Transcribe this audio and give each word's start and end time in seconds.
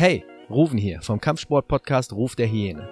Hey, 0.00 0.24
Ruven 0.48 0.78
hier 0.78 1.02
vom 1.02 1.20
Kampfsport-Podcast 1.20 2.12
Ruf 2.12 2.36
der 2.36 2.46
Hyäne. 2.46 2.88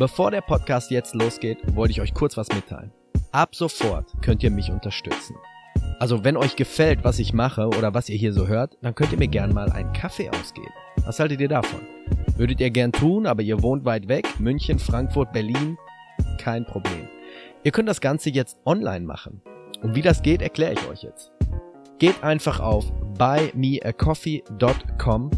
Bevor 0.00 0.32
der 0.32 0.40
Podcast 0.40 0.90
jetzt 0.90 1.14
losgeht, 1.14 1.58
wollte 1.76 1.92
ich 1.92 2.00
euch 2.00 2.12
kurz 2.12 2.36
was 2.36 2.48
mitteilen. 2.48 2.90
Ab 3.30 3.54
sofort 3.54 4.10
könnt 4.20 4.42
ihr 4.42 4.50
mich 4.50 4.72
unterstützen. 4.72 5.36
Also 6.00 6.24
wenn 6.24 6.36
euch 6.36 6.56
gefällt, 6.56 7.04
was 7.04 7.20
ich 7.20 7.32
mache 7.32 7.68
oder 7.68 7.94
was 7.94 8.08
ihr 8.08 8.16
hier 8.16 8.32
so 8.32 8.48
hört, 8.48 8.76
dann 8.82 8.96
könnt 8.96 9.12
ihr 9.12 9.18
mir 9.18 9.28
gern 9.28 9.54
mal 9.54 9.70
einen 9.70 9.92
Kaffee 9.92 10.28
ausgeben. 10.28 10.72
Was 11.06 11.20
haltet 11.20 11.40
ihr 11.40 11.46
davon? 11.46 11.82
Würdet 12.36 12.60
ihr 12.60 12.70
gern 12.70 12.90
tun, 12.90 13.24
aber 13.24 13.42
ihr 13.42 13.62
wohnt 13.62 13.84
weit 13.84 14.08
weg, 14.08 14.26
München, 14.40 14.80
Frankfurt, 14.80 15.32
Berlin? 15.32 15.78
Kein 16.36 16.64
Problem. 16.64 17.06
Ihr 17.62 17.70
könnt 17.70 17.88
das 17.88 18.00
Ganze 18.00 18.30
jetzt 18.30 18.58
online 18.64 19.06
machen. 19.06 19.40
Und 19.82 19.94
wie 19.94 20.02
das 20.02 20.22
geht, 20.22 20.42
erkläre 20.42 20.72
ich 20.72 20.88
euch 20.88 21.04
jetzt. 21.04 21.30
Geht 22.00 22.24
einfach 22.24 22.58
auf 22.58 22.90
buymeacoffee.com 23.16 25.30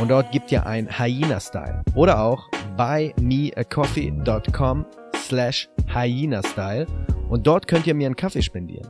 und 0.00 0.10
dort 0.10 0.30
gibt 0.32 0.50
ihr 0.52 0.66
ein 0.66 0.88
Hyena-Style. 0.98 1.82
Oder 1.94 2.22
auch 2.22 2.48
buymeacoffee.com 2.76 4.86
slash 5.16 5.68
Hyena-Style 5.92 6.86
und 7.28 7.46
dort 7.46 7.66
könnt 7.66 7.86
ihr 7.86 7.94
mir 7.94 8.06
einen 8.06 8.16
Kaffee 8.16 8.42
spendieren. 8.42 8.88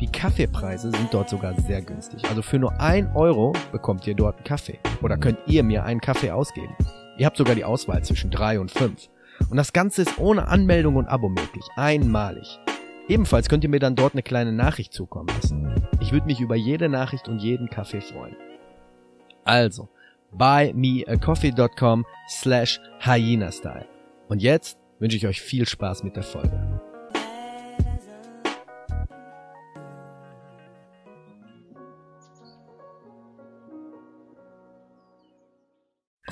Die 0.00 0.06
Kaffeepreise 0.06 0.90
sind 0.90 1.12
dort 1.12 1.28
sogar 1.28 1.54
sehr 1.60 1.82
günstig. 1.82 2.24
Also 2.28 2.40
für 2.40 2.58
nur 2.58 2.80
ein 2.80 3.14
Euro 3.14 3.52
bekommt 3.70 4.06
ihr 4.06 4.14
dort 4.14 4.36
einen 4.36 4.44
Kaffee. 4.44 4.78
Oder 5.02 5.18
könnt 5.18 5.38
ihr 5.46 5.62
mir 5.62 5.84
einen 5.84 6.00
Kaffee 6.00 6.30
ausgeben. 6.30 6.74
Ihr 7.18 7.26
habt 7.26 7.36
sogar 7.36 7.54
die 7.54 7.64
Auswahl 7.64 8.02
zwischen 8.02 8.30
drei 8.30 8.58
und 8.58 8.70
fünf. 8.70 9.10
Und 9.50 9.58
das 9.58 9.74
Ganze 9.74 10.02
ist 10.02 10.18
ohne 10.18 10.48
Anmeldung 10.48 10.96
und 10.96 11.06
Abo 11.06 11.28
möglich. 11.28 11.66
Einmalig. 11.76 12.58
Ebenfalls 13.08 13.50
könnt 13.50 13.64
ihr 13.64 13.70
mir 13.70 13.80
dann 13.80 13.94
dort 13.94 14.14
eine 14.14 14.22
kleine 14.22 14.52
Nachricht 14.52 14.94
zukommen 14.94 15.28
lassen. 15.28 15.74
Ich 16.00 16.12
würde 16.12 16.26
mich 16.26 16.40
über 16.40 16.56
jede 16.56 16.88
Nachricht 16.88 17.28
und 17.28 17.40
jeden 17.40 17.68
Kaffee 17.68 18.00
freuen. 18.00 18.36
Also, 19.44 19.88
buymeacoffee.com 20.32 22.04
slash 22.28 22.80
hyena-style. 23.00 23.86
Und 24.28 24.42
jetzt 24.42 24.78
wünsche 24.98 25.16
ich 25.16 25.26
euch 25.26 25.40
viel 25.40 25.66
Spaß 25.66 26.02
mit 26.04 26.16
der 26.16 26.22
Folge. 26.22 26.80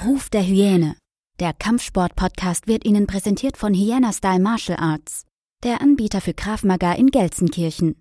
Ruf 0.04 0.30
der 0.30 0.42
Hyäne. 0.42 0.96
Der 1.40 1.52
Kampfsport-Podcast 1.52 2.66
wird 2.66 2.84
Ihnen 2.84 3.06
präsentiert 3.06 3.56
von 3.56 3.74
Hyena 3.74 4.12
Style 4.12 4.40
Martial 4.40 4.78
Arts, 4.78 5.24
der 5.64 5.80
Anbieter 5.80 6.20
für 6.20 6.34
Krav 6.34 6.62
Maga 6.64 6.92
in 6.92 7.08
Gelsenkirchen. 7.08 8.00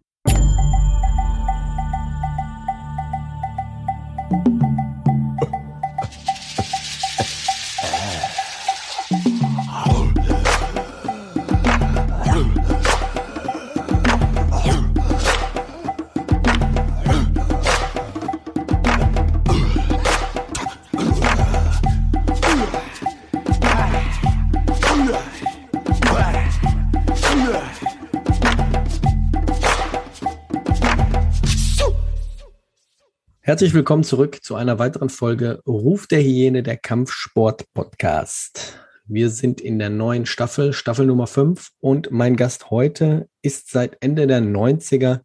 Herzlich 33.47 33.73
willkommen 33.73 34.03
zurück 34.03 34.43
zu 34.43 34.55
einer 34.55 34.77
weiteren 34.77 35.07
Folge 35.07 35.61
Ruf 35.65 36.05
der 36.05 36.21
Hyäne, 36.21 36.63
der 36.63 36.75
Kampfsport 36.75 37.63
Podcast. 37.73 38.77
Wir 39.05 39.29
sind 39.29 39.61
in 39.61 39.79
der 39.79 39.89
neuen 39.89 40.25
Staffel, 40.25 40.73
Staffel 40.73 41.05
Nummer 41.05 41.27
5 41.27 41.69
und 41.79 42.11
mein 42.11 42.35
Gast 42.35 42.71
heute 42.71 43.29
ist 43.41 43.71
seit 43.71 43.95
Ende 44.01 44.27
der 44.27 44.41
90er 44.41 45.21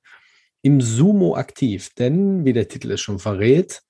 im 0.62 0.81
Sumo 0.81 1.34
aktiv, 1.34 1.91
denn 1.99 2.44
wie 2.44 2.53
der 2.53 2.69
Titel 2.69 2.93
es 2.93 3.00
schon 3.00 3.19
verrät, 3.19 3.82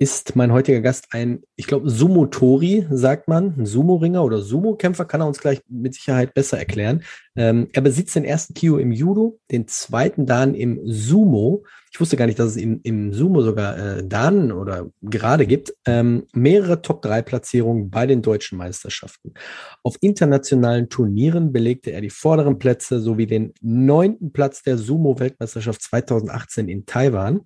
ist 0.00 0.34
mein 0.34 0.50
heutiger 0.50 0.80
Gast 0.80 1.08
ein, 1.10 1.42
ich 1.56 1.66
glaube, 1.66 1.90
Sumotori, 1.90 2.86
sagt 2.90 3.28
man, 3.28 3.54
ein 3.58 3.66
Sumo-Ringer 3.66 4.24
oder 4.24 4.40
Sumo-Kämpfer, 4.40 5.04
kann 5.04 5.20
er 5.20 5.26
uns 5.26 5.40
gleich 5.40 5.60
mit 5.68 5.92
Sicherheit 5.94 6.32
besser 6.32 6.58
erklären. 6.58 7.02
Ähm, 7.36 7.68
er 7.74 7.82
besitzt 7.82 8.16
den 8.16 8.24
ersten 8.24 8.54
Kio 8.54 8.78
im 8.78 8.92
Judo, 8.92 9.38
den 9.50 9.68
zweiten 9.68 10.24
Dan 10.24 10.54
im 10.54 10.80
Sumo. 10.86 11.64
Ich 11.92 12.00
wusste 12.00 12.16
gar 12.16 12.24
nicht, 12.24 12.38
dass 12.38 12.52
es 12.52 12.56
im, 12.56 12.80
im 12.82 13.12
Sumo 13.12 13.42
sogar 13.42 13.76
äh, 13.76 14.02
Dan 14.02 14.52
oder 14.52 14.88
gerade 15.02 15.46
gibt. 15.46 15.74
Ähm, 15.84 16.26
mehrere 16.32 16.80
Top-3-Platzierungen 16.80 17.90
bei 17.90 18.06
den 18.06 18.22
deutschen 18.22 18.56
Meisterschaften. 18.56 19.34
Auf 19.82 19.96
internationalen 20.00 20.88
Turnieren 20.88 21.52
belegte 21.52 21.92
er 21.92 22.00
die 22.00 22.08
vorderen 22.08 22.58
Plätze 22.58 23.00
sowie 23.00 23.26
den 23.26 23.52
neunten 23.60 24.32
Platz 24.32 24.62
der 24.62 24.78
Sumo-Weltmeisterschaft 24.78 25.82
2018 25.82 26.70
in 26.70 26.86
Taiwan. 26.86 27.42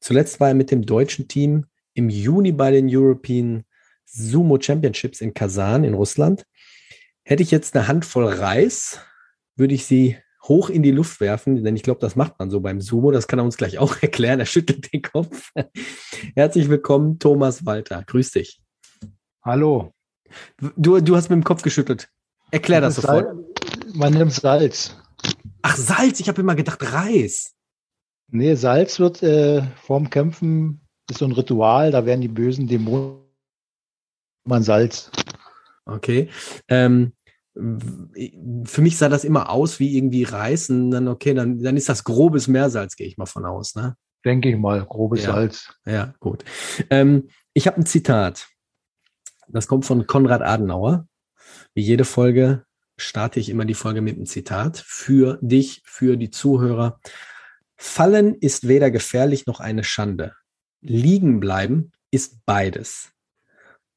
Zuletzt 0.00 0.38
war 0.38 0.48
er 0.48 0.54
mit 0.54 0.70
dem 0.70 0.82
deutschen 0.84 1.28
Team 1.28 1.64
im 1.94 2.10
Juni 2.10 2.52
bei 2.52 2.70
den 2.70 2.88
European 2.90 3.64
Sumo 4.04 4.60
Championships 4.60 5.20
in 5.20 5.34
Kasan 5.34 5.84
in 5.84 5.94
Russland. 5.94 6.44
Hätte 7.22 7.42
ich 7.42 7.50
jetzt 7.50 7.74
eine 7.74 7.88
Handvoll 7.88 8.26
Reis, 8.26 9.00
würde 9.56 9.74
ich 9.74 9.86
sie 9.86 10.18
hoch 10.42 10.68
in 10.68 10.82
die 10.82 10.90
Luft 10.90 11.20
werfen, 11.20 11.64
denn 11.64 11.74
ich 11.74 11.82
glaube, 11.82 12.00
das 12.00 12.16
macht 12.16 12.38
man 12.38 12.50
so 12.50 12.60
beim 12.60 12.80
Sumo. 12.80 13.10
Das 13.10 13.26
kann 13.26 13.38
er 13.38 13.44
uns 13.44 13.56
gleich 13.56 13.78
auch 13.78 13.96
erklären. 14.02 14.40
Er 14.40 14.46
schüttelt 14.46 14.92
den 14.92 15.02
Kopf. 15.02 15.50
Herzlich 16.34 16.68
willkommen, 16.68 17.18
Thomas 17.18 17.64
Walter. 17.64 18.04
Grüß 18.06 18.32
dich. 18.32 18.60
Hallo. 19.42 19.92
Du, 20.76 21.00
du 21.00 21.16
hast 21.16 21.30
mit 21.30 21.36
dem 21.36 21.44
Kopf 21.44 21.62
geschüttelt. 21.62 22.08
Erklär 22.50 22.80
das, 22.80 22.96
sofort. 22.96 23.26
Salz. 23.26 23.94
Man 23.94 24.12
nimmt 24.14 24.32
Salz. 24.32 24.96
Ach, 25.62 25.76
Salz. 25.76 26.20
Ich 26.20 26.28
habe 26.28 26.40
immer 26.40 26.54
gedacht 26.54 26.80
Reis. 26.92 27.54
Nee, 28.28 28.54
Salz 28.54 28.98
wird 28.98 29.22
äh, 29.22 29.62
vorm 29.82 30.10
Kämpfen 30.10 30.83
ist 31.10 31.18
so 31.18 31.24
ein 31.24 31.32
Ritual, 31.32 31.90
da 31.90 32.06
werden 32.06 32.20
die 32.20 32.28
bösen 32.28 32.66
Dämonen 32.66 33.24
man 34.44 34.62
Salz. 34.62 35.10
Okay. 35.86 36.28
Ähm, 36.68 37.12
für 37.54 38.82
mich 38.82 38.98
sah 38.98 39.08
das 39.08 39.24
immer 39.24 39.50
aus 39.50 39.78
wie 39.78 39.96
irgendwie 39.96 40.24
Reis 40.24 40.70
und 40.70 40.90
dann, 40.90 41.08
okay, 41.08 41.34
dann, 41.34 41.62
dann 41.62 41.76
ist 41.76 41.88
das 41.88 42.04
grobes 42.04 42.48
Meersalz, 42.48 42.96
gehe 42.96 43.06
ich 43.06 43.16
mal 43.16 43.26
von 43.26 43.44
aus, 43.44 43.74
ne? 43.74 43.96
Denke 44.24 44.48
ich 44.48 44.56
mal, 44.56 44.84
grobes 44.84 45.24
ja. 45.24 45.32
Salz. 45.32 45.72
Ja, 45.84 46.14
gut. 46.18 46.44
Ähm, 46.90 47.28
ich 47.52 47.66
habe 47.66 47.78
ein 47.78 47.86
Zitat. 47.86 48.48
Das 49.48 49.68
kommt 49.68 49.84
von 49.84 50.06
Konrad 50.06 50.42
Adenauer. 50.42 51.06
Wie 51.74 51.82
jede 51.82 52.04
Folge 52.04 52.64
starte 52.96 53.38
ich 53.38 53.50
immer 53.50 53.66
die 53.66 53.74
Folge 53.74 54.00
mit 54.00 54.16
einem 54.16 54.26
Zitat 54.26 54.78
für 54.78 55.38
dich, 55.42 55.82
für 55.84 56.16
die 56.16 56.30
Zuhörer. 56.30 56.98
Fallen 57.76 58.34
ist 58.34 58.66
weder 58.66 58.90
gefährlich 58.90 59.46
noch 59.46 59.60
eine 59.60 59.84
Schande 59.84 60.34
liegen 60.84 61.40
bleiben 61.40 61.92
ist 62.10 62.44
beides. 62.46 63.12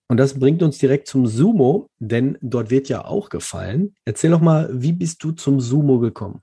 Und 0.09 0.17
das 0.17 0.39
bringt 0.39 0.63
uns 0.63 0.77
direkt 0.77 1.07
zum 1.07 1.27
Sumo, 1.27 1.89
denn 1.99 2.37
dort 2.41 2.71
wird 2.71 2.87
ja 2.87 3.05
auch 3.05 3.29
gefallen. 3.29 3.93
Erzähl 4.05 4.31
doch 4.31 4.41
mal, 4.41 4.69
wie 4.71 4.93
bist 4.93 5.23
du 5.23 5.33
zum 5.33 5.59
Sumo 5.59 5.99
gekommen? 5.99 6.41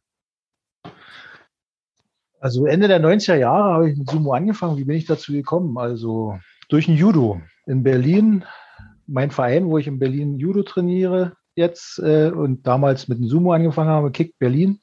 Also 2.41 2.67
Ende 2.67 2.89
der 2.89 3.01
90er 3.01 3.37
Jahre 3.37 3.73
habe 3.73 3.91
ich 3.91 3.97
mit 3.97 4.11
Sumo 4.11 4.35
angefangen. 4.35 4.77
Wie 4.77 4.85
bin 4.85 4.97
ich 4.97 5.07
dazu 5.07 5.33
gekommen? 5.33 5.79
Also 5.79 6.39
durch 6.69 6.89
ein 6.89 6.97
Judo 6.97 7.41
in 7.67 7.83
Berlin. 7.83 8.45
Mein 9.07 9.31
Verein, 9.31 9.67
wo 9.67 9.79
ich 9.79 9.87
in 9.87 9.99
Berlin 9.99 10.39
Judo 10.39 10.63
trainiere 10.63 11.33
jetzt 11.57 11.99
äh, 12.01 12.31
und 12.31 12.67
damals 12.67 13.09
mit 13.09 13.19
dem 13.19 13.29
Sumo 13.29 13.53
angefangen 13.53 13.91
habe, 13.91 14.11
Kick 14.11 14.39
Berlin. 14.39 14.81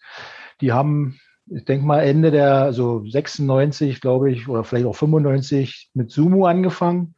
Die 0.59 0.71
haben 0.71 1.19
ich 1.53 1.65
denke 1.65 1.85
mal 1.85 1.99
Ende 1.99 2.31
der, 2.31 2.73
so 2.73 3.03
96, 3.05 4.01
glaube 4.01 4.31
ich, 4.31 4.47
oder 4.47 4.63
vielleicht 4.63 4.85
auch 4.85 4.95
95 4.95 5.89
mit 5.93 6.11
Sumo 6.11 6.45
angefangen. 6.45 7.15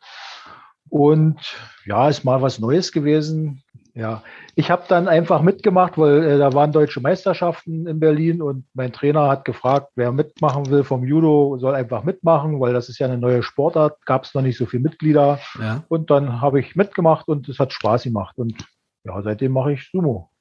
Und 0.90 1.38
ja, 1.86 2.10
ist 2.10 2.24
mal 2.24 2.42
was 2.42 2.60
Neues 2.60 2.92
gewesen. 2.92 3.63
Ja, 3.96 4.24
ich 4.56 4.72
habe 4.72 4.86
dann 4.88 5.08
einfach 5.08 5.44
mitgemacht, 5.44 6.00
weil 6.00 6.24
äh, 6.24 6.38
da 6.40 6.54
waren 6.54 6.72
deutsche 6.72 7.00
Meisterschaften 7.00 7.86
in 7.86 8.00
Berlin 8.00 8.42
und 8.42 8.66
mein 8.74 8.92
Trainer 8.92 9.28
hat 9.28 9.46
gefragt, 9.46 9.92
wer 9.96 10.12
mitmachen 10.12 10.69
will 10.72 10.84
vom 10.84 11.04
Judo, 11.04 11.58
soll 11.60 11.75
einfach 11.75 12.04
mitmachen, 12.04 12.60
weil 12.60 12.74
das 12.74 12.90
ist 12.90 12.98
ja 12.98 13.06
eine 13.06 13.19
neue 13.19 13.44
Sportart, 13.44 14.04
gab 14.08 14.24
es 14.24 14.34
noch 14.34 14.42
nicht 14.42 14.58
so 14.58 14.66
viele 14.66 14.81
Mitglieder. 14.81 15.40
Ja. 15.60 15.84
Und 15.90 16.10
dann 16.10 16.42
habe 16.42 16.60
ich 16.60 16.75
mitgemacht 16.75 17.28
und 17.28 17.48
es 17.50 17.60
hat 17.60 17.72
Spaß 17.72 18.04
gemacht. 18.04 18.36
Und 18.40 18.66
ja, 19.04 19.22
seitdem 19.22 19.52
mache 19.52 19.74
ich 19.74 19.90
Sumo. 19.92 20.31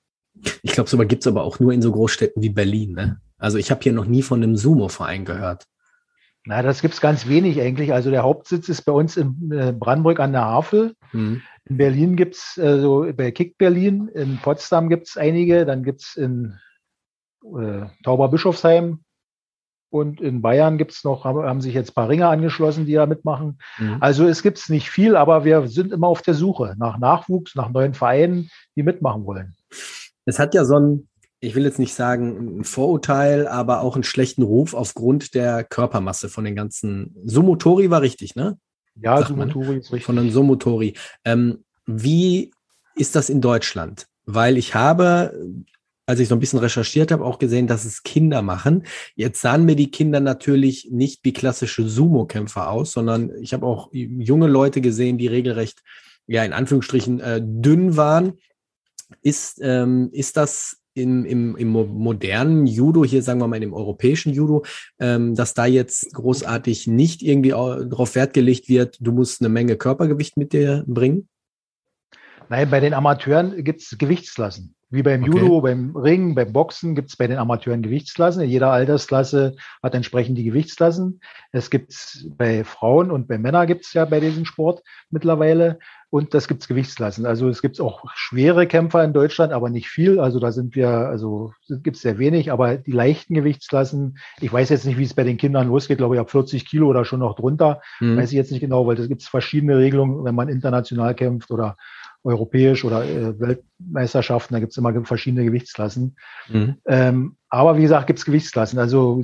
Ich 0.62 0.72
glaube, 0.72 0.88
sowas 0.88 1.08
gibt 1.08 1.22
es 1.22 1.26
aber 1.26 1.42
auch 1.42 1.60
nur 1.60 1.72
in 1.72 1.82
so 1.82 1.92
Großstädten 1.92 2.42
wie 2.42 2.48
Berlin, 2.48 2.92
ne? 2.92 3.20
Also 3.42 3.58
ich 3.58 3.72
habe 3.72 3.80
hier 3.82 3.92
noch 3.92 4.04
nie 4.04 4.22
von 4.22 4.40
einem 4.40 4.56
Sumo-Verein 4.56 5.24
gehört. 5.24 5.66
Na, 6.44 6.62
das 6.62 6.80
gibt 6.80 6.94
es 6.94 7.00
ganz 7.00 7.26
wenig 7.26 7.60
eigentlich. 7.60 7.92
Also 7.92 8.10
der 8.10 8.22
Hauptsitz 8.22 8.68
ist 8.68 8.82
bei 8.82 8.92
uns 8.92 9.16
in 9.16 9.50
äh, 9.50 9.72
Brandenburg 9.72 10.20
an 10.20 10.32
der 10.32 10.44
Havel. 10.44 10.94
Mhm. 11.12 11.42
In 11.64 11.76
Berlin 11.76 12.16
gibt 12.16 12.36
es, 12.36 12.58
also 12.62 13.06
bei 13.16 13.32
Kick 13.32 13.58
Berlin, 13.58 14.08
in 14.14 14.38
Potsdam 14.38 14.88
gibt 14.88 15.08
es 15.08 15.16
einige, 15.16 15.66
dann 15.66 15.82
gibt 15.82 16.02
es 16.02 16.14
in 16.14 16.56
äh, 17.44 17.86
Tauberbischofsheim 18.04 19.00
Und 19.90 20.20
in 20.20 20.40
Bayern 20.40 20.78
gibt 20.78 20.92
es 20.92 21.02
noch, 21.02 21.24
haben, 21.24 21.42
haben, 21.42 21.60
sich 21.60 21.74
jetzt 21.74 21.90
ein 21.90 21.94
paar 21.94 22.08
Ringer 22.08 22.30
angeschlossen, 22.30 22.86
die 22.86 22.94
da 22.94 23.06
mitmachen. 23.06 23.58
Mhm. 23.78 23.96
Also 24.00 24.26
es 24.26 24.42
gibt 24.42 24.70
nicht 24.70 24.88
viel, 24.88 25.16
aber 25.16 25.44
wir 25.44 25.66
sind 25.66 25.92
immer 25.92 26.06
auf 26.06 26.22
der 26.22 26.34
Suche 26.34 26.74
nach 26.78 26.98
Nachwuchs, 26.98 27.56
nach 27.56 27.70
neuen 27.70 27.94
Vereinen, 27.94 28.50
die 28.76 28.84
mitmachen 28.84 29.24
wollen. 29.26 29.56
Es 30.26 30.38
hat 30.38 30.54
ja 30.54 30.64
so 30.64 30.78
ein, 30.78 31.08
ich 31.42 31.56
will 31.56 31.64
jetzt 31.64 31.80
nicht 31.80 31.94
sagen 31.94 32.60
ein 32.60 32.64
Vorurteil, 32.64 33.48
aber 33.48 33.80
auch 33.80 33.96
einen 33.96 34.04
schlechten 34.04 34.42
Ruf 34.42 34.74
aufgrund 34.74 35.34
der 35.34 35.64
Körpermasse 35.64 36.28
von 36.28 36.44
den 36.44 36.54
ganzen. 36.54 37.16
Sumotori 37.24 37.90
war 37.90 38.00
richtig, 38.00 38.36
ne? 38.36 38.58
Ja, 38.94 39.16
Sagt 39.18 39.30
Sumotori 39.30 39.66
man, 39.66 39.78
ist 39.78 39.92
richtig. 39.92 40.04
Von 40.04 40.16
den 40.16 40.30
Sumotori. 40.30 40.94
Ähm, 41.24 41.64
wie 41.84 42.52
ist 42.94 43.16
das 43.16 43.28
in 43.28 43.40
Deutschland? 43.40 44.06
Weil 44.24 44.56
ich 44.56 44.76
habe, 44.76 45.36
als 46.06 46.20
ich 46.20 46.28
so 46.28 46.36
ein 46.36 46.38
bisschen 46.40 46.60
recherchiert 46.60 47.10
habe, 47.10 47.24
auch 47.24 47.40
gesehen, 47.40 47.66
dass 47.66 47.84
es 47.84 48.04
Kinder 48.04 48.40
machen. 48.40 48.84
Jetzt 49.16 49.40
sahen 49.40 49.64
mir 49.64 49.74
die 49.74 49.90
Kinder 49.90 50.20
natürlich 50.20 50.90
nicht 50.92 51.24
wie 51.24 51.32
klassische 51.32 51.88
Sumo-Kämpfer 51.88 52.70
aus, 52.70 52.92
sondern 52.92 53.32
ich 53.40 53.52
habe 53.52 53.66
auch 53.66 53.88
junge 53.92 54.46
Leute 54.46 54.80
gesehen, 54.80 55.18
die 55.18 55.26
regelrecht, 55.26 55.82
ja, 56.28 56.44
in 56.44 56.52
Anführungsstrichen 56.52 57.18
äh, 57.18 57.40
dünn 57.42 57.96
waren. 57.96 58.34
Ist, 59.22 59.58
ähm, 59.60 60.08
ist 60.12 60.36
das 60.36 60.81
im, 60.94 61.24
im, 61.24 61.56
im 61.56 61.68
modernen 61.68 62.66
Judo, 62.66 63.04
hier 63.04 63.22
sagen 63.22 63.40
wir 63.40 63.48
mal 63.48 63.60
dem 63.60 63.72
europäischen 63.72 64.32
Judo, 64.32 64.64
ähm, 64.98 65.34
dass 65.34 65.54
da 65.54 65.66
jetzt 65.66 66.12
großartig 66.14 66.86
nicht 66.86 67.22
irgendwie 67.22 67.50
darauf 67.50 68.14
Wert 68.14 68.34
gelegt 68.34 68.68
wird, 68.68 68.98
du 69.00 69.12
musst 69.12 69.40
eine 69.40 69.48
Menge 69.48 69.76
Körpergewicht 69.76 70.36
mit 70.36 70.52
dir 70.52 70.84
bringen? 70.86 71.28
Nein, 72.48 72.70
bei 72.70 72.80
den 72.80 72.94
Amateuren 72.94 73.64
gibt 73.64 73.80
es 73.82 73.96
Gewichtsklassen. 73.96 74.74
Wie 74.92 75.02
beim 75.02 75.22
okay. 75.22 75.32
Judo, 75.32 75.62
beim 75.62 75.96
Ringen, 75.96 76.34
beim 76.34 76.52
Boxen 76.52 76.94
gibt 76.94 77.08
es 77.08 77.16
bei 77.16 77.26
den 77.26 77.38
Amateuren 77.38 77.80
Gewichtsklassen. 77.80 78.42
In 78.42 78.50
jeder 78.50 78.70
Altersklasse 78.70 79.56
hat 79.82 79.94
entsprechend 79.94 80.36
die 80.36 80.44
Gewichtsklassen. 80.44 81.22
Es 81.50 81.70
gibt 81.70 82.26
bei 82.36 82.62
Frauen 82.62 83.10
und 83.10 83.26
bei 83.26 83.38
Männern 83.38 83.66
gibt 83.66 83.86
es 83.86 83.94
ja 83.94 84.04
bei 84.04 84.20
diesem 84.20 84.44
Sport 84.44 84.82
mittlerweile. 85.10 85.78
Und 86.10 86.34
das 86.34 86.46
gibt 86.46 86.60
es 86.60 86.68
Gewichtsklassen. 86.68 87.24
Also 87.24 87.48
es 87.48 87.62
gibt 87.62 87.80
auch 87.80 88.04
schwere 88.14 88.66
Kämpfer 88.66 89.02
in 89.02 89.14
Deutschland, 89.14 89.54
aber 89.54 89.70
nicht 89.70 89.88
viel. 89.88 90.20
Also 90.20 90.40
da 90.40 90.52
sind 90.52 90.76
wir, 90.76 90.90
also 90.90 91.54
gibt 91.68 91.96
es 91.96 92.02
sehr 92.02 92.18
wenig. 92.18 92.52
Aber 92.52 92.76
die 92.76 92.92
leichten 92.92 93.32
Gewichtsklassen, 93.32 94.18
ich 94.42 94.52
weiß 94.52 94.68
jetzt 94.68 94.84
nicht, 94.84 94.98
wie 94.98 95.04
es 95.04 95.14
bei 95.14 95.24
den 95.24 95.38
Kindern 95.38 95.68
losgeht, 95.68 95.96
glaube 95.96 96.16
ich, 96.16 96.20
ab 96.20 96.30
40 96.30 96.66
Kilo 96.66 96.88
oder 96.88 97.06
schon 97.06 97.20
noch 97.20 97.34
drunter. 97.34 97.80
Mhm. 97.98 98.18
Weiß 98.18 98.28
ich 98.28 98.36
jetzt 98.36 98.50
nicht 98.50 98.60
genau, 98.60 98.86
weil 98.86 98.98
es 98.98 99.08
gibt 99.08 99.22
verschiedene 99.22 99.78
Regelungen, 99.78 100.22
wenn 100.22 100.34
man 100.34 100.50
international 100.50 101.14
kämpft 101.14 101.50
oder 101.50 101.78
europäisch 102.24 102.84
oder 102.84 103.04
äh, 103.04 103.38
Weltmeisterschaften, 103.38 104.54
da 104.54 104.60
gibt 104.60 104.72
es 104.72 104.78
immer 104.78 105.04
verschiedene 105.04 105.44
Gewichtsklassen. 105.44 106.16
Mhm. 106.48 106.76
Ähm, 106.86 107.36
aber 107.48 107.76
wie 107.76 107.82
gesagt, 107.82 108.06
gibt 108.06 108.18
es 108.18 108.24
Gewichtsklassen. 108.24 108.78
Also 108.78 109.22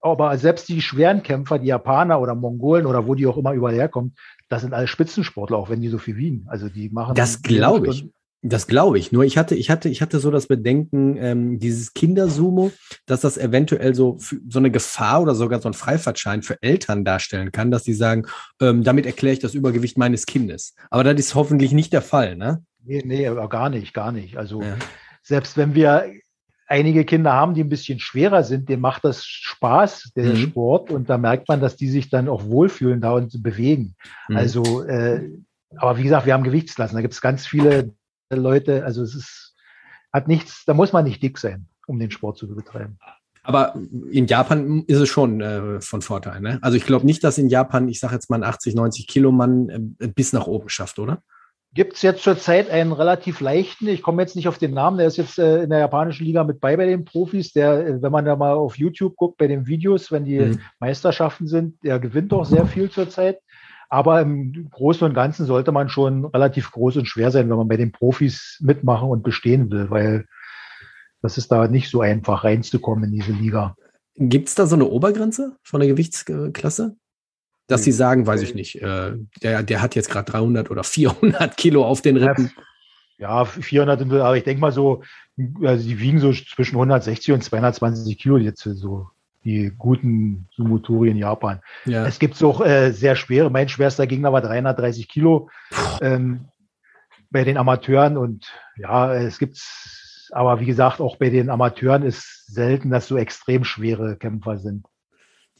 aber 0.00 0.36
selbst 0.38 0.68
die 0.68 0.80
schweren 0.80 1.22
Kämpfer, 1.22 1.58
die 1.58 1.66
Japaner 1.66 2.20
oder 2.20 2.34
Mongolen 2.34 2.86
oder 2.86 3.06
wo 3.06 3.14
die 3.14 3.26
auch 3.26 3.36
immer 3.36 3.52
überall 3.52 3.74
herkommen, 3.74 4.14
das 4.48 4.62
sind 4.62 4.72
alle 4.72 4.86
Spitzensportler, 4.86 5.56
auch 5.56 5.68
wenn 5.68 5.80
die 5.80 5.88
so 5.88 5.98
viel 5.98 6.16
wiegen. 6.16 6.46
Also 6.48 6.68
die 6.68 6.88
machen. 6.90 7.14
Das 7.14 7.42
glaube 7.42 7.88
ich. 7.88 8.08
Das 8.42 8.66
glaube 8.66 8.98
ich. 8.98 9.12
Nur 9.12 9.24
ich 9.24 9.38
hatte, 9.38 9.54
ich 9.54 9.70
hatte, 9.70 9.88
ich 9.88 10.02
hatte 10.02 10.20
so 10.20 10.30
das 10.30 10.46
Bedenken, 10.46 11.16
ähm, 11.16 11.58
dieses 11.58 11.94
Kindersumo, 11.94 12.70
dass 13.06 13.22
das 13.22 13.38
eventuell 13.38 13.94
so 13.94 14.18
so 14.48 14.58
eine 14.58 14.70
Gefahr 14.70 15.22
oder 15.22 15.34
sogar 15.34 15.60
so 15.60 15.68
ein 15.68 15.74
Freifahrtschein 15.74 16.42
für 16.42 16.62
Eltern 16.62 17.04
darstellen 17.04 17.50
kann, 17.50 17.70
dass 17.70 17.82
die 17.82 17.94
sagen, 17.94 18.26
ähm, 18.60 18.84
damit 18.84 19.06
erkläre 19.06 19.32
ich 19.32 19.40
das 19.40 19.54
Übergewicht 19.54 19.98
meines 19.98 20.26
Kindes. 20.26 20.74
Aber 20.90 21.02
das 21.02 21.14
ist 21.18 21.34
hoffentlich 21.34 21.72
nicht 21.72 21.92
der 21.92 22.02
Fall, 22.02 22.36
ne? 22.36 22.62
Nee, 22.84 23.02
nee, 23.04 23.26
aber 23.26 23.48
gar 23.48 23.68
nicht, 23.68 23.94
gar 23.94 24.12
nicht. 24.12 24.36
Also 24.36 24.62
ja. 24.62 24.76
selbst 25.22 25.56
wenn 25.56 25.74
wir 25.74 26.12
einige 26.68 27.04
Kinder 27.04 27.32
haben, 27.32 27.54
die 27.54 27.62
ein 27.62 27.68
bisschen 27.68 27.98
schwerer 28.00 28.44
sind, 28.44 28.68
denen 28.68 28.82
macht 28.82 29.04
das 29.04 29.24
Spaß, 29.24 30.12
der 30.16 30.34
mhm. 30.34 30.36
Sport, 30.36 30.90
und 30.90 31.08
da 31.08 31.18
merkt 31.18 31.48
man, 31.48 31.60
dass 31.60 31.76
die 31.76 31.88
sich 31.88 32.10
dann 32.10 32.28
auch 32.28 32.44
wohlfühlen 32.44 33.00
da 33.00 33.12
und 33.12 33.42
bewegen. 33.42 33.96
Mhm. 34.28 34.36
Also, 34.36 34.82
äh, 34.84 35.28
aber 35.76 35.98
wie 35.98 36.04
gesagt, 36.04 36.26
wir 36.26 36.34
haben 36.34 36.44
Gewichtsklassen. 36.44 36.96
Da 36.96 37.02
gibt 37.02 37.14
es 37.14 37.20
ganz 37.20 37.46
viele 37.46 37.92
Leute, 38.30 38.84
also 38.84 39.02
es 39.02 39.14
ist, 39.14 39.54
hat 40.12 40.28
nichts, 40.28 40.64
da 40.66 40.74
muss 40.74 40.92
man 40.92 41.04
nicht 41.04 41.22
dick 41.22 41.38
sein, 41.38 41.68
um 41.86 41.98
den 41.98 42.10
Sport 42.10 42.38
zu 42.38 42.48
betreiben. 42.48 42.98
Aber 43.42 43.74
in 44.10 44.26
Japan 44.26 44.82
ist 44.88 44.98
es 44.98 45.08
schon 45.08 45.40
äh, 45.40 45.80
von 45.80 46.02
Vorteil. 46.02 46.40
Ne? 46.40 46.58
Also 46.62 46.76
ich 46.76 46.84
glaube 46.84 47.06
nicht, 47.06 47.22
dass 47.22 47.38
in 47.38 47.48
Japan, 47.48 47.88
ich 47.88 48.00
sage 48.00 48.14
jetzt 48.14 48.28
mal, 48.28 48.36
ein 48.36 48.48
80, 48.48 48.74
90 48.74 49.06
Kilo 49.06 49.30
Mann 49.30 49.94
äh, 50.00 50.08
bis 50.08 50.32
nach 50.32 50.48
oben 50.48 50.68
schafft, 50.68 50.98
oder? 50.98 51.22
Gibt 51.72 51.94
es 51.94 52.02
jetzt 52.02 52.22
zurzeit 52.22 52.70
einen 52.70 52.92
relativ 52.92 53.40
leichten, 53.40 53.86
ich 53.86 54.02
komme 54.02 54.22
jetzt 54.22 54.34
nicht 54.34 54.48
auf 54.48 54.58
den 54.58 54.72
Namen, 54.72 54.96
der 54.96 55.06
ist 55.06 55.18
jetzt 55.18 55.38
äh, 55.38 55.62
in 55.62 55.70
der 55.70 55.78
japanischen 55.78 56.24
Liga 56.24 56.42
mit 56.42 56.58
bei 56.58 56.76
bei 56.76 56.86
den 56.86 57.04
Profis, 57.04 57.52
der, 57.52 57.86
äh, 57.86 58.02
wenn 58.02 58.10
man 58.10 58.24
da 58.24 58.34
mal 58.34 58.54
auf 58.54 58.78
YouTube 58.78 59.14
guckt, 59.14 59.36
bei 59.36 59.46
den 59.46 59.66
Videos, 59.66 60.10
wenn 60.10 60.24
die 60.24 60.40
mhm. 60.40 60.60
Meisterschaften 60.80 61.46
sind, 61.46 61.76
der 61.84 62.00
gewinnt 62.00 62.32
doch 62.32 62.46
sehr 62.46 62.66
viel 62.66 62.90
zurzeit. 62.90 63.38
Aber 63.88 64.20
im 64.20 64.68
Großen 64.70 65.06
und 65.06 65.14
Ganzen 65.14 65.46
sollte 65.46 65.72
man 65.72 65.88
schon 65.88 66.24
relativ 66.24 66.72
groß 66.72 66.96
und 66.96 67.06
schwer 67.06 67.30
sein, 67.30 67.48
wenn 67.48 67.56
man 67.56 67.68
bei 67.68 67.76
den 67.76 67.92
Profis 67.92 68.58
mitmachen 68.60 69.08
und 69.08 69.22
bestehen 69.22 69.70
will, 69.70 69.90
weil 69.90 70.26
das 71.22 71.38
ist 71.38 71.50
da 71.50 71.68
nicht 71.68 71.90
so 71.90 72.00
einfach 72.00 72.44
reinzukommen 72.44 73.04
in 73.04 73.12
diese 73.12 73.32
Liga. 73.32 73.76
Gibt 74.16 74.48
es 74.48 74.54
da 74.54 74.66
so 74.66 74.76
eine 74.76 74.86
Obergrenze 74.86 75.56
von 75.62 75.80
der 75.80 75.88
Gewichtsklasse? 75.88 76.96
Dass 77.68 77.82
sie 77.82 77.92
sagen, 77.92 78.26
weiß 78.26 78.42
ich 78.42 78.54
nicht, 78.54 78.80
äh, 78.80 79.14
der, 79.42 79.62
der 79.64 79.82
hat 79.82 79.96
jetzt 79.96 80.08
gerade 80.08 80.30
300 80.30 80.70
oder 80.70 80.84
400 80.84 81.56
Kilo 81.56 81.84
auf 81.84 82.00
den 82.00 82.16
Rippen. 82.16 82.52
Ja, 83.18 83.44
400, 83.44 84.02
aber 84.02 84.36
ich 84.36 84.44
denke 84.44 84.60
mal 84.60 84.72
so, 84.72 85.02
also 85.62 85.86
die 85.86 85.98
wiegen 85.98 86.20
so 86.20 86.32
zwischen 86.32 86.76
160 86.76 87.34
und 87.34 87.42
220 87.42 88.18
Kilo 88.18 88.36
jetzt 88.36 88.62
so 88.62 89.08
die 89.46 89.72
guten 89.78 90.48
Sumotori 90.56 91.08
in 91.08 91.16
Japan. 91.16 91.60
Ja. 91.84 92.04
Es 92.04 92.18
gibt 92.18 92.42
auch 92.42 92.60
äh, 92.60 92.90
sehr 92.90 93.14
schwere. 93.14 93.48
Mein 93.48 93.68
schwerster 93.68 94.06
Gegner 94.06 94.32
war 94.32 94.42
330 94.42 95.08
Kilo 95.08 95.48
ähm, 96.00 96.48
bei 97.30 97.44
den 97.44 97.56
Amateuren 97.56 98.16
und 98.16 98.52
ja, 98.76 99.14
es 99.14 99.38
gibt 99.38 99.62
aber 100.32 100.58
wie 100.58 100.66
gesagt, 100.66 101.00
auch 101.00 101.16
bei 101.16 101.30
den 101.30 101.50
Amateuren 101.50 102.02
ist 102.02 102.46
selten, 102.46 102.90
dass 102.90 103.06
so 103.06 103.16
extrem 103.16 103.62
schwere 103.62 104.16
Kämpfer 104.16 104.58
sind. 104.58 104.84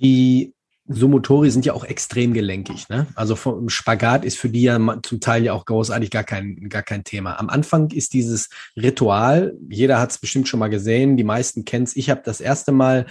Die 0.00 0.54
Sumotori 0.88 1.50
sind 1.50 1.64
ja 1.64 1.72
auch 1.72 1.84
extrem 1.84 2.32
gelenkig. 2.32 2.88
Ne? 2.88 3.06
Also 3.14 3.36
vom 3.36 3.68
Spagat 3.68 4.24
ist 4.24 4.38
für 4.38 4.48
die 4.48 4.62
ja 4.62 4.78
zum 5.02 5.20
Teil 5.20 5.44
ja 5.44 5.52
auch 5.52 5.64
großartig 5.64 6.10
gar 6.10 6.24
kein, 6.24 6.68
gar 6.68 6.82
kein 6.82 7.04
Thema. 7.04 7.38
Am 7.38 7.48
Anfang 7.48 7.90
ist 7.90 8.12
dieses 8.12 8.48
Ritual, 8.76 9.54
jeder 9.68 10.00
hat 10.00 10.10
es 10.10 10.18
bestimmt 10.18 10.48
schon 10.48 10.60
mal 10.60 10.68
gesehen, 10.68 11.16
die 11.16 11.24
meisten 11.24 11.64
kennen 11.64 11.84
es. 11.84 11.96
Ich 11.96 12.10
habe 12.10 12.22
das 12.24 12.40
erste 12.40 12.72
Mal 12.72 13.06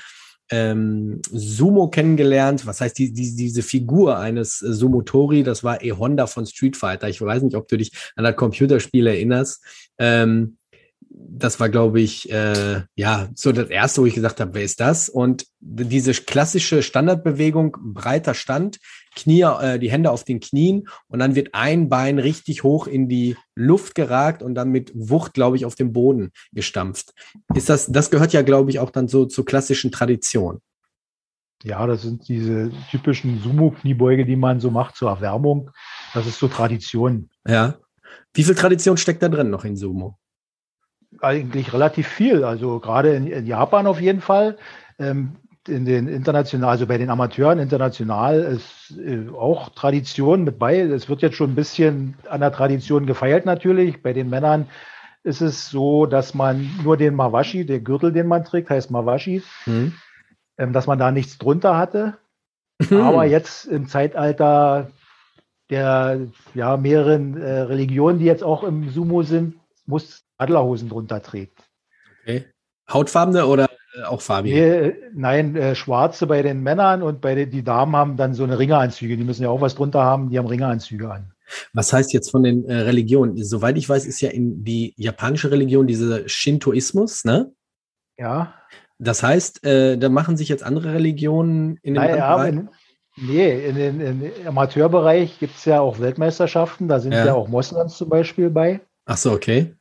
ähm, 0.49 1.21
Sumo 1.31 1.89
kennengelernt. 1.89 2.65
Was 2.67 2.81
heißt 2.81 2.97
die, 2.97 3.11
die, 3.11 3.35
diese 3.35 3.63
Figur 3.63 4.17
eines 4.17 4.61
äh, 4.61 4.73
Sumotori? 4.73 5.43
Das 5.43 5.63
war 5.63 5.83
E 5.83 5.91
Honda 5.91 6.27
von 6.27 6.45
Street 6.45 6.77
Fighter. 6.77 7.09
Ich 7.09 7.21
weiß 7.21 7.43
nicht, 7.43 7.55
ob 7.55 7.67
du 7.67 7.77
dich 7.77 7.91
an 8.15 8.23
das 8.23 8.35
Computerspiel 8.35 9.07
erinnerst. 9.07 9.63
Ähm, 9.97 10.57
das 11.17 11.59
war, 11.59 11.69
glaube 11.69 12.01
ich, 12.01 12.31
äh, 12.31 12.81
ja, 12.95 13.29
so 13.35 13.51
das 13.51 13.69
erste, 13.69 14.01
wo 14.01 14.05
ich 14.05 14.15
gesagt 14.15 14.39
habe, 14.39 14.53
wer 14.53 14.63
ist 14.63 14.79
das? 14.79 15.09
Und 15.09 15.45
diese 15.59 16.13
klassische 16.13 16.83
Standardbewegung, 16.83 17.77
breiter 17.81 18.33
Stand, 18.33 18.79
Knie, 19.15 19.41
äh, 19.41 19.79
die 19.79 19.91
Hände 19.91 20.11
auf 20.11 20.23
den 20.23 20.39
Knien 20.39 20.87
und 21.07 21.19
dann 21.19 21.35
wird 21.35 21.49
ein 21.53 21.89
Bein 21.89 22.19
richtig 22.19 22.63
hoch 22.63 22.87
in 22.87 23.07
die 23.07 23.37
Luft 23.55 23.95
geragt 23.95 24.43
und 24.43 24.55
dann 24.55 24.69
mit 24.69 24.91
Wucht, 24.93 25.33
glaube 25.33 25.57
ich, 25.57 25.65
auf 25.65 25.75
den 25.75 25.93
Boden 25.93 26.31
gestampft. 26.51 27.13
Ist 27.53 27.69
das, 27.69 27.87
das 27.87 28.11
gehört 28.11 28.33
ja, 28.33 28.41
glaube 28.41 28.69
ich, 28.69 28.79
auch 28.79 28.91
dann 28.91 29.07
so 29.07 29.25
zur 29.25 29.45
klassischen 29.45 29.91
Tradition. 29.91 30.59
Ja, 31.63 31.87
das 31.87 32.01
sind 32.01 32.27
diese 32.27 32.71
typischen 32.91 33.41
Sumo-Kniebeuge, 33.41 34.25
die 34.25 34.35
man 34.35 34.59
so 34.59 34.69
macht 34.69 34.95
zur 34.95 35.09
Erwärmung. 35.09 35.71
Das 36.13 36.27
ist 36.27 36.39
so 36.39 36.47
Tradition. 36.47 37.29
Ja. 37.47 37.75
Wie 38.33 38.43
viel 38.43 38.55
Tradition 38.55 38.97
steckt 38.97 39.23
da 39.23 39.29
drin 39.29 39.49
noch 39.49 39.63
in 39.63 39.77
Sumo? 39.77 40.17
Eigentlich 41.21 41.73
relativ 41.73 42.07
viel. 42.07 42.43
Also 42.43 42.79
gerade 42.79 43.13
in, 43.13 43.27
in 43.27 43.45
Japan 43.45 43.87
auf 43.87 43.99
jeden 44.01 44.21
Fall. 44.21 44.57
Ähm, 44.99 45.35
in 45.67 45.85
den 45.85 46.07
international, 46.07 46.69
also 46.69 46.85
bei 46.85 46.97
den 46.97 47.09
Amateuren 47.09 47.59
international 47.59 48.39
ist 48.41 48.97
äh, 48.99 49.29
auch 49.29 49.69
Tradition 49.69 50.43
mit 50.43 50.59
bei. 50.59 50.79
Es 50.79 51.09
wird 51.09 51.21
jetzt 51.21 51.35
schon 51.35 51.51
ein 51.51 51.55
bisschen 51.55 52.15
an 52.29 52.41
der 52.41 52.51
Tradition 52.51 53.05
gefeiert 53.05 53.45
natürlich. 53.45 54.03
Bei 54.03 54.13
den 54.13 54.29
Männern 54.29 54.67
ist 55.23 55.41
es 55.41 55.69
so, 55.69 56.05
dass 56.05 56.35
man 56.35 56.69
nur 56.83 56.97
den 56.97 57.15
Mawashi, 57.15 57.65
der 57.65 57.79
Gürtel, 57.79 58.11
den 58.11 58.27
man 58.27 58.43
trägt, 58.43 58.69
heißt 58.69 58.91
Mawashi, 58.91 59.41
mhm. 59.65 59.93
ähm, 60.57 60.71
dass 60.71 60.85
man 60.85 60.99
da 60.99 61.11
nichts 61.11 61.39
drunter 61.39 61.77
hatte. 61.77 62.17
Mhm. 62.89 63.01
Aber 63.01 63.25
jetzt 63.25 63.65
im 63.65 63.87
Zeitalter 63.87 64.91
der 65.71 66.19
ja, 66.53 66.77
mehreren 66.77 67.41
äh, 67.41 67.61
Religionen, 67.61 68.19
die 68.19 68.25
jetzt 68.25 68.43
auch 68.43 68.63
im 68.63 68.89
Sumo 68.89 69.23
sind, 69.23 69.55
muss 69.85 70.23
Adlerhosen 70.37 70.89
drunter 70.89 71.21
trägt. 71.21 71.59
Okay. 72.21 72.45
Hautfarbene 72.91 73.45
oder 73.47 73.69
äh, 73.95 74.03
auch 74.03 74.21
farbige? 74.21 74.55
Nee, 74.55 75.09
nein, 75.13 75.55
äh, 75.55 75.75
schwarze 75.75 76.27
bei 76.27 76.41
den 76.41 76.61
Männern 76.61 77.01
und 77.01 77.21
bei 77.21 77.35
den 77.35 77.49
die 77.49 77.63
Damen 77.63 77.95
haben 77.95 78.17
dann 78.17 78.33
so 78.33 78.43
eine 78.43 78.59
Ringeranzüge. 78.59 79.17
Die 79.17 79.23
müssen 79.23 79.43
ja 79.43 79.49
auch 79.49 79.61
was 79.61 79.75
drunter 79.75 80.03
haben, 80.03 80.29
die 80.29 80.37
haben 80.37 80.47
Ringeranzüge 80.47 81.11
an. 81.11 81.31
Was 81.73 81.93
heißt 81.93 82.13
jetzt 82.13 82.31
von 82.31 82.43
den 82.43 82.65
äh, 82.65 82.75
Religionen? 82.75 83.43
Soweit 83.43 83.77
ich 83.77 83.87
weiß, 83.87 84.05
ist 84.05 84.21
ja 84.21 84.29
in 84.29 84.63
die 84.63 84.93
japanische 84.97 85.51
Religion 85.51 85.87
dieser 85.87 86.27
Shintoismus, 86.27 87.23
ne? 87.23 87.51
Ja. 88.17 88.55
Das 88.97 89.21
heißt, 89.21 89.65
äh, 89.65 89.97
da 89.97 90.09
machen 90.09 90.37
sich 90.37 90.49
jetzt 90.49 90.63
andere 90.63 90.93
Religionen 90.93 91.77
in 91.83 91.93
den 91.93 92.03
naja, 92.03 92.45
in, 92.45 92.69
Nee, 93.17 93.67
in 93.67 93.75
den, 93.75 94.01
im 94.01 94.47
Amateurbereich 94.47 95.39
gibt 95.39 95.55
es 95.55 95.65
ja 95.65 95.79
auch 95.79 95.99
Weltmeisterschaften, 95.99 96.89
da 96.89 96.99
sind 96.99 97.13
ja. 97.13 97.25
ja 97.25 97.33
auch 97.33 97.47
Moslems 97.47 97.97
zum 97.97 98.09
Beispiel 98.09 98.49
bei. 98.49 98.81
Ach 99.05 99.15
so, 99.15 99.31
okay. 99.31 99.74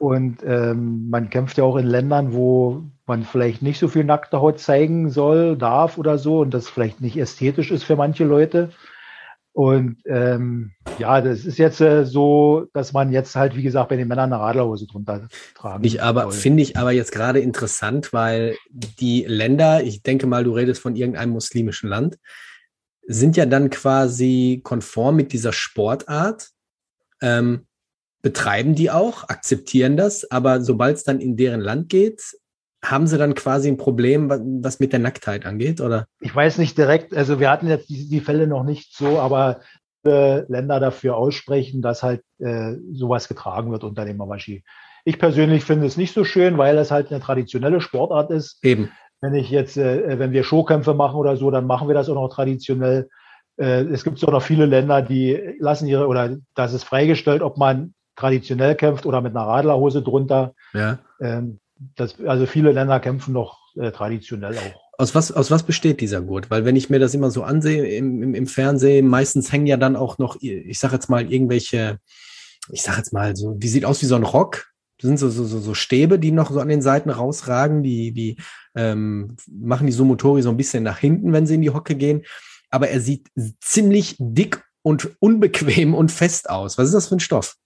Und 0.00 0.42
ähm, 0.46 1.10
man 1.10 1.28
kämpft 1.28 1.58
ja 1.58 1.64
auch 1.64 1.76
in 1.76 1.84
Ländern, 1.84 2.32
wo 2.32 2.84
man 3.04 3.22
vielleicht 3.22 3.60
nicht 3.60 3.78
so 3.78 3.86
viel 3.86 4.02
nackte 4.02 4.40
Haut 4.40 4.58
zeigen 4.58 5.10
soll, 5.10 5.58
darf 5.58 5.98
oder 5.98 6.16
so 6.16 6.40
und 6.40 6.54
das 6.54 6.70
vielleicht 6.70 7.02
nicht 7.02 7.18
ästhetisch 7.18 7.70
ist 7.70 7.84
für 7.84 7.96
manche 7.96 8.24
Leute. 8.24 8.70
Und 9.52 9.98
ähm, 10.06 10.70
ja, 10.98 11.20
das 11.20 11.44
ist 11.44 11.58
jetzt 11.58 11.82
äh, 11.82 12.06
so, 12.06 12.66
dass 12.72 12.94
man 12.94 13.12
jetzt 13.12 13.36
halt, 13.36 13.56
wie 13.56 13.62
gesagt, 13.62 13.90
bei 13.90 13.96
den 13.96 14.08
Männern 14.08 14.32
eine 14.32 14.40
Radlerhose 14.40 14.86
drunter 14.86 15.28
tragen 15.54 15.84
ich 15.84 16.02
aber 16.02 16.32
Finde 16.32 16.62
ich 16.62 16.78
aber 16.78 16.92
jetzt 16.92 17.12
gerade 17.12 17.40
interessant, 17.40 18.14
weil 18.14 18.56
die 18.70 19.26
Länder, 19.28 19.82
ich 19.82 20.02
denke 20.02 20.26
mal, 20.26 20.44
du 20.44 20.54
redest 20.54 20.80
von 20.80 20.96
irgendeinem 20.96 21.32
muslimischen 21.32 21.90
Land, 21.90 22.16
sind 23.06 23.36
ja 23.36 23.44
dann 23.44 23.68
quasi 23.68 24.62
konform 24.64 25.16
mit 25.16 25.34
dieser 25.34 25.52
Sportart, 25.52 26.48
ähm, 27.20 27.66
betreiben 28.22 28.74
die 28.74 28.90
auch, 28.90 29.28
akzeptieren 29.28 29.96
das, 29.96 30.30
aber 30.30 30.60
sobald 30.60 30.96
es 30.96 31.04
dann 31.04 31.20
in 31.20 31.36
deren 31.36 31.60
Land 31.60 31.88
geht, 31.88 32.22
haben 32.82 33.06
sie 33.06 33.18
dann 33.18 33.34
quasi 33.34 33.68
ein 33.68 33.76
Problem, 33.76 34.30
was 34.62 34.80
mit 34.80 34.92
der 34.92 35.00
Nacktheit 35.00 35.44
angeht, 35.44 35.80
oder? 35.80 36.06
Ich 36.20 36.34
weiß 36.34 36.58
nicht 36.58 36.78
direkt, 36.78 37.14
also 37.14 37.38
wir 37.38 37.50
hatten 37.50 37.68
jetzt 37.68 37.88
die, 37.88 38.08
die 38.08 38.20
Fälle 38.20 38.46
noch 38.46 38.64
nicht 38.64 38.96
so, 38.96 39.18
aber 39.18 39.60
äh, 40.04 40.40
Länder 40.50 40.80
dafür 40.80 41.16
aussprechen, 41.16 41.82
dass 41.82 42.02
halt 42.02 42.22
äh, 42.38 42.74
sowas 42.92 43.28
getragen 43.28 43.70
wird 43.70 43.84
unter 43.84 44.04
dem 44.04 44.16
Mawashi. 44.16 44.64
Ich 45.04 45.18
persönlich 45.18 45.64
finde 45.64 45.86
es 45.86 45.96
nicht 45.96 46.14
so 46.14 46.24
schön, 46.24 46.58
weil 46.58 46.78
es 46.78 46.90
halt 46.90 47.10
eine 47.10 47.20
traditionelle 47.20 47.80
Sportart 47.80 48.30
ist. 48.30 48.64
Eben. 48.64 48.90
Wenn 49.20 49.34
ich 49.34 49.50
jetzt, 49.50 49.76
äh, 49.76 50.18
wenn 50.18 50.32
wir 50.32 50.42
Showkämpfe 50.42 50.94
machen 50.94 51.16
oder 51.16 51.36
so, 51.36 51.50
dann 51.50 51.66
machen 51.66 51.88
wir 51.88 51.94
das 51.94 52.08
auch 52.08 52.14
noch 52.14 52.28
traditionell. 52.28 53.10
Äh, 53.58 53.84
es 53.84 54.04
gibt 54.04 54.22
auch 54.24 54.32
noch 54.32 54.42
viele 54.42 54.64
Länder, 54.64 55.02
die 55.02 55.56
lassen 55.58 55.86
ihre, 55.86 56.06
oder 56.06 56.38
das 56.54 56.72
ist 56.72 56.84
freigestellt, 56.84 57.42
ob 57.42 57.58
man 57.58 57.92
traditionell 58.16 58.74
kämpft 58.74 59.06
oder 59.06 59.20
mit 59.20 59.34
einer 59.34 59.46
Radlerhose 59.46 60.02
drunter. 60.02 60.54
Ja. 60.72 60.98
Ähm, 61.20 61.60
das, 61.96 62.20
also 62.20 62.46
viele 62.46 62.72
Länder 62.72 63.00
kämpfen 63.00 63.32
noch 63.32 63.58
äh, 63.76 63.90
traditionell 63.90 64.56
auch. 64.56 64.90
Aus 64.98 65.14
was, 65.14 65.32
aus 65.32 65.50
was 65.50 65.62
besteht 65.62 66.00
dieser 66.00 66.20
Gurt? 66.20 66.50
Weil 66.50 66.66
wenn 66.66 66.76
ich 66.76 66.90
mir 66.90 66.98
das 66.98 67.14
immer 67.14 67.30
so 67.30 67.42
ansehe 67.42 67.86
im, 67.96 68.22
im, 68.22 68.34
im 68.34 68.46
Fernsehen, 68.46 69.08
meistens 69.08 69.50
hängen 69.50 69.66
ja 69.66 69.78
dann 69.78 69.96
auch 69.96 70.18
noch, 70.18 70.36
ich 70.40 70.78
sag 70.78 70.92
jetzt 70.92 71.08
mal, 71.08 71.32
irgendwelche, 71.32 71.98
ich 72.70 72.82
sag 72.82 72.98
jetzt 72.98 73.12
mal 73.12 73.34
so, 73.34 73.54
die 73.54 73.68
sieht 73.68 73.86
aus 73.86 74.02
wie 74.02 74.06
so 74.06 74.16
ein 74.16 74.24
Rock, 74.24 74.66
das 74.98 75.08
sind 75.08 75.18
so, 75.18 75.30
so, 75.30 75.44
so, 75.44 75.58
so 75.58 75.72
Stäbe, 75.72 76.18
die 76.18 76.30
noch 76.30 76.50
so 76.50 76.60
an 76.60 76.68
den 76.68 76.82
Seiten 76.82 77.08
rausragen, 77.08 77.82
die, 77.82 78.12
die 78.12 78.36
ähm, 78.74 79.36
machen 79.50 79.86
die 79.86 79.94
Sumotori 79.94 80.42
so 80.42 80.50
ein 80.50 80.58
bisschen 80.58 80.82
nach 80.82 80.98
hinten, 80.98 81.32
wenn 81.32 81.46
sie 81.46 81.54
in 81.54 81.62
die 81.62 81.70
Hocke 81.70 81.94
gehen. 81.94 82.22
Aber 82.68 82.88
er 82.88 83.00
sieht 83.00 83.28
ziemlich 83.60 84.16
dick 84.18 84.62
und 84.82 85.10
unbequem 85.18 85.94
und 85.94 86.12
fest 86.12 86.50
aus. 86.50 86.76
Was 86.76 86.88
ist 86.88 86.94
das 86.94 87.08
für 87.08 87.16
ein 87.16 87.20
Stoff? 87.20 87.56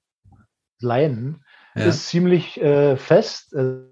Leinen 0.81 1.45
ja. 1.75 1.85
ist 1.85 2.09
ziemlich 2.09 2.61
äh, 2.61 2.97
fest. 2.97 3.54
Äh, 3.54 3.83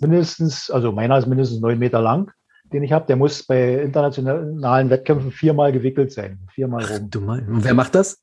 mindestens, 0.00 0.70
also 0.70 0.92
meiner 0.92 1.18
ist 1.18 1.26
mindestens 1.26 1.60
neun 1.60 1.78
Meter 1.78 2.00
lang, 2.00 2.32
den 2.64 2.82
ich 2.82 2.92
habe. 2.92 3.06
Der 3.06 3.16
muss 3.16 3.44
bei 3.44 3.82
internationalen 3.82 4.90
Wettkämpfen 4.90 5.30
viermal 5.30 5.72
gewickelt 5.72 6.12
sein. 6.12 6.46
Viermal 6.52 6.84
rum. 6.84 7.10
Ach. 7.14 7.48
Und 7.48 7.64
wer 7.64 7.74
macht 7.74 7.94
das? 7.94 8.20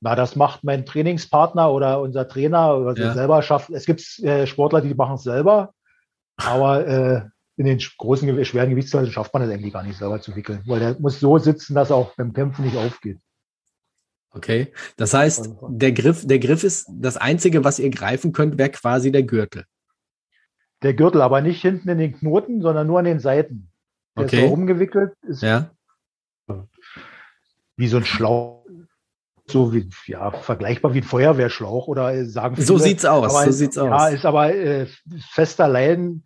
Na, 0.00 0.14
das 0.14 0.34
macht 0.34 0.64
mein 0.64 0.86
Trainingspartner 0.86 1.70
oder 1.70 2.00
unser 2.00 2.26
Trainer 2.26 2.76
oder 2.76 2.98
ja. 2.98 3.12
selber 3.12 3.42
schafft. 3.42 3.68
Es 3.70 3.84
gibt 3.84 4.00
äh, 4.20 4.46
Sportler, 4.46 4.80
die 4.80 4.94
machen 4.94 5.16
es 5.16 5.22
selber, 5.22 5.74
aber 6.36 6.86
äh, 6.86 7.22
in 7.56 7.66
den 7.66 7.78
großen, 7.98 8.44
schweren 8.46 8.70
Gewichtsklassen 8.70 9.12
schafft 9.12 9.34
man 9.34 9.42
das 9.42 9.50
eigentlich 9.50 9.74
gar 9.74 9.82
nicht 9.82 9.98
selber 9.98 10.18
zu 10.22 10.34
wickeln, 10.34 10.62
weil 10.64 10.80
der 10.80 10.96
muss 10.98 11.20
so 11.20 11.36
sitzen, 11.36 11.74
dass 11.74 11.90
er 11.90 11.96
auch 11.96 12.14
beim 12.16 12.32
Kämpfen 12.32 12.64
nicht 12.64 12.78
aufgeht. 12.78 13.20
Okay, 14.32 14.72
das 14.96 15.12
heißt, 15.12 15.50
der 15.68 15.92
Griff, 15.92 16.26
der 16.26 16.38
Griff 16.38 16.62
ist 16.62 16.88
das 16.88 17.16
einzige, 17.16 17.64
was 17.64 17.78
ihr 17.80 17.90
greifen 17.90 18.32
könnt, 18.32 18.58
wäre 18.58 18.70
quasi 18.70 19.10
der 19.10 19.24
Gürtel. 19.24 19.64
Der 20.82 20.94
Gürtel, 20.94 21.20
aber 21.20 21.40
nicht 21.40 21.60
hinten 21.60 21.88
in 21.88 21.98
den 21.98 22.16
Knoten, 22.16 22.62
sondern 22.62 22.86
nur 22.86 23.00
an 23.00 23.04
den 23.04 23.18
Seiten. 23.18 23.70
Der 24.16 24.24
okay. 24.24 24.42
ist 24.42 24.48
so 24.48 24.52
umgewickelt, 24.52 25.12
ist 25.22 25.42
ja. 25.42 25.70
wie 27.76 27.88
so 27.88 27.96
ein 27.96 28.04
Schlauch 28.04 28.60
so 29.50 29.72
wie, 29.72 29.88
ja, 30.06 30.30
vergleichbar 30.30 30.94
wie 30.94 31.00
ein 31.00 31.04
Feuerwehrschlauch 31.04 31.88
oder 31.88 32.24
sagen 32.24 32.54
viele, 32.54 32.66
So 32.66 32.78
sieht's 32.78 33.04
aus, 33.04 33.44
so 33.44 33.50
sieht's 33.50 33.76
ja, 33.76 33.82
aus. 33.82 33.88
Ja, 33.88 34.08
ist 34.08 34.24
aber 34.24 34.54
äh, 34.54 34.86
fester 35.30 35.68
Leiden 35.68 36.24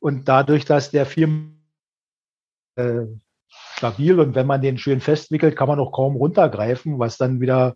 und 0.00 0.28
dadurch, 0.28 0.64
dass 0.64 0.90
der 0.90 1.06
vier 1.06 1.28
äh, 2.76 3.06
stabil 3.84 4.18
und 4.18 4.34
wenn 4.34 4.46
man 4.46 4.62
den 4.62 4.78
schön 4.78 5.00
festwickelt, 5.00 5.56
kann 5.56 5.68
man 5.68 5.78
auch 5.78 5.92
kaum 5.92 6.16
runtergreifen, 6.16 6.98
was 6.98 7.18
dann 7.18 7.40
wieder 7.40 7.74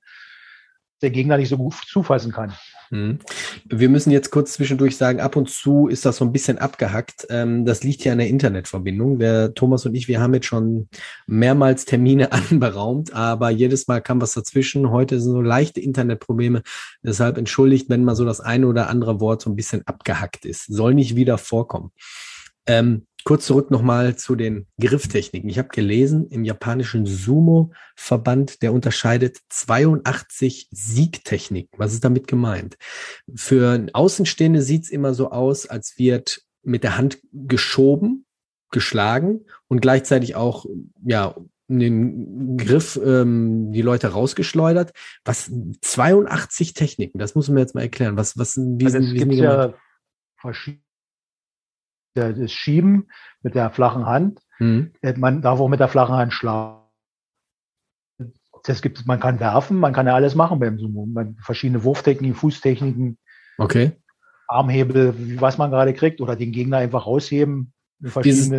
der 1.03 1.11
Gegner 1.11 1.37
nicht 1.37 1.50
so 1.50 1.59
gut 1.59 1.75
zufassen 1.87 2.33
kann. 2.33 2.55
Mhm. 2.91 3.19
Wir 3.67 3.88
müssen 3.88 4.11
jetzt 4.11 4.31
kurz 4.31 4.55
zwischendurch 4.55 4.97
sagen, 4.97 5.21
ab 5.21 5.37
und 5.37 5.50
zu 5.50 5.87
ist 5.87 6.07
das 6.07 6.17
so 6.17 6.25
ein 6.25 6.33
bisschen 6.33 6.59
abgehackt. 6.59 7.27
Ähm, 7.29 7.67
das 7.67 7.85
liegt 7.85 8.03
ja 8.05 8.12
an 8.12 8.19
der 8.19 8.29
Internetverbindung. 8.29 9.19
Der 9.19 9.55
Thomas 9.55 9.85
und 9.85 9.95
ich, 9.95 10.09
wir 10.09 10.21
haben 10.21 10.35
jetzt 10.35 10.47
schon 10.47 10.88
mehrmals 11.27 11.85
Termine 11.85 12.33
anberaumt, 12.50 13.12
aber 13.12 13.50
jedes 13.50 13.87
Mal 13.87 14.00
kam 14.00 14.21
was 14.21 14.33
dazwischen. 14.33 14.91
Heute 14.91 15.21
sind 15.21 15.33
so 15.33 15.43
leichte 15.43 15.81
Internetprobleme. 15.81 16.62
Deshalb 17.03 17.37
entschuldigt, 17.37 17.91
wenn 17.91 18.03
mal 18.03 18.17
so 18.17 18.25
das 18.25 18.41
eine 18.41 18.67
oder 18.67 18.88
andere 18.88 19.21
Wort 19.21 19.43
so 19.43 19.50
ein 19.50 19.57
bisschen 19.57 19.87
abgehackt 19.87 20.47
ist. 20.47 20.67
Soll 20.67 20.95
nicht 20.95 21.15
wieder 21.15 21.37
vorkommen. 21.38 21.93
Ähm, 22.67 23.07
kurz 23.29 23.45
zurück 23.45 23.71
nochmal 23.71 24.17
zu 24.17 24.37
den 24.37 24.67
Grifftechniken. 24.81 25.51
Ich 25.51 25.59
habe 25.59 25.69
gelesen, 25.69 26.29
im 26.31 26.47
japanischen 26.47 27.05
Sumo-Verband, 27.05 28.63
der 28.63 28.73
unterscheidet 28.73 29.37
82 29.51 30.69
Siegtechniken. 30.71 31.79
Was 31.79 31.93
ist 31.93 32.03
damit 32.03 32.27
gemeint? 32.27 32.79
Für 33.35 33.87
Außenstehende 33.93 34.63
sieht 34.63 34.85
es 34.85 34.91
immer 34.91 35.13
so 35.13 35.31
aus, 35.31 35.67
als 35.67 35.99
wird 35.99 36.41
mit 36.63 36.85
der 36.85 36.97
Hand 36.97 37.19
geschoben, 37.35 38.25
geschlagen 38.71 39.45
und 39.69 39.83
gleichzeitig 39.83 40.35
auch, 40.35 40.65
ja, 41.05 41.37
in 41.69 41.81
den 41.81 42.57
Griff 42.57 42.99
ähm, 43.05 43.73
die 43.73 43.83
Leute 43.83 44.09
rausgeschleudert. 44.09 44.93
Was 45.27 45.53
82 45.83 46.73
Techniken, 46.73 47.19
das 47.19 47.35
muss 47.35 47.51
man 47.51 47.59
jetzt 47.59 47.75
mal 47.75 47.83
erklären. 47.83 48.17
Was, 48.17 48.39
was, 48.39 48.57
wie, 48.57 48.87
also 48.87 48.97
es 48.97 49.13
wie 49.13 49.19
gibt 49.19 49.35
ja 49.35 49.75
verschiedene 50.41 50.88
das 52.19 52.53
Schieben 52.53 53.09
mit 53.43 53.55
der 53.55 53.71
flachen 53.71 54.07
Hand. 54.07 54.41
Mhm. 54.59 54.93
Man 55.17 55.43
darf 55.43 55.61
auch 55.61 55.69
mit 55.69 55.81
der 55.81 55.89
flachen 55.89 56.17
Hand 56.17 56.33
schlagen. 56.33 56.79
Das 58.65 58.83
gibt, 58.83 59.07
man 59.07 59.21
kann 59.21 59.41
werfen, 59.41 59.79
man 59.79 59.93
kann 59.93 60.07
ja 60.07 60.15
alles 60.15 60.35
machen 60.35 60.59
beim 60.59 60.79
Sumo. 60.79 61.07
Man, 61.07 61.37
verschiedene 61.41 61.85
Wurftechniken, 61.85 62.35
Fußtechniken, 62.35 63.19
okay. 63.57 63.93
Armhebel, 64.49 65.15
was 65.41 65.59
man 65.59 65.71
gerade 65.71 65.95
kriegt, 65.95 66.21
oder 66.21 66.35
den 66.35 66.53
Gegner 66.53 66.79
einfach 66.79 67.07
rausheben. 67.07 67.73
Dieses, 68.25 68.51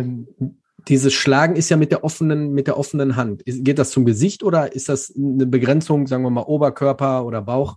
dieses 0.88 1.12
Schlagen 1.12 1.56
ist 1.56 1.68
ja 1.68 1.76
mit 1.76 1.90
der 1.90 2.04
offenen, 2.04 2.52
mit 2.52 2.66
der 2.66 2.78
offenen 2.78 3.16
Hand. 3.16 3.42
Geht 3.44 3.78
das 3.78 3.90
zum 3.90 4.04
Gesicht 4.04 4.42
oder 4.42 4.74
ist 4.74 4.88
das 4.88 5.14
eine 5.16 5.46
Begrenzung, 5.46 6.06
sagen 6.06 6.22
wir 6.22 6.30
mal, 6.30 6.42
Oberkörper 6.42 7.24
oder 7.24 7.42
Bauch? 7.42 7.76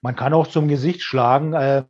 Man 0.00 0.16
kann 0.16 0.32
auch 0.32 0.46
zum 0.46 0.68
Gesicht 0.68 1.02
schlagen. 1.02 1.52
Äh, 1.52 1.84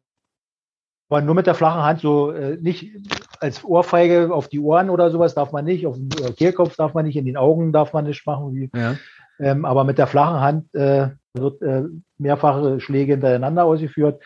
aber 1.09 1.23
nur 1.23 1.35
mit 1.35 1.47
der 1.47 1.55
flachen 1.55 1.83
Hand, 1.83 2.01
so 2.01 2.33
äh, 2.33 2.57
nicht 2.61 2.93
als 3.41 3.65
Ohrfeige 3.65 4.33
auf 4.33 4.49
die 4.49 4.61
Ohren 4.61 4.91
oder 4.91 5.11
sowas 5.11 5.35
darf 5.35 5.53
man 5.53 5.65
nicht, 5.65 5.87
auf 5.87 5.97
den 5.97 6.11
äh, 6.23 6.33
Kehlkopf 6.33 6.77
darf 6.77 6.95
man 6.95 7.07
nicht, 7.07 7.17
in 7.17 7.25
den 7.25 7.37
Augen 7.37 7.73
darf 7.73 7.93
man 7.93 8.05
nicht 8.05 8.27
machen. 8.27 8.55
Wie, 8.55 8.71
ja. 8.75 8.97
ähm, 9.39 9.65
aber 9.65 9.85
mit 9.85 9.99
der 9.99 10.07
flachen 10.07 10.41
Hand 10.41 10.75
äh, 10.75 11.11
wird 11.35 11.63
äh, 11.63 11.85
mehrfache 12.19 12.81
Schläge 12.81 13.13
hintereinander 13.13 13.65
ausgeführt 13.65 14.23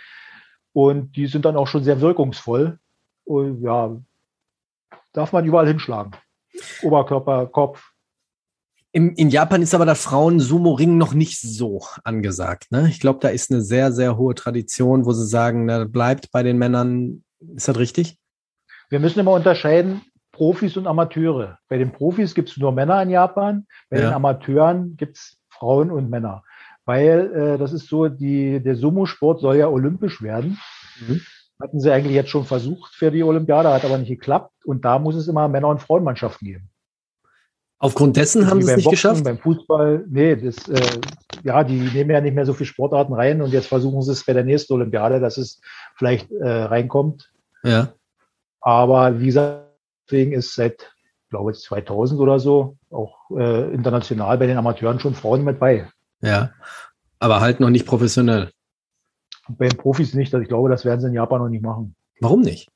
und 0.72 1.14
die 1.16 1.26
sind 1.26 1.44
dann 1.44 1.56
auch 1.56 1.66
schon 1.66 1.84
sehr 1.84 2.00
wirkungsvoll. 2.00 2.78
Und 3.24 3.62
ja, 3.62 3.96
darf 5.12 5.32
man 5.32 5.44
überall 5.44 5.68
hinschlagen. 5.68 6.12
Oberkörper, 6.82 7.46
Kopf, 7.46 7.91
im, 8.92 9.14
in 9.14 9.30
Japan 9.30 9.62
ist 9.62 9.74
aber 9.74 9.86
der 9.86 9.94
Frauen-Sumo-Ring 9.94 10.98
noch 10.98 11.14
nicht 11.14 11.40
so 11.40 11.82
angesagt. 12.04 12.70
Ne? 12.70 12.88
Ich 12.88 13.00
glaube, 13.00 13.20
da 13.20 13.28
ist 13.28 13.50
eine 13.50 13.62
sehr, 13.62 13.90
sehr 13.90 14.18
hohe 14.18 14.34
Tradition, 14.34 15.06
wo 15.06 15.12
sie 15.12 15.26
sagen, 15.26 15.64
na, 15.64 15.84
bleibt 15.84 16.30
bei 16.30 16.42
den 16.42 16.58
Männern. 16.58 17.24
Ist 17.54 17.68
das 17.68 17.78
richtig? 17.78 18.18
Wir 18.90 19.00
müssen 19.00 19.20
immer 19.20 19.32
unterscheiden, 19.32 20.02
Profis 20.30 20.76
und 20.76 20.86
Amateure. 20.86 21.58
Bei 21.68 21.78
den 21.78 21.92
Profis 21.92 22.34
gibt 22.34 22.50
es 22.50 22.58
nur 22.58 22.72
Männer 22.72 23.02
in 23.02 23.10
Japan, 23.10 23.66
bei 23.88 23.98
ja. 23.98 24.04
den 24.04 24.14
Amateuren 24.14 24.96
gibt 24.96 25.16
es 25.16 25.38
Frauen 25.48 25.90
und 25.90 26.10
Männer. 26.10 26.42
Weil 26.84 27.32
äh, 27.34 27.58
das 27.58 27.72
ist 27.72 27.88
so, 27.88 28.08
die, 28.08 28.60
der 28.60 28.76
Sumo-Sport 28.76 29.40
soll 29.40 29.56
ja 29.56 29.68
olympisch 29.68 30.20
werden. 30.20 30.58
Mhm. 31.00 31.22
Hatten 31.60 31.80
sie 31.80 31.92
eigentlich 31.92 32.14
jetzt 32.14 32.30
schon 32.30 32.44
versucht 32.44 32.92
für 32.94 33.10
die 33.10 33.22
Olympiade, 33.22 33.72
hat 33.72 33.84
aber 33.84 33.96
nicht 33.96 34.08
geklappt. 34.08 34.52
Und 34.64 34.84
da 34.84 34.98
muss 34.98 35.14
es 35.14 35.28
immer 35.28 35.48
Männer- 35.48 35.68
und 35.68 35.80
Frauenmannschaften 35.80 36.46
geben. 36.46 36.71
Aufgrund 37.82 38.16
dessen 38.16 38.48
haben 38.48 38.62
sie 38.62 38.70
es 38.70 38.76
nicht 38.76 38.84
Boxen, 38.84 38.90
geschafft? 38.92 39.24
Beim 39.24 39.38
Fußball, 39.38 40.04
nee, 40.08 40.36
das, 40.36 40.68
äh, 40.68 41.00
ja, 41.42 41.64
die 41.64 41.80
nehmen 41.80 42.10
ja 42.10 42.20
nicht 42.20 42.34
mehr 42.34 42.46
so 42.46 42.52
viele 42.52 42.68
Sportarten 42.68 43.12
rein 43.12 43.42
und 43.42 43.52
jetzt 43.52 43.66
versuchen 43.66 44.00
sie 44.02 44.12
es 44.12 44.24
bei 44.24 44.34
der 44.34 44.44
nächsten 44.44 44.74
Olympiade, 44.74 45.18
dass 45.18 45.36
es 45.36 45.60
vielleicht 45.96 46.30
äh, 46.30 46.48
reinkommt. 46.48 47.32
Ja. 47.64 47.92
Aber 48.60 49.18
wie 49.18 49.26
gesagt, 49.26 49.64
deswegen 50.06 50.30
ist 50.30 50.54
seit, 50.54 50.92
glaube 51.28 51.50
ich, 51.50 51.58
2000 51.58 52.20
oder 52.20 52.38
so 52.38 52.76
auch 52.88 53.16
äh, 53.36 53.74
international 53.74 54.38
bei 54.38 54.46
den 54.46 54.58
Amateuren 54.58 55.00
schon 55.00 55.16
Frauen 55.16 55.42
mit 55.42 55.58
bei. 55.58 55.88
Ja. 56.20 56.52
Aber 57.18 57.40
halt 57.40 57.58
noch 57.58 57.70
nicht 57.70 57.84
professionell. 57.84 58.52
Bei 59.48 59.66
den 59.66 59.76
Profis 59.76 60.14
nicht. 60.14 60.32
Also 60.32 60.42
ich 60.42 60.48
glaube, 60.48 60.68
das 60.68 60.84
werden 60.84 61.00
sie 61.00 61.08
in 61.08 61.14
Japan 61.14 61.40
noch 61.40 61.48
nicht 61.48 61.64
machen. 61.64 61.96
Warum 62.20 62.42
nicht? 62.42 62.68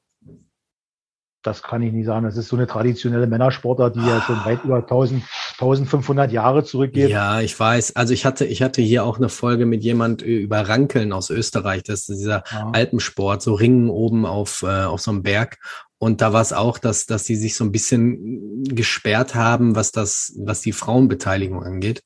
Das 1.47 1.63
kann 1.63 1.83
ich 1.83 1.93
nicht 1.93 2.07
sagen. 2.07 2.25
Das 2.25 2.37
ist 2.37 2.49
so 2.49 2.57
eine 2.57 2.67
traditionelle 2.67 3.27
Männersportart, 3.27 3.97
die 3.97 4.01
ja 4.01 4.21
schon 4.21 4.45
weit 4.45 4.65
über 4.65 4.79
1000, 4.79 5.23
1500 5.53 6.33
Jahre 6.33 6.65
zurückgeht. 6.65 7.09
Ja, 7.09 7.41
ich 7.41 7.59
weiß. 7.59 7.95
Also 7.97 8.13
ich 8.13 8.25
hatte, 8.25 8.45
ich 8.45 8.63
hatte 8.63 8.83
hier 8.83 9.05
auch 9.05 9.19
eine 9.19 9.29
Folge 9.29 9.67
mit 9.67 9.85
jemand 9.85 10.23
über 10.23 10.69
Rankeln 10.69 11.13
aus 11.13 11.31
Österreich. 11.31 11.85
Das 11.85 12.09
ist 12.09 12.19
dieser 12.19 12.43
ja. 12.51 12.71
Alpensport, 12.73 13.43
so 13.43 13.55
Ringen 13.55 13.91
oben 13.91 14.27
auf, 14.27 14.63
äh, 14.63 14.85
auf 14.85 15.01
so 15.01 15.11
einem 15.13 15.23
Berg. 15.23 15.59
Und 15.99 16.21
da 16.21 16.33
war 16.33 16.43
es 16.43 16.53
auch, 16.53 16.79
dass, 16.79 17.07
dass 17.07 17.25
die 17.25 17.37
sich 17.37 17.55
so 17.55 17.65
ein 17.65 17.73
bisschen 17.73 18.65
gesperrt 18.65 19.35
haben, 19.35 19.77
was 19.77 19.93
das, 19.93 20.35
was 20.39 20.61
die 20.61 20.73
Frauenbeteiligung 20.73 21.63
angeht. 21.63 22.03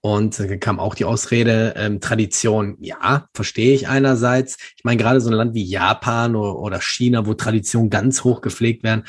Und 0.00 0.38
da 0.38 0.56
kam 0.56 0.78
auch 0.78 0.94
die 0.94 1.04
Ausrede, 1.04 1.74
ähm, 1.76 2.00
Tradition, 2.00 2.76
ja, 2.80 3.28
verstehe 3.34 3.74
ich 3.74 3.88
einerseits. 3.88 4.56
Ich 4.76 4.84
meine, 4.84 4.96
gerade 4.96 5.20
so 5.20 5.28
ein 5.28 5.34
Land 5.34 5.54
wie 5.54 5.64
Japan 5.64 6.36
oder, 6.36 6.56
oder 6.56 6.80
China, 6.80 7.26
wo 7.26 7.34
Traditionen 7.34 7.90
ganz 7.90 8.22
hoch 8.22 8.40
gepflegt 8.40 8.84
werden. 8.84 9.04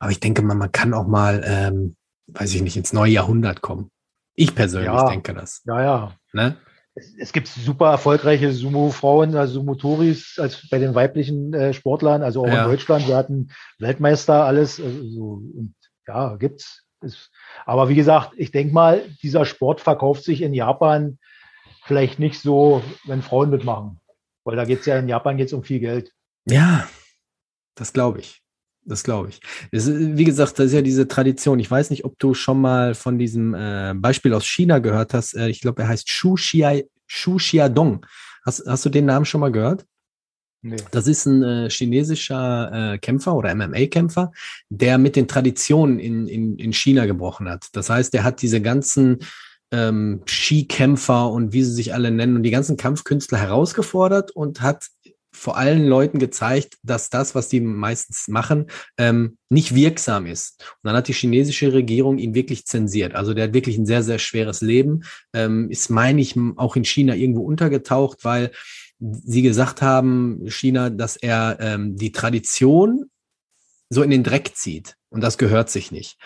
Aber 0.00 0.10
ich 0.10 0.18
denke 0.18 0.42
mal, 0.42 0.54
man 0.54 0.72
kann 0.72 0.94
auch 0.94 1.06
mal, 1.06 1.42
ähm, 1.44 1.96
weiß 2.26 2.54
ich 2.54 2.62
nicht, 2.62 2.76
ins 2.76 2.92
neue 2.92 3.12
Jahrhundert 3.12 3.60
kommen. 3.60 3.90
Ich 4.34 4.54
persönlich 4.54 4.86
ja, 4.86 5.08
denke 5.08 5.32
das. 5.32 5.62
Ja, 5.64 5.82
ja. 5.82 6.16
Ne? 6.32 6.56
Es, 6.94 7.14
es, 7.18 7.32
gibt 7.32 7.46
super 7.46 7.90
erfolgreiche 7.90 8.52
Sumo-Frauen, 8.52 9.36
also 9.36 9.60
Sumo-Toris, 9.60 10.38
als 10.38 10.68
bei 10.68 10.78
den 10.78 10.94
weiblichen 10.94 11.54
äh, 11.54 11.72
Sportlern, 11.72 12.22
also 12.22 12.42
auch 12.42 12.48
ja. 12.48 12.64
in 12.64 12.70
Deutschland. 12.70 13.06
Wir 13.06 13.16
hatten 13.16 13.50
Weltmeister, 13.78 14.44
alles. 14.44 14.80
Also, 14.80 15.42
und 15.54 15.74
ja, 16.08 16.34
gibt's. 16.36 16.84
Ist, 17.00 17.31
aber 17.66 17.88
wie 17.88 17.94
gesagt, 17.94 18.32
ich 18.36 18.50
denke 18.50 18.72
mal, 18.72 19.04
dieser 19.22 19.44
Sport 19.44 19.80
verkauft 19.80 20.24
sich 20.24 20.42
in 20.42 20.54
Japan 20.54 21.18
vielleicht 21.84 22.18
nicht 22.18 22.40
so, 22.40 22.82
wenn 23.04 23.22
Frauen 23.22 23.50
mitmachen. 23.50 24.00
Weil 24.44 24.56
da 24.56 24.64
geht 24.64 24.80
es 24.80 24.86
ja 24.86 24.98
in 24.98 25.08
Japan 25.08 25.36
geht's 25.36 25.52
um 25.52 25.62
viel 25.62 25.80
Geld. 25.80 26.12
Ja, 26.46 26.88
das 27.74 27.92
glaube 27.92 28.20
ich. 28.20 28.42
Das 28.84 29.04
glaube 29.04 29.28
ich. 29.28 29.40
Ist, 29.70 29.88
wie 29.88 30.24
gesagt, 30.24 30.58
das 30.58 30.66
ist 30.66 30.72
ja 30.72 30.82
diese 30.82 31.06
Tradition. 31.06 31.60
Ich 31.60 31.70
weiß 31.70 31.90
nicht, 31.90 32.04
ob 32.04 32.18
du 32.18 32.34
schon 32.34 32.60
mal 32.60 32.94
von 32.94 33.16
diesem 33.16 33.54
äh, 33.54 33.94
Beispiel 33.94 34.34
aus 34.34 34.44
China 34.44 34.80
gehört 34.80 35.14
hast. 35.14 35.34
Äh, 35.34 35.48
ich 35.48 35.60
glaube, 35.60 35.82
er 35.82 35.88
heißt 35.88 36.10
Shu, 36.10 36.34
Xia, 36.34 36.80
Shu 37.06 37.36
Xiadong. 37.36 38.04
Hast, 38.44 38.64
hast 38.66 38.84
du 38.84 38.88
den 38.88 39.06
Namen 39.06 39.24
schon 39.24 39.40
mal 39.40 39.52
gehört? 39.52 39.86
Nee. 40.62 40.76
Das 40.92 41.08
ist 41.08 41.26
ein 41.26 41.42
äh, 41.42 41.70
chinesischer 41.70 42.92
äh, 42.94 42.98
Kämpfer 42.98 43.34
oder 43.34 43.52
MMA-Kämpfer, 43.54 44.30
der 44.68 44.96
mit 44.96 45.16
den 45.16 45.26
Traditionen 45.26 45.98
in, 45.98 46.28
in, 46.28 46.56
in 46.56 46.72
China 46.72 47.06
gebrochen 47.06 47.48
hat. 47.48 47.66
Das 47.72 47.90
heißt, 47.90 48.14
der 48.14 48.22
hat 48.22 48.42
diese 48.42 48.62
ganzen 48.62 49.18
ähm, 49.72 50.22
Skikämpfer 50.26 51.30
und 51.30 51.52
wie 51.52 51.64
sie 51.64 51.72
sich 51.72 51.94
alle 51.94 52.12
nennen 52.12 52.36
und 52.36 52.44
die 52.44 52.50
ganzen 52.52 52.76
Kampfkünstler 52.76 53.38
herausgefordert 53.38 54.30
und 54.30 54.60
hat 54.60 54.86
vor 55.34 55.56
allen 55.56 55.86
Leuten 55.86 56.18
gezeigt, 56.18 56.76
dass 56.82 57.08
das, 57.08 57.34
was 57.34 57.48
die 57.48 57.60
meistens 57.60 58.28
machen, 58.28 58.66
ähm, 58.98 59.38
nicht 59.48 59.74
wirksam 59.74 60.26
ist. 60.26 60.60
Und 60.60 60.88
dann 60.88 60.96
hat 60.96 61.08
die 61.08 61.14
chinesische 61.14 61.72
Regierung 61.72 62.18
ihn 62.18 62.34
wirklich 62.34 62.66
zensiert. 62.66 63.14
Also 63.14 63.32
der 63.32 63.44
hat 63.44 63.54
wirklich 63.54 63.78
ein 63.78 63.86
sehr, 63.86 64.02
sehr 64.02 64.18
schweres 64.18 64.60
Leben, 64.60 65.04
ähm, 65.32 65.70
ist, 65.70 65.88
meine 65.88 66.20
ich, 66.20 66.36
auch 66.56 66.76
in 66.76 66.84
China 66.84 67.14
irgendwo 67.14 67.42
untergetaucht, 67.42 68.24
weil 68.24 68.52
Sie 69.24 69.42
gesagt 69.42 69.82
haben, 69.82 70.44
China, 70.48 70.90
dass 70.90 71.16
er 71.16 71.58
ähm, 71.60 71.96
die 71.96 72.12
Tradition 72.12 73.10
so 73.90 74.02
in 74.02 74.10
den 74.10 74.22
Dreck 74.22 74.52
zieht. 74.54 74.96
Und 75.10 75.22
das 75.22 75.38
gehört 75.38 75.70
sich 75.70 75.90
nicht. 75.90 76.18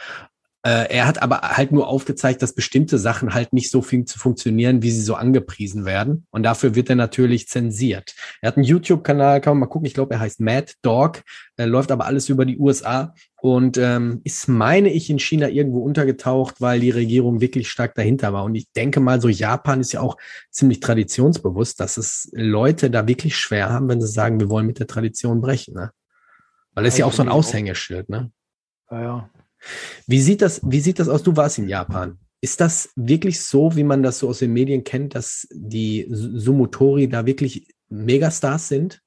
Äh, 0.62 0.92
er 0.92 1.06
hat 1.06 1.22
aber 1.22 1.42
halt 1.42 1.70
nur 1.70 1.86
aufgezeigt, 1.86 2.42
dass 2.42 2.52
bestimmte 2.52 2.98
Sachen 2.98 3.34
halt 3.34 3.52
nicht 3.52 3.70
so 3.70 3.82
fun 3.82 4.06
funktionieren, 4.06 4.82
wie 4.82 4.90
sie 4.90 5.02
so 5.02 5.14
angepriesen 5.14 5.84
werden. 5.84 6.26
Und 6.30 6.42
dafür 6.42 6.74
wird 6.74 6.90
er 6.90 6.96
natürlich 6.96 7.46
zensiert. 7.46 8.14
Er 8.40 8.48
hat 8.48 8.56
einen 8.56 8.64
YouTube-Kanal, 8.64 9.40
kann 9.40 9.52
man 9.52 9.60
mal 9.60 9.66
gucken. 9.66 9.86
Ich 9.86 9.94
glaube, 9.94 10.14
er 10.14 10.20
heißt 10.20 10.40
Mad 10.40 10.72
Dog. 10.82 11.22
Er 11.56 11.68
läuft 11.68 11.92
aber 11.92 12.06
alles 12.06 12.28
über 12.28 12.44
die 12.44 12.58
USA 12.58 13.14
und 13.36 13.78
ähm, 13.78 14.22
ist, 14.24 14.48
meine 14.48 14.90
ich, 14.90 15.08
in 15.08 15.20
China 15.20 15.48
irgendwo 15.48 15.84
untergetaucht, 15.84 16.60
weil 16.60 16.80
die 16.80 16.90
Regierung 16.90 17.40
wirklich 17.40 17.68
stark 17.68 17.94
dahinter 17.94 18.32
war. 18.32 18.42
Und 18.42 18.56
ich 18.56 18.72
denke 18.72 18.98
mal, 18.98 19.20
so 19.20 19.28
Japan 19.28 19.80
ist 19.80 19.92
ja 19.92 20.00
auch 20.00 20.16
ziemlich 20.50 20.80
traditionsbewusst, 20.80 21.78
dass 21.78 21.96
es 21.96 22.28
Leute 22.32 22.90
da 22.90 23.06
wirklich 23.06 23.36
schwer 23.36 23.68
haben, 23.70 23.88
wenn 23.88 24.00
sie 24.00 24.08
sagen, 24.08 24.40
wir 24.40 24.50
wollen 24.50 24.66
mit 24.66 24.80
der 24.80 24.88
Tradition 24.88 25.40
brechen. 25.40 25.74
Ne? 25.74 25.92
Weil 26.74 26.86
es 26.86 26.98
ja, 26.98 27.04
ja 27.04 27.06
auch 27.06 27.12
so 27.12 27.22
ein 27.22 27.28
Aushängeschild, 27.28 28.08
ne? 28.08 28.32
Ja, 28.90 29.02
ja. 29.02 29.30
Wie 30.06 30.20
sieht 30.20 30.42
das, 30.42 30.60
wie 30.64 30.80
sieht 30.80 30.98
das 30.98 31.08
aus? 31.08 31.22
Du 31.22 31.36
warst 31.36 31.58
in 31.58 31.68
Japan. 31.68 32.18
Ist 32.40 32.60
das 32.60 32.90
wirklich 32.96 33.42
so, 33.42 33.76
wie 33.76 33.84
man 33.84 34.02
das 34.02 34.18
so 34.18 34.28
aus 34.28 34.38
den 34.38 34.52
Medien 34.52 34.84
kennt, 34.84 35.14
dass 35.14 35.48
die 35.52 36.06
Sumotori 36.10 37.08
da 37.08 37.26
wirklich 37.26 37.74
Megastars 37.88 38.68
sind? 38.68 39.00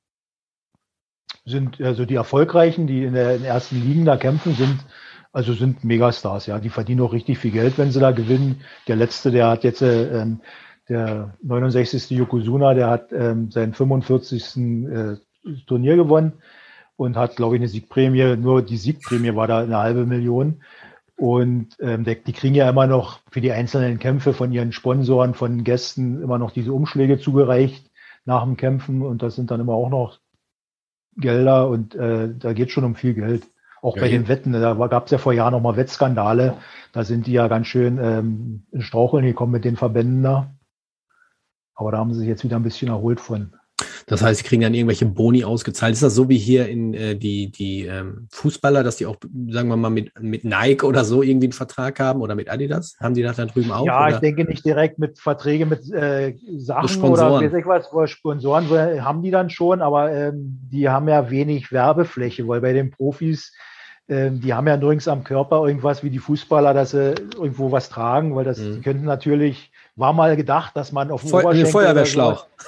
Sind 1.46 1.80
also 1.82 2.06
die 2.06 2.16
erfolgreichen, 2.16 2.88
die 2.88 3.04
in, 3.04 3.14
den 3.14 3.44
ersten 3.44 3.82
Ligen 3.82 4.06
da 4.06 4.18
kämpfen, 4.18 4.56
sind 4.56 4.86
also 5.32 5.54
sind 5.54 5.84
Megastars, 5.84 6.48
ja. 6.48 6.60
Die 6.60 6.70
verdienen 6.70 7.02
auch 7.02 7.14
richtig 7.14 7.38
viel 7.38 7.52
Geld, 7.52 7.78
wenn 7.78 7.92
sie 7.92 8.00
da 8.00 8.12
gewinnen. 8.12 8.62
Der 8.88 8.96
letzte, 8.96 9.30
der 9.30 9.48
hat 9.48 9.64
jetzt 9.64 9.84
äh, 9.84 10.22
ähm, 10.22 10.42
der 10.90 11.38
69. 11.44 12.10
Yokozuna, 12.10 12.74
der 12.74 12.90
hat 12.90 13.12
ähm, 13.14 13.52
seinen 13.52 13.74
45. 13.74 14.58
Äh, 14.58 15.18
Turnier 15.68 15.96
gewonnen 15.96 16.34
und 17.00 17.16
hat, 17.16 17.38
glaube 17.38 17.56
ich, 17.56 17.62
eine 17.62 17.70
Siegprämie. 17.70 18.36
Nur 18.36 18.62
die 18.62 18.76
Siegprämie 18.76 19.34
war 19.34 19.48
da 19.48 19.60
eine 19.60 19.78
halbe 19.78 20.06
Million. 20.06 20.62
Und 21.16 21.78
ähm, 21.80 22.04
die, 22.04 22.22
die 22.22 22.34
kriegen 22.34 22.56
ja 22.56 22.70
immer 22.70 22.88
noch 22.88 23.22
für 23.32 23.40
die 23.40 23.54
einzelnen 23.54 24.00
Kämpfe 24.00 24.34
von 24.34 24.52
ihren 24.52 24.74
Sponsoren, 24.74 25.34
von 25.34 25.64
Gästen 25.64 26.22
immer 26.22 26.38
noch 26.38 26.52
diese 26.52 26.74
Umschläge 26.74 27.18
zugereicht 27.18 27.90
nach 28.26 28.44
dem 28.44 28.58
Kämpfen. 28.58 29.02
Und 29.02 29.24
das 29.24 29.36
sind 29.36 29.50
dann 29.50 29.62
immer 29.62 29.74
auch 29.74 29.90
noch 29.90 30.20
Gelder 31.16 31.70
und 31.70 31.96
äh, 31.96 32.30
da 32.38 32.52
geht 32.52 32.72
schon 32.72 32.84
um 32.84 32.96
viel 32.96 33.14
Geld. 33.14 33.48
Auch 33.82 33.96
ja, 33.96 34.02
bei 34.02 34.10
den 34.10 34.28
Wetten, 34.28 34.52
da 34.52 34.74
gab 34.88 35.06
es 35.06 35.12
ja 35.12 35.18
vor 35.20 35.32
Jahren 35.32 35.54
noch 35.54 35.62
mal 35.62 35.78
Wettskandale. 35.78 36.58
Da 36.92 37.06
sind 37.06 37.28
die 37.28 37.34
ja 37.34 37.48
ganz 37.48 37.68
schön 37.68 37.98
ähm, 37.98 38.64
in 38.72 38.82
Straucheln 38.82 39.24
gekommen 39.24 39.54
mit 39.54 39.64
den 39.64 39.78
Verbänden 39.78 40.22
da. 40.22 40.54
Aber 41.76 41.94
da 41.94 41.98
haben 41.98 42.14
sie 42.14 42.20
sich 42.20 42.28
jetzt 42.28 42.44
wieder 42.44 42.58
ein 42.58 42.64
bisschen 42.64 42.90
erholt 42.90 43.22
von. 43.22 43.54
Das 44.10 44.24
heißt, 44.24 44.40
sie 44.40 44.44
kriegen 44.44 44.64
dann 44.64 44.74
irgendwelche 44.74 45.06
Boni 45.06 45.44
ausgezahlt. 45.44 45.94
Ist 45.94 46.02
das 46.02 46.16
so 46.16 46.28
wie 46.30 46.38
hier 46.38 46.68
in 46.68 46.96
äh, 46.96 47.16
die, 47.16 47.52
die 47.52 47.86
ähm, 47.86 48.28
Fußballer, 48.32 48.84
dass 48.84 48.96
die 48.96 49.06
auch, 49.06 49.18
sagen 49.50 49.70
wir 49.70 49.78
mal, 49.78 49.92
mit, 49.92 50.12
mit 50.20 50.44
Nike 50.44 50.84
oder 50.84 51.06
so 51.06 51.22
irgendwie 51.22 51.46
einen 51.46 51.54
Vertrag 51.54 52.00
haben 52.00 52.22
oder 52.22 52.34
mit 52.34 52.50
Adidas? 52.50 52.98
Haben 53.00 53.14
die 53.14 53.22
das 53.22 53.38
da 53.38 53.46
drüben 53.46 53.72
auch? 53.72 53.86
Ja, 53.86 54.08
oder? 54.08 54.16
ich 54.16 54.20
denke 54.20 54.46
nicht 54.46 54.66
direkt 54.66 54.98
mit 54.98 55.20
Verträge 55.20 55.68
mit 55.68 55.92
äh, 55.92 56.36
Sachen 56.58 57.04
oder 57.04 57.34
weiß 57.34 57.54
ich 57.54 57.68
was, 57.68 57.88
wo 57.92 58.08
Sponsoren 58.08 58.68
haben 59.06 59.22
die 59.22 59.30
dann 59.30 59.52
schon, 59.52 59.84
aber 59.84 60.12
ähm, 60.12 60.60
die 60.72 60.90
haben 60.90 61.08
ja 61.08 61.30
wenig 61.30 61.72
Werbefläche, 61.72 62.48
weil 62.48 62.62
bei 62.62 62.74
den 62.74 62.90
Profis 62.90 63.54
ähm, 64.10 64.42
die 64.42 64.56
haben 64.56 64.66
ja 64.66 64.76
nirgends 64.76 65.08
am 65.08 65.24
Körper 65.24 65.68
irgendwas 65.68 66.04
wie 66.04 66.10
die 66.10 66.18
Fußballer, 66.18 66.74
dass 66.74 66.92
sie 66.92 67.14
irgendwo 67.36 67.72
was 67.72 67.90
tragen, 67.90 68.36
weil 68.36 68.44
das 68.44 68.58
mhm. 68.58 68.76
die 68.76 68.82
könnten 68.82 69.06
natürlich, 69.06 69.72
war 69.96 70.14
mal 70.14 70.36
gedacht, 70.36 70.76
dass 70.76 70.92
man 70.92 71.12
auf 71.12 71.22
dem 71.22 71.30
Feu 71.30 71.66
Feuerwehrschlauch. 71.66 72.48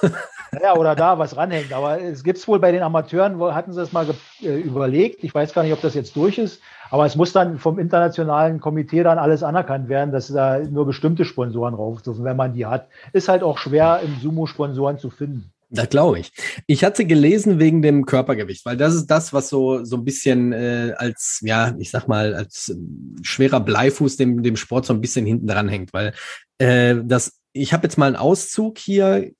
Ja, 0.60 0.76
oder 0.76 0.94
da 0.94 1.18
was 1.18 1.36
ranhängt. 1.36 1.72
Aber 1.72 2.00
es 2.00 2.22
gibt 2.22 2.38
es 2.38 2.46
wohl 2.46 2.58
bei 2.58 2.72
den 2.72 2.82
Amateuren, 2.82 3.38
wo 3.38 3.54
hatten 3.54 3.72
sie 3.72 3.80
das 3.80 3.92
mal 3.92 4.06
äh, 4.42 4.60
überlegt. 4.60 5.24
Ich 5.24 5.34
weiß 5.34 5.54
gar 5.54 5.62
nicht, 5.62 5.72
ob 5.72 5.80
das 5.80 5.94
jetzt 5.94 6.14
durch 6.14 6.36
ist. 6.36 6.60
Aber 6.90 7.06
es 7.06 7.16
muss 7.16 7.32
dann 7.32 7.58
vom 7.58 7.78
internationalen 7.78 8.60
Komitee 8.60 9.02
dann 9.02 9.18
alles 9.18 9.42
anerkannt 9.42 9.88
werden, 9.88 10.12
dass 10.12 10.28
da 10.28 10.58
nur 10.58 10.84
bestimmte 10.84 11.24
Sponsoren 11.24 11.72
rauf 11.72 12.02
dürfen, 12.02 12.24
wenn 12.24 12.36
man 12.36 12.52
die 12.52 12.66
hat. 12.66 12.88
Ist 13.14 13.28
halt 13.28 13.42
auch 13.42 13.56
schwer, 13.56 14.00
im 14.04 14.20
Sumo 14.20 14.46
Sponsoren 14.46 14.98
zu 14.98 15.08
finden. 15.08 15.50
Das 15.70 15.88
glaube 15.88 16.18
ich. 16.18 16.32
Ich 16.66 16.84
hatte 16.84 17.06
gelesen 17.06 17.58
wegen 17.58 17.80
dem 17.80 18.04
Körpergewicht, 18.04 18.66
weil 18.66 18.76
das 18.76 18.94
ist 18.94 19.06
das, 19.06 19.32
was 19.32 19.48
so 19.48 19.86
so 19.86 19.96
ein 19.96 20.04
bisschen 20.04 20.52
äh, 20.52 20.92
als 20.98 21.40
ja, 21.42 21.74
ich 21.78 21.90
sag 21.90 22.08
mal 22.08 22.34
als 22.34 22.68
äh, 22.68 22.74
schwerer 23.22 23.60
Bleifuß 23.60 24.18
dem 24.18 24.42
dem 24.42 24.56
Sport 24.56 24.84
so 24.84 24.92
ein 24.92 25.00
bisschen 25.00 25.24
hinten 25.24 25.46
dran 25.46 25.68
hängt, 25.68 25.94
weil 25.94 26.12
äh, 26.58 26.96
das 27.02 27.40
ich 27.54 27.72
habe 27.72 27.84
jetzt 27.84 27.96
mal 27.96 28.04
einen 28.04 28.16
Auszug 28.16 28.76
hier 28.78 29.30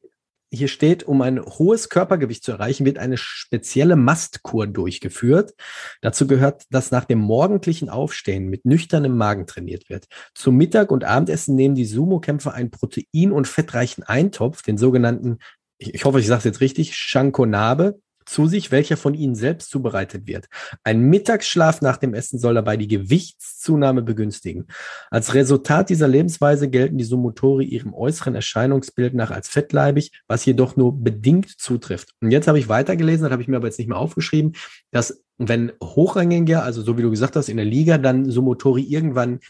hier 0.52 0.68
steht, 0.68 1.02
um 1.04 1.22
ein 1.22 1.42
hohes 1.42 1.88
Körpergewicht 1.88 2.44
zu 2.44 2.52
erreichen, 2.52 2.84
wird 2.84 2.98
eine 2.98 3.16
spezielle 3.16 3.96
Mastkur 3.96 4.66
durchgeführt. 4.66 5.54
Dazu 6.02 6.26
gehört, 6.26 6.64
dass 6.70 6.90
nach 6.90 7.06
dem 7.06 7.18
morgendlichen 7.18 7.88
Aufstehen 7.88 8.48
mit 8.48 8.66
nüchternem 8.66 9.16
Magen 9.16 9.46
trainiert 9.46 9.88
wird. 9.88 10.06
Zum 10.34 10.56
Mittag- 10.56 10.92
und 10.92 11.04
Abendessen 11.04 11.54
nehmen 11.54 11.74
die 11.74 11.86
Sumo-Kämpfer 11.86 12.52
einen 12.52 12.70
protein- 12.70 13.32
und 13.32 13.48
fettreichen 13.48 14.04
Eintopf, 14.04 14.62
den 14.62 14.76
sogenannten, 14.76 15.38
ich 15.78 16.04
hoffe, 16.04 16.20
ich 16.20 16.26
sage 16.26 16.38
es 16.38 16.44
jetzt 16.44 16.60
richtig, 16.60 16.96
Shankonabe, 16.96 17.98
zu 18.26 18.46
sich, 18.46 18.70
welcher 18.70 18.96
von 18.96 19.14
ihnen 19.14 19.34
selbst 19.34 19.70
zubereitet 19.70 20.26
wird. 20.26 20.46
Ein 20.84 21.02
Mittagsschlaf 21.02 21.80
nach 21.80 21.96
dem 21.96 22.14
Essen 22.14 22.38
soll 22.38 22.54
dabei 22.54 22.76
die 22.76 22.88
Gewichtszunahme 22.88 24.02
begünstigen. 24.02 24.66
Als 25.10 25.34
Resultat 25.34 25.90
dieser 25.90 26.08
Lebensweise 26.08 26.68
gelten 26.68 26.98
die 26.98 27.04
Sumotori 27.04 27.64
ihrem 27.64 27.94
äußeren 27.94 28.34
Erscheinungsbild 28.34 29.14
nach 29.14 29.30
als 29.30 29.48
fettleibig, 29.48 30.12
was 30.28 30.44
jedoch 30.44 30.76
nur 30.76 31.02
bedingt 31.02 31.48
zutrifft. 31.48 32.10
Und 32.20 32.30
jetzt 32.30 32.48
habe 32.48 32.58
ich 32.58 32.68
weitergelesen, 32.68 33.24
das 33.24 33.32
habe 33.32 33.42
ich 33.42 33.48
mir 33.48 33.56
aber 33.56 33.68
jetzt 33.68 33.78
nicht 33.78 33.88
mehr 33.88 33.98
aufgeschrieben, 33.98 34.52
dass 34.90 35.22
wenn 35.38 35.72
Hochrangige, 35.82 36.62
also 36.62 36.82
so 36.82 36.98
wie 36.98 37.02
du 37.02 37.10
gesagt 37.10 37.36
hast, 37.36 37.48
in 37.48 37.56
der 37.56 37.66
Liga, 37.66 37.98
dann 37.98 38.30
Sumotori 38.30 38.82
irgendwann 38.82 39.40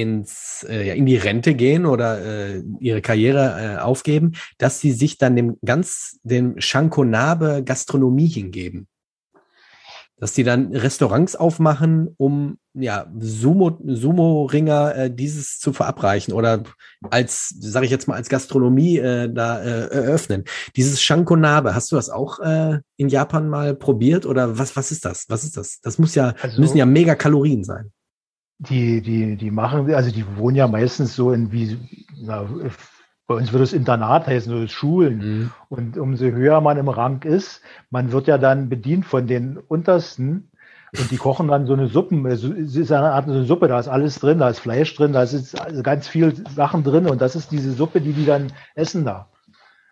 ins, 0.00 0.66
äh, 0.68 0.96
in 0.96 1.06
die 1.06 1.16
Rente 1.16 1.54
gehen 1.54 1.86
oder 1.86 2.24
äh, 2.24 2.62
ihre 2.80 3.00
Karriere 3.00 3.76
äh, 3.76 3.80
aufgeben, 3.80 4.32
dass 4.58 4.80
sie 4.80 4.92
sich 4.92 5.18
dann 5.18 5.36
dem 5.36 5.56
ganz 5.64 6.18
dem 6.22 6.60
Shankonabe 6.60 7.62
Gastronomie 7.64 8.28
hingeben. 8.28 8.88
Dass 10.16 10.32
die 10.32 10.44
dann 10.44 10.74
Restaurants 10.74 11.36
aufmachen, 11.36 12.14
um 12.16 12.58
ja 12.72 13.06
Sumo 13.18 13.78
Sumo 13.84 14.48
äh, 14.52 15.10
dieses 15.10 15.58
zu 15.58 15.72
verabreichen 15.72 16.32
oder 16.32 16.62
als 17.10 17.54
sage 17.60 17.84
ich 17.84 17.92
jetzt 17.92 18.08
mal 18.08 18.14
als 18.14 18.28
Gastronomie 18.28 18.98
äh, 18.98 19.32
da 19.32 19.62
äh, 19.62 19.88
eröffnen. 19.88 20.44
Dieses 20.76 21.02
Shankonabe, 21.02 21.74
hast 21.74 21.92
du 21.92 21.96
das 21.96 22.10
auch 22.10 22.40
äh, 22.40 22.80
in 22.96 23.08
Japan 23.08 23.48
mal 23.48 23.74
probiert 23.74 24.26
oder 24.26 24.58
was 24.58 24.76
was 24.76 24.90
ist 24.90 25.04
das? 25.04 25.26
Was 25.28 25.44
ist 25.44 25.56
das? 25.56 25.80
Das 25.82 25.98
muss 25.98 26.14
ja 26.14 26.34
also, 26.40 26.60
müssen 26.60 26.78
ja 26.78 26.86
mega 26.86 27.14
Kalorien 27.14 27.64
sein 27.64 27.92
die, 28.58 29.02
die, 29.02 29.36
die 29.36 29.50
machen, 29.50 29.92
also 29.94 30.10
die 30.10 30.24
wohnen 30.36 30.56
ja 30.56 30.68
meistens 30.68 31.14
so 31.14 31.32
in 31.32 31.52
wie, 31.52 31.78
na, 32.20 32.46
bei 33.26 33.34
uns 33.34 33.52
würde 33.52 33.64
es 33.64 33.72
Internat 33.72 34.26
heißen, 34.26 34.52
so 34.52 34.66
Schulen. 34.66 35.18
Mhm. 35.18 35.50
Und 35.68 35.96
umso 35.96 36.26
höher 36.26 36.60
man 36.60 36.76
im 36.76 36.88
Rang 36.88 37.22
ist, 37.22 37.62
man 37.90 38.12
wird 38.12 38.26
ja 38.26 38.38
dann 38.38 38.68
bedient 38.68 39.06
von 39.06 39.26
den 39.26 39.56
Untersten. 39.56 40.50
Und 40.96 41.10
die 41.10 41.16
kochen 41.16 41.48
dann 41.48 41.66
so 41.66 41.72
eine 41.72 41.88
Suppen, 41.88 42.24
es 42.26 42.44
ist 42.44 42.92
eine 42.92 43.10
Art 43.10 43.26
eine 43.26 43.44
Suppe, 43.44 43.66
da 43.66 43.80
ist 43.80 43.88
alles 43.88 44.20
drin, 44.20 44.38
da 44.38 44.48
ist 44.48 44.60
Fleisch 44.60 44.94
drin, 44.94 45.12
da 45.12 45.24
ist 45.24 45.56
ganz 45.82 46.06
viel 46.06 46.34
Sachen 46.54 46.84
drin 46.84 47.08
und 47.08 47.20
das 47.20 47.34
ist 47.34 47.50
diese 47.50 47.72
Suppe, 47.72 48.00
die 48.00 48.12
die 48.12 48.24
dann 48.24 48.52
essen 48.76 49.04
da. 49.04 49.28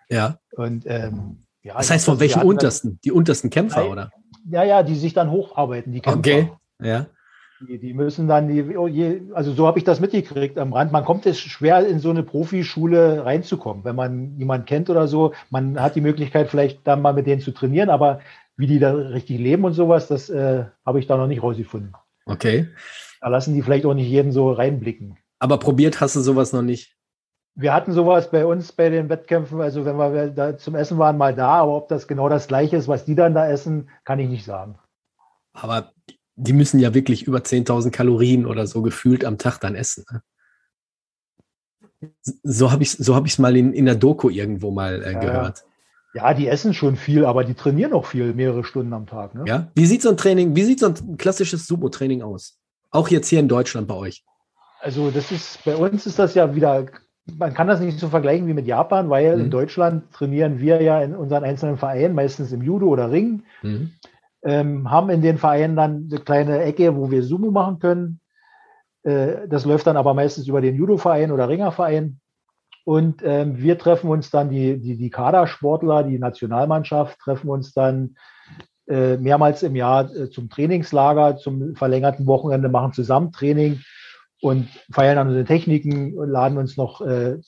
Ja. 0.09 0.39
Und 0.53 0.85
ähm, 0.87 1.43
ja, 1.63 1.75
das 1.75 1.91
heißt 1.91 2.05
von 2.05 2.21
welchen 2.21 2.43
Untersten? 2.43 3.01
Die 3.05 3.11
untersten 3.11 3.51
Kämpfer, 3.51 3.91
oder? 3.91 4.11
Ja, 4.49 4.63
ja, 4.63 4.85
die 4.85 4.95
sich 4.95 5.13
dann 5.13 5.33
hocharbeiten, 5.33 5.93
die 5.93 6.01
Kämpfer. 6.01 6.19
Okay, 6.19 6.53
ja. 6.81 7.07
Die, 7.69 7.79
die 7.79 7.95
müssen 7.95 8.29
dann, 8.29 8.49
die, 8.49 8.77
oh 8.77 8.89
also 9.35 9.53
so 9.53 9.67
habe 9.67 9.79
ich 9.79 9.85
das 9.85 10.01
mitgekriegt 10.01 10.59
am 10.59 10.73
Rand. 10.73 10.91
Man 10.91 11.05
kommt 11.05 11.27
es 11.27 11.39
schwer 11.39 11.87
in 11.87 12.01
so 12.01 12.11
eine 12.11 12.23
Profischule 12.23 13.25
reinzukommen, 13.25 13.85
wenn 13.85 13.95
man 13.95 14.37
jemanden 14.37 14.67
kennt 14.67 14.91
oder 14.91 15.07
so. 15.07 15.33
Man 15.51 15.81
hat 15.81 15.95
die 15.95 16.01
Möglichkeit, 16.01 16.49
vielleicht 16.49 16.87
dann 16.87 17.03
mal 17.03 17.13
mit 17.13 17.27
denen 17.27 17.41
zu 17.41 17.53
trainieren, 17.53 17.91
aber 17.91 18.21
wie 18.57 18.67
die 18.67 18.79
da 18.79 18.93
richtig 18.93 19.39
leben 19.39 19.65
und 19.65 19.75
sowas, 19.75 20.09
das 20.09 20.29
äh, 20.29 20.65
habe 20.85 20.99
ich 20.99 21.07
da 21.07 21.17
noch 21.17 21.27
nicht 21.27 21.43
rausgefunden. 21.43 21.95
Okay. 22.27 22.69
Da 23.21 23.29
lassen 23.29 23.55
die 23.55 23.63
vielleicht 23.63 23.87
auch 23.87 23.95
nicht 23.95 24.09
jeden 24.09 24.33
so 24.33 24.53
reinblicken. 24.53 25.17
Aber 25.39 25.59
probiert 25.59 26.01
hast 26.01 26.17
du 26.17 26.21
sowas 26.21 26.53
noch 26.53 26.63
nicht? 26.63 26.97
Wir 27.55 27.75
hatten 27.75 27.93
sowas 27.93 28.31
bei 28.31 28.47
uns 28.47 28.73
bei 28.73 28.89
den 28.89 29.09
Wettkämpfen, 29.09 29.61
also 29.61 29.85
wenn 29.85 29.97
wir 29.99 30.29
da 30.29 30.57
zum 30.57 30.75
Essen 30.75 30.99
waren, 30.99 31.19
mal 31.19 31.35
da, 31.35 31.49
aber 31.49 31.77
ob 31.77 31.89
das 31.89 32.09
genau 32.09 32.29
das 32.29 32.49
gleiche 32.49 32.77
ist, 32.77 32.89
was 32.89 33.05
die 33.05 33.15
dann 33.15 33.35
da 33.35 33.47
essen, 33.47 33.91
kann 34.05 34.19
ich 34.19 34.29
nicht 34.29 34.45
sagen. 34.45 34.79
Aber 35.53 35.92
die 36.37 36.53
müssen 36.53 36.79
ja 36.79 36.95
wirklich 36.95 37.25
über 37.25 37.39
10.000 37.39 37.91
Kalorien 37.91 38.47
oder 38.47 38.67
so 38.67 38.83
gefühlt 38.83 39.25
am 39.25 39.39
Tag 39.39 39.59
dann 39.59 39.75
essen. 39.75 40.05
Ne? 40.11 40.23
So 42.43 42.71
habe 42.71 42.83
ich 42.83 42.95
es 42.95 43.05
so 43.05 43.15
hab 43.15 43.27
mal 43.39 43.57
in, 43.57 43.73
in 43.73 43.85
der 43.85 43.95
Doku 43.95 44.29
irgendwo 44.29 44.71
mal 44.71 45.03
äh, 45.05 45.15
gehört. 45.15 45.65
Ja, 46.15 46.35
die 46.35 46.49
essen 46.49 46.75
schon 46.75 46.97
viel, 46.97 47.25
aber 47.25 47.45
die 47.45 47.55
trainieren 47.55 47.93
auch 47.93 48.05
viel, 48.05 48.35
mehrere 48.35 48.65
Stunden 48.65 48.93
am 48.93 49.07
Tag. 49.07 49.35
Ne? 49.35 49.45
Ja, 49.47 49.71
wie 49.75 49.87
sieht 49.87 50.03
so 50.03 50.11
ein 50.11 50.17
Training, 50.17 50.55
wie 50.55 50.65
sieht 50.65 50.81
so 50.81 50.87
ein 50.87 51.17
klassisches 51.17 51.67
Sumo-Training 51.67 52.23
aus? 52.23 52.59
Auch 52.91 53.09
jetzt 53.09 53.29
hier 53.29 53.41
in 53.41 53.49
Deutschland 53.49 53.89
bei 53.89 53.95
euch? 53.95 54.25
Also 54.81 55.11
das 55.11 55.31
ist, 55.31 55.65
bei 55.65 55.77
uns 55.77 56.07
ist 56.07 56.19
das 56.19 56.35
ja 56.35 56.55
wieder, 56.55 56.87
man 57.39 57.55
kann 57.55 57.69
das 57.69 57.81
nicht 57.81 57.99
so 57.99 58.09
vergleichen 58.09 58.47
wie 58.47 58.53
mit 58.53 58.67
Japan, 58.67 59.09
weil 59.09 59.37
mhm. 59.37 59.45
in 59.45 59.51
Deutschland 59.51 60.13
trainieren 60.13 60.59
wir 60.59 60.83
ja 60.83 61.01
in 61.01 61.15
unseren 61.15 61.45
einzelnen 61.45 61.79
Vereinen, 61.79 62.15
meistens 62.15 62.53
im 62.53 62.63
Judo 62.63 62.89
oder 62.89 63.11
Ring. 63.11 63.45
Mhm 63.63 63.93
ähm, 64.43 64.91
haben 64.91 65.11
in 65.11 65.23
den 65.23 65.39
Vereinen 65.39 65.77
dann 65.77 66.09
eine 66.11 66.21
kleine 66.21 66.63
Ecke, 66.63 66.97
wo 66.97 67.11
wir 67.11 67.23
Sumo 67.23 67.51
machen 67.51 67.79
können. 67.79 68.21
Äh, 69.05 69.49
das 69.49 69.65
läuft 69.65 69.87
dann 69.87 69.97
aber 69.97 70.15
meistens 70.15 70.49
über 70.49 70.61
den 70.61 70.77
Judo-Verein 70.77 71.33
oder 71.33 71.49
Ringerverein. 71.49 72.19
Und 72.85 73.23
ähm, 73.25 73.59
wir 73.59 73.79
treffen 73.79 74.11
uns 74.11 74.31
dann, 74.31 74.51
die, 74.51 74.79
die, 74.81 74.97
die 74.97 75.11
Kadersportler, 75.11 76.03
die 76.03 76.19
Nationalmannschaft, 76.19 77.19
treffen 77.21 77.49
uns 77.49 77.73
dann 77.73 78.17
äh, 78.89 79.17
mehrmals 79.17 79.63
im 79.63 79.77
Jahr 79.77 80.13
äh, 80.15 80.31
zum 80.31 80.51
Trainingslager, 80.51 81.37
zum 81.37 81.77
verlängerten 81.77 82.27
Wochenende, 82.27 82.69
machen 82.69 82.93
zusammen 82.93 83.31
Training 83.31 83.81
und 84.41 84.69
feiern 84.91 85.17
dann 85.17 85.29
unsere 85.29 85.45
Techniken 85.45 86.19
und 86.19 86.29
laden 86.29 86.59
uns 86.59 86.77
noch, 86.77 87.01
äh, 87.01 87.39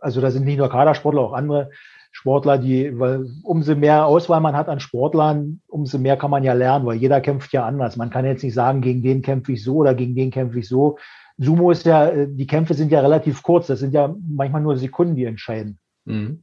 also 0.00 0.22
da 0.22 0.30
sind 0.30 0.46
nicht 0.46 0.56
nur 0.56 0.70
Kadersportler, 0.70 1.20
auch 1.20 1.34
andere 1.34 1.70
Sportler, 2.18 2.58
die, 2.58 2.98
weil 2.98 3.30
umso 3.44 3.76
mehr 3.76 4.04
Auswahl 4.04 4.40
man 4.40 4.56
hat 4.56 4.68
an 4.68 4.80
Sportlern, 4.80 5.60
umso 5.68 5.98
mehr 5.98 6.16
kann 6.16 6.32
man 6.32 6.42
ja 6.42 6.52
lernen, 6.52 6.84
weil 6.84 6.96
jeder 6.96 7.20
kämpft 7.20 7.52
ja 7.52 7.64
anders. 7.64 7.96
Man 7.96 8.10
kann 8.10 8.24
jetzt 8.24 8.42
nicht 8.42 8.54
sagen, 8.54 8.80
gegen 8.80 9.02
den 9.02 9.22
kämpfe 9.22 9.52
ich 9.52 9.62
so 9.62 9.76
oder 9.76 9.94
gegen 9.94 10.16
den 10.16 10.32
kämpfe 10.32 10.58
ich 10.58 10.66
so. 10.66 10.98
Sumo 11.36 11.70
ist 11.70 11.86
ja, 11.86 12.08
äh, 12.08 12.26
die 12.28 12.48
Kämpfe 12.48 12.74
sind 12.74 12.90
ja 12.90 12.98
relativ 12.98 13.40
kurz. 13.44 13.68
Das 13.68 13.78
sind 13.78 13.94
ja 13.94 14.12
manchmal 14.28 14.62
nur 14.62 14.76
Sekunden, 14.76 15.14
die 15.14 15.26
entscheiden. 15.26 15.78
Mhm. 16.06 16.42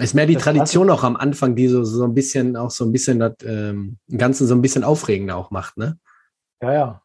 Ist 0.00 0.14
mehr 0.14 0.26
die 0.26 0.34
das 0.34 0.42
Tradition 0.42 0.90
auch 0.90 1.04
am 1.04 1.14
Anfang, 1.14 1.54
die 1.54 1.68
so, 1.68 1.84
so 1.84 2.02
ein 2.02 2.14
bisschen 2.14 2.56
auch 2.56 2.72
so 2.72 2.84
ein 2.84 2.90
bisschen 2.90 3.20
das 3.20 3.34
ähm, 3.44 3.98
Ganze 4.18 4.48
so 4.48 4.54
ein 4.56 4.62
bisschen 4.62 4.82
aufregender 4.82 5.36
auch 5.36 5.52
macht, 5.52 5.76
ne? 5.76 5.96
Ja, 6.60 6.72
ja 6.72 7.03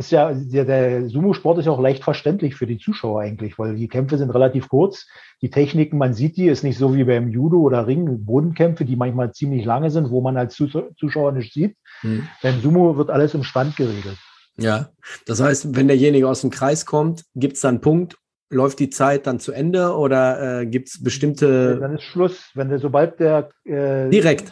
ist 0.00 0.12
ja, 0.12 0.32
der, 0.32 0.64
der 0.64 1.08
Sumo-Sport 1.10 1.58
ist 1.58 1.66
ja 1.66 1.72
auch 1.72 1.80
leicht 1.80 2.02
verständlich 2.02 2.54
für 2.54 2.66
die 2.66 2.78
Zuschauer 2.78 3.20
eigentlich, 3.20 3.58
weil 3.58 3.76
die 3.76 3.86
Kämpfe 3.86 4.16
sind 4.16 4.30
relativ 4.30 4.70
kurz. 4.70 5.06
Die 5.42 5.50
Techniken, 5.50 5.98
man 5.98 6.14
sieht 6.14 6.38
die, 6.38 6.48
ist 6.48 6.64
nicht 6.64 6.78
so 6.78 6.94
wie 6.94 7.04
beim 7.04 7.28
Judo 7.28 7.58
oder 7.58 7.86
Ring, 7.86 8.24
Bodenkämpfe, 8.24 8.86
die 8.86 8.96
manchmal 8.96 9.32
ziemlich 9.32 9.66
lange 9.66 9.90
sind, 9.90 10.10
wo 10.10 10.22
man 10.22 10.38
als 10.38 10.56
Zuschauer 10.56 11.32
nicht 11.32 11.52
sieht. 11.52 11.76
Hm. 12.00 12.26
Beim 12.42 12.62
Sumo 12.62 12.96
wird 12.96 13.10
alles 13.10 13.34
im 13.34 13.44
Stand 13.44 13.76
geregelt. 13.76 14.16
Ja, 14.56 14.88
das 15.26 15.42
heißt, 15.42 15.76
wenn 15.76 15.86
derjenige 15.86 16.26
aus 16.28 16.40
dem 16.40 16.50
Kreis 16.50 16.86
kommt, 16.86 17.24
gibt 17.34 17.56
es 17.56 17.60
dann 17.60 17.74
einen 17.76 17.80
Punkt, 17.82 18.16
läuft 18.48 18.78
die 18.78 18.88
Zeit 18.88 19.26
dann 19.26 19.38
zu 19.38 19.52
Ende 19.52 19.94
oder 19.94 20.60
äh, 20.60 20.66
gibt 20.66 20.88
es 20.88 21.02
bestimmte. 21.02 21.78
Dann 21.78 21.96
ist 21.96 22.04
Schluss, 22.04 22.50
wenn 22.54 22.70
der, 22.70 22.78
sobald 22.78 23.20
der 23.20 23.50
äh, 23.64 24.08
direkt. 24.08 24.50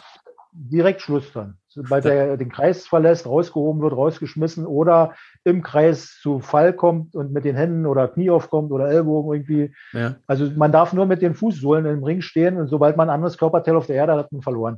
Direkt 0.51 1.01
Schluss 1.01 1.25
dann 1.33 1.58
sobald 1.69 2.05
er 2.05 2.35
den 2.37 2.51
Kreis 2.51 2.87
verlässt, 2.87 3.25
rausgehoben 3.25 3.81
wird, 3.81 3.93
rausgeschmissen 3.93 4.65
oder 4.65 5.15
im 5.43 5.61
Kreis 5.61 6.19
zu 6.21 6.39
Fall 6.39 6.73
kommt 6.73 7.15
und 7.15 7.31
mit 7.31 7.45
den 7.45 7.55
Händen 7.55 7.85
oder 7.85 8.07
Knie 8.07 8.31
aufkommt 8.31 8.71
oder 8.71 8.89
Ellbogen 8.89 9.33
irgendwie. 9.33 9.73
Ja. 9.93 10.15
Also 10.27 10.49
man 10.55 10.71
darf 10.71 10.93
nur 10.93 11.05
mit 11.05 11.21
den 11.21 11.35
Fußsohlen 11.35 11.85
im 11.85 12.03
Ring 12.03 12.21
stehen 12.21 12.57
und 12.57 12.67
sobald 12.67 12.97
man 12.97 13.09
ein 13.09 13.15
anderes 13.15 13.37
Körperteil 13.37 13.75
auf 13.75 13.85
der 13.85 13.95
Erde 13.95 14.13
hat, 14.13 14.19
hat 14.25 14.31
man 14.31 14.41
verloren. 14.41 14.77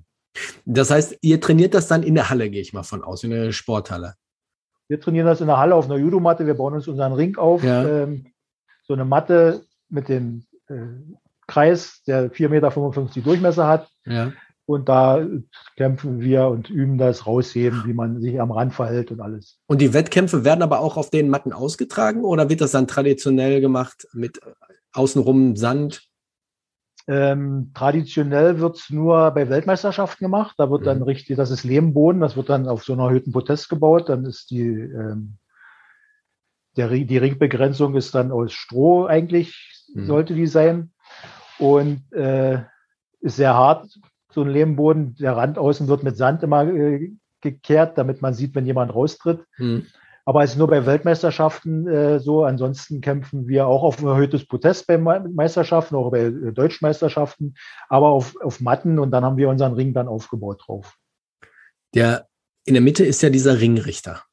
Das 0.66 0.92
heißt, 0.92 1.18
ihr 1.22 1.42
trainiert 1.42 1.74
das 1.74 1.88
dann 1.88 2.04
in 2.04 2.16
der 2.16 2.30
Halle, 2.30 2.50
gehe 2.50 2.62
ich 2.62 2.74
mal 2.74 2.84
von 2.84 3.04
aus, 3.04 3.24
in 3.24 3.32
der 3.32 3.52
Sporthalle. 3.52 4.16
Wir 4.88 5.00
trainieren 5.00 5.26
das 5.26 5.42
in 5.42 5.48
der 5.48 5.58
Halle 5.58 5.76
auf 5.76 5.86
einer 5.86 5.98
Judomatte. 5.98 6.46
Wir 6.46 6.54
bauen 6.54 6.74
uns 6.74 6.88
unseren 6.88 7.14
Ring 7.14 7.38
auf. 7.38 7.64
Ja. 7.64 8.04
Ähm, 8.04 8.28
so 8.84 8.94
eine 8.94 9.06
Matte 9.06 9.64
mit 9.90 10.10
dem 10.10 10.44
äh, 10.68 10.76
Kreis, 11.48 12.02
der 12.06 12.32
4,55 12.32 12.50
Meter 12.50 13.22
Durchmesser 13.22 13.68
hat. 13.68 13.90
Ja. 14.06 14.34
Und 14.72 14.90
da 14.90 15.26
kämpfen 15.76 16.20
wir 16.20 16.48
und 16.48 16.70
üben 16.70 16.98
das, 16.98 17.28
rausheben, 17.28 17.84
wie 17.86 17.94
man 17.94 18.22
sich 18.22 18.40
am 18.40 18.52
Rand 18.52 18.74
verhält 18.74 19.12
und 19.12 19.22
alles. 19.22 19.60
Und 19.68 19.82
die 19.82 19.94
Wettkämpfe 19.94 20.44
werden 20.44 20.62
aber 20.62 20.80
auch 20.80 20.98
auf 20.98 21.10
den 21.10 21.30
Matten 21.30 21.54
ausgetragen 21.54 22.24
oder 22.24 22.50
wird 22.50 22.62
das 22.62 22.72
dann 22.72 22.88
traditionell 22.88 23.62
gemacht 23.62 24.08
mit 24.14 24.40
außenrum 24.94 25.56
Sand? 25.56 26.04
Ähm, 27.08 27.72
traditionell 27.74 28.60
wird 28.60 28.78
es 28.78 28.90
nur 28.90 29.32
bei 29.32 29.50
Weltmeisterschaften 29.50 30.24
gemacht. 30.24 30.56
Da 30.58 30.70
wird 30.70 30.82
mhm. 30.82 30.86
dann 30.86 31.02
richtig, 31.02 31.36
das 31.38 31.52
ist 31.52 31.64
Lehmboden, 31.64 32.22
das 32.22 32.36
wird 32.36 32.50
dann 32.50 32.68
auf 32.68 32.84
so 32.84 32.94
einer 32.94 33.06
erhöhten 33.06 33.32
Protest 33.32 33.70
gebaut. 33.70 34.10
Dann 34.10 34.26
ist 34.26 34.52
die, 34.52 34.62
ähm, 34.62 35.38
der, 36.78 36.90
die 36.90 37.18
Ringbegrenzung 37.18 37.96
ist 37.96 38.16
dann 38.16 38.32
aus 38.32 38.54
Stroh 38.54 39.06
eigentlich, 39.06 39.86
mhm. 39.94 40.06
sollte 40.06 40.34
die 40.34 40.48
sein. 40.48 40.92
Und 41.60 42.12
äh, 42.14 42.64
ist 43.22 43.36
sehr 43.36 43.54
hart, 43.54 43.88
so 44.34 44.42
ein 44.42 44.50
Lehmboden. 44.50 45.16
Der 45.16 45.36
Rand 45.36 45.58
außen 45.58 45.88
wird 45.88 46.04
mit 46.04 46.18
Sand 46.18 46.44
immer 46.44 46.66
äh, 46.66 47.12
gekehrt, 47.42 47.98
damit 47.98 48.22
man 48.22 48.34
sieht, 48.34 48.56
wenn 48.56 48.66
jemand 48.66 48.94
raustritt. 48.94 49.44
Hm. 49.56 49.86
Aber 50.24 50.44
es 50.44 50.52
ist 50.52 50.58
nur 50.58 50.68
bei 50.68 50.86
Weltmeisterschaften 50.86 51.88
äh, 51.88 52.20
so. 52.20 52.44
Ansonsten 52.44 53.02
kämpfen 53.02 53.48
wir 53.48 53.68
auch 53.68 53.84
auf 53.84 54.00
ein 54.00 54.08
erhöhtes 54.08 54.46
Protest 54.46 54.88
bei 54.88 54.98
Meisterschaften, 54.98 55.96
auch 55.96 56.12
bei 56.12 56.26
äh, 56.26 56.54
Deutschmeisterschaften, 56.54 57.56
aber 57.90 58.10
auf, 58.10 58.36
auf 58.42 58.62
Matten 58.62 59.00
und 59.00 59.12
dann 59.12 59.26
haben 59.26 59.38
wir 59.38 59.50
unseren 59.50 59.74
Ring 59.74 59.94
dann 59.94 60.08
aufgebaut 60.08 60.62
drauf. 60.66 60.96
Der, 61.94 62.28
in 62.66 62.76
der 62.76 62.84
Mitte 62.84 63.04
ist 63.04 63.22
ja 63.24 63.30
dieser 63.30 63.60
Ringrichter, 63.60 64.24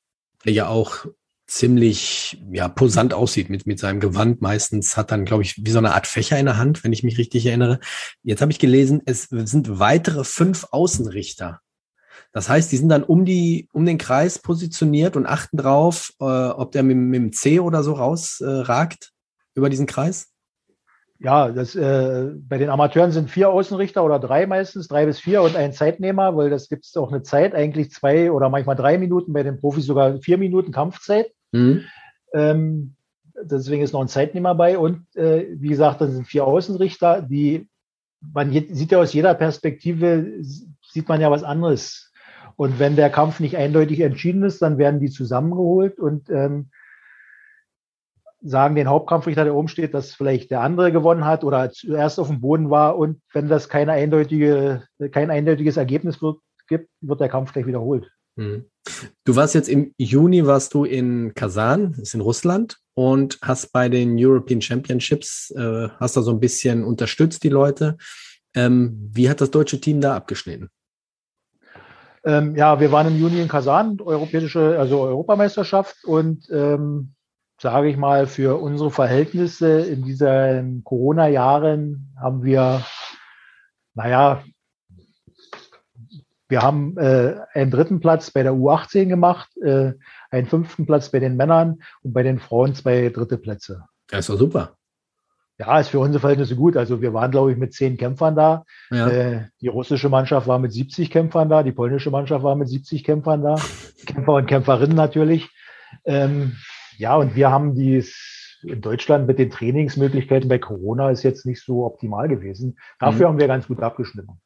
der 0.45 0.53
ja 0.53 0.69
auch 0.69 1.07
ziemlich 1.49 2.41
ja, 2.53 2.69
posant 2.69 3.15
aussieht 3.15 3.49
mit, 3.49 3.67
mit 3.67 3.81
seinem 3.81 4.01
Gewand. 4.01 4.43
Meistens 4.43 4.97
hat 4.97 5.11
dann, 5.11 5.25
glaube 5.25 5.43
ich, 5.43 5.65
wie 5.65 5.71
so 5.71 5.79
eine 5.79 5.95
Art 5.95 6.07
Fächer 6.07 6.39
in 6.39 6.47
der 6.47 6.59
Hand, 6.59 6.85
wenn 6.85 6.93
ich 6.93 7.03
mich 7.03 7.19
richtig 7.19 7.47
erinnere. 7.47 7.81
Jetzt 8.23 8.43
habe 8.43 8.53
ich 8.53 8.59
gelesen, 8.59 9.03
es 9.07 9.25
sind 9.31 9.81
weitere 9.81 10.25
fünf 10.25 10.67
Außenrichter. 10.71 11.61
Das 12.33 12.51
heißt, 12.51 12.71
die 12.71 12.77
sind 12.77 12.91
dann 12.91 13.03
um 13.03 13.25
die, 13.25 13.69
um 13.73 13.87
den 13.87 13.97
Kreis 13.97 14.39
positioniert 14.39 15.17
und 15.17 15.27
achten 15.27 15.57
drauf, 15.57 16.13
äh, 16.21 16.25
ob 16.25 16.73
der 16.73 16.83
mit, 16.83 16.97
mit 16.97 17.21
dem 17.21 17.33
C 17.33 17.61
oder 17.61 17.83
so 17.83 17.95
rausragt 17.95 19.05
äh, 19.05 19.59
über 19.59 19.71
diesen 19.71 19.87
Kreis. 19.87 20.29
Ja, 21.21 21.51
das, 21.51 21.75
äh, 21.75 22.27
bei 22.37 22.59
den 22.59 22.69
Amateuren 22.69 23.11
sind 23.11 23.31
vier 23.31 23.49
Außenrichter 23.49 24.05
oder 24.05 24.21
drei 24.21 24.47
meistens, 24.47 24.87
drei 24.87 25.07
bis 25.07 25.19
vier 25.19 25.43
und 25.43 25.57
ein 25.57 25.73
Zeitnehmer, 25.73 26.37
weil 26.37 26.51
das 26.51 26.69
gibt 26.69 26.85
es 26.85 26.97
auch 26.97 27.11
eine 27.11 27.23
Zeit, 27.23 27.55
eigentlich 27.55 27.91
zwei 27.91 28.31
oder 28.31 28.51
manchmal 28.51 28.77
drei 28.77 28.99
Minuten, 28.99 29.33
bei 29.33 29.43
den 29.43 29.59
Profis 29.59 29.87
sogar 29.87 30.19
vier 30.19 30.39
Minuten 30.39 30.71
Kampfzeit. 30.71 31.33
Mhm. 31.53 31.85
Ähm, 32.33 32.95
deswegen 33.43 33.83
ist 33.83 33.93
noch 33.93 34.01
ein 34.01 34.09
Zeitnehmer 34.09 34.55
bei. 34.55 34.79
Und 34.79 35.05
äh, 35.17 35.47
wie 35.59 35.69
gesagt, 35.69 36.01
dann 36.01 36.13
sind 36.13 36.27
vier 36.27 36.45
Außenrichter, 36.45 37.23
die 37.23 37.69
man 38.21 38.51
sieht 38.53 38.91
ja 38.91 38.99
aus 38.99 39.13
jeder 39.13 39.35
Perspektive, 39.35 40.27
sieht 40.41 41.09
man 41.09 41.21
ja 41.21 41.31
was 41.31 41.45
anderes. 41.45 42.13
Und 42.57 42.79
wenn 42.79 42.97
der 42.97 43.11
Kampf 43.11 43.39
nicht 43.41 43.57
eindeutig 43.57 44.01
entschieden 44.01 44.43
ist, 44.43 44.61
dann 44.61 44.79
werden 44.79 45.01
die 45.01 45.11
zusammengeholt 45.11 46.01
und 46.01 46.29
ähm, 46.29 46.71
sagen 48.41 48.75
den 48.75 48.89
Hauptkampfrichter, 48.89 49.45
der 49.45 49.55
oben 49.55 49.69
steht, 49.69 49.95
dass 49.95 50.15
vielleicht 50.15 50.51
der 50.51 50.63
andere 50.63 50.91
gewonnen 50.91 51.25
hat 51.25 51.45
oder 51.45 51.71
zuerst 51.71 52.19
auf 52.19 52.29
dem 52.29 52.41
Boden 52.41 52.71
war. 52.71 52.97
Und 52.97 53.21
wenn 53.33 53.49
das 53.49 53.69
keine 53.69 53.93
eindeutige, 53.93 54.85
kein 55.13 55.31
eindeutiges 55.31 55.77
Ergebnis 55.77 56.21
wird, 56.21 56.39
gibt, 56.69 56.91
wird 57.01 57.21
der 57.21 57.29
Kampf 57.29 57.53
gleich 57.53 57.67
wiederholt. 57.67 58.11
Mhm. 58.39 58.67
Du 59.25 59.37
warst 59.37 59.55
jetzt 59.55 59.69
im 59.69 59.93
Juni, 59.99 60.47
warst 60.47 60.73
du 60.73 60.85
in 60.85 61.35
Kasan, 61.35 61.95
ist 62.01 62.15
in 62.15 62.21
Russland, 62.21 62.79
und 62.95 63.39
hast 63.43 63.73
bei 63.73 63.89
den 63.89 64.17
European 64.17 64.61
Championships, 64.61 65.51
äh, 65.51 65.89
hast 66.01 66.17
da 66.17 66.23
so 66.23 66.31
ein 66.31 66.41
bisschen 66.41 66.85
unterstützt, 66.85 67.43
die 67.43 67.49
Leute. 67.49 67.97
Ähm, 68.55 69.11
wie 69.13 69.29
hat 69.29 69.41
das 69.41 69.51
deutsche 69.51 69.81
Team 69.81 70.01
da 70.01 70.17
abgeschnitten? 70.17 70.71
Ähm, 72.25 72.57
ja, 72.57 72.81
wir 72.81 72.91
waren 72.93 73.09
im 73.09 73.21
Juni 73.21 73.41
in 73.41 73.49
Kasan, 73.49 74.01
europäische, 74.01 74.79
also 74.79 75.01
Europameisterschaft 75.01 76.05
und 76.05 76.49
ähm, 76.51 77.15
sage 77.61 77.89
ich 77.89 77.97
mal, 77.97 78.27
für 78.27 78.61
unsere 78.61 78.91
Verhältnisse 78.91 79.81
in 79.81 80.05
diesen 80.05 80.85
Corona-Jahren 80.85 82.15
haben 82.21 82.45
wir, 82.45 82.85
naja, 83.95 84.45
wir 86.49 86.63
haben 86.63 86.97
äh, 86.97 87.37
einen 87.53 87.71
dritten 87.71 88.01
Platz 88.01 88.31
bei 88.31 88.43
der 88.43 88.53
U18 88.53 89.07
gemacht, 89.07 89.51
äh, 89.59 89.93
einen 90.31 90.47
fünften 90.47 90.87
Platz 90.87 91.11
bei 91.11 91.21
den 91.21 91.37
Männern 91.37 91.81
und 92.03 92.13
bei 92.13 92.23
den 92.23 92.39
Frauen 92.39 92.75
zwei 92.75 93.11
dritte 93.11 93.39
Plätze. 93.39 93.85
Das 94.09 94.27
doch 94.27 94.39
super. 94.39 94.75
Ja, 95.59 95.81
ist 95.81 95.89
für 95.89 95.99
unsere 95.99 96.21
Verhältnisse 96.21 96.55
gut. 96.55 96.77
Also 96.77 97.03
wir 97.03 97.13
waren, 97.13 97.33
glaube 97.33 97.51
ich, 97.51 97.59
mit 97.59 97.75
zehn 97.75 97.97
Kämpfern 97.97 98.37
da. 98.37 98.65
Ja. 98.91 99.09
Äh, 99.09 99.49
die 99.61 99.69
russische 99.69 100.09
Mannschaft 100.09 100.47
war 100.47 100.59
mit 100.59 100.73
70 100.73 101.11
Kämpfern 101.11 101.49
da, 101.49 101.65
die 101.65 101.73
polnische 101.73 102.11
Mannschaft 102.11 102.45
war 102.45 102.55
mit 102.55 102.69
70 102.69 103.03
Kämpfern 103.03 103.43
da. 103.43 103.57
Kämpfer 104.07 104.35
und 104.35 104.47
Kämpferinnen 104.47 104.97
natürlich. 104.97 105.51
Ähm, 106.05 106.57
ja, 106.97 107.17
und 107.17 107.35
wir 107.35 107.51
haben 107.51 107.75
dies 107.75 108.59
in 108.63 108.81
Deutschland 108.81 109.27
mit 109.27 109.39
den 109.39 109.51
Trainingsmöglichkeiten 109.51 110.49
bei 110.49 110.59
Corona 110.59 111.11
ist 111.11 111.23
jetzt 111.23 111.45
nicht 111.47 111.63
so 111.63 111.85
optimal 111.85 112.29
gewesen. 112.29 112.79
Dafür 112.99 113.27
mhm. 113.27 113.33
haben 113.33 113.39
wir 113.41 113.47
ganz 113.49 113.67
gut 113.67 113.81
abgeschnitten. 113.81 114.41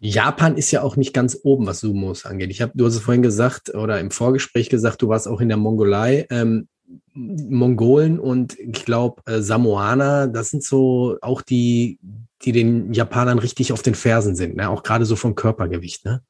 Japan 0.00 0.56
ist 0.56 0.70
ja 0.70 0.82
auch 0.82 0.96
nicht 0.96 1.12
ganz 1.12 1.38
oben, 1.42 1.66
was 1.66 1.80
Sumos 1.80 2.24
angeht. 2.24 2.50
Ich 2.50 2.62
habe, 2.62 2.72
du 2.74 2.86
hast 2.86 2.94
es 2.96 3.02
vorhin 3.02 3.22
gesagt 3.22 3.74
oder 3.74 4.00
im 4.00 4.10
Vorgespräch 4.10 4.70
gesagt, 4.70 5.02
du 5.02 5.08
warst 5.08 5.28
auch 5.28 5.40
in 5.40 5.48
der 5.48 5.58
Mongolei. 5.58 6.26
Ähm, 6.30 6.68
Mongolen 7.12 8.18
und 8.18 8.58
ich 8.58 8.84
glaube 8.84 9.22
äh, 9.26 9.40
Samoaner, 9.40 10.26
das 10.26 10.50
sind 10.50 10.64
so 10.64 11.18
auch 11.20 11.42
die, 11.42 11.98
die 12.42 12.52
den 12.52 12.92
Japanern 12.92 13.38
richtig 13.38 13.72
auf 13.72 13.82
den 13.82 13.94
Fersen 13.94 14.34
sind, 14.34 14.56
ne? 14.56 14.70
auch 14.70 14.82
gerade 14.82 15.04
so 15.04 15.16
vom 15.16 15.34
Körpergewicht. 15.34 16.04
Ne? 16.04 16.22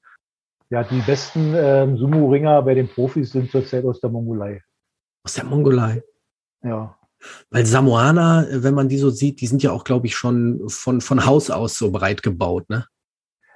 Ja, 0.68 0.84
die 0.84 1.00
besten 1.00 1.54
ähm, 1.56 1.96
Sumo-Ringer 1.96 2.62
bei 2.62 2.74
den 2.74 2.88
Profis 2.88 3.32
sind 3.32 3.50
zurzeit 3.50 3.84
aus 3.84 4.00
der 4.00 4.10
Mongolei. 4.10 4.62
Aus 5.24 5.34
der 5.34 5.44
Mongolei? 5.44 6.02
Ja. 6.62 6.96
Weil 7.50 7.66
Samoaner, 7.66 8.46
wenn 8.50 8.74
man 8.74 8.88
die 8.88 8.98
so 8.98 9.10
sieht, 9.10 9.40
die 9.40 9.46
sind 9.46 9.62
ja 9.62 9.72
auch, 9.72 9.84
glaube 9.84 10.06
ich, 10.06 10.16
schon 10.16 10.68
von, 10.68 11.00
von 11.00 11.26
Haus 11.26 11.50
aus 11.50 11.76
so 11.76 11.90
breit 11.90 12.22
gebaut, 12.22 12.68
ne? 12.68 12.86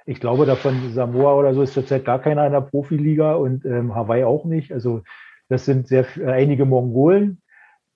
Ich 0.05 0.19
glaube, 0.19 0.45
davon 0.45 0.93
Samoa 0.93 1.33
oder 1.33 1.53
so 1.53 1.63
ist 1.63 1.73
zurzeit 1.73 2.05
gar 2.05 2.19
keiner 2.19 2.45
in 2.45 2.51
der 2.51 2.61
Profiliga 2.61 3.33
und 3.33 3.65
ähm, 3.65 3.95
Hawaii 3.95 4.23
auch 4.23 4.45
nicht. 4.45 4.71
Also 4.71 5.01
das 5.49 5.65
sind 5.65 5.87
sehr 5.87 6.05
äh, 6.17 6.25
einige 6.25 6.65
Mongolen. 6.65 7.41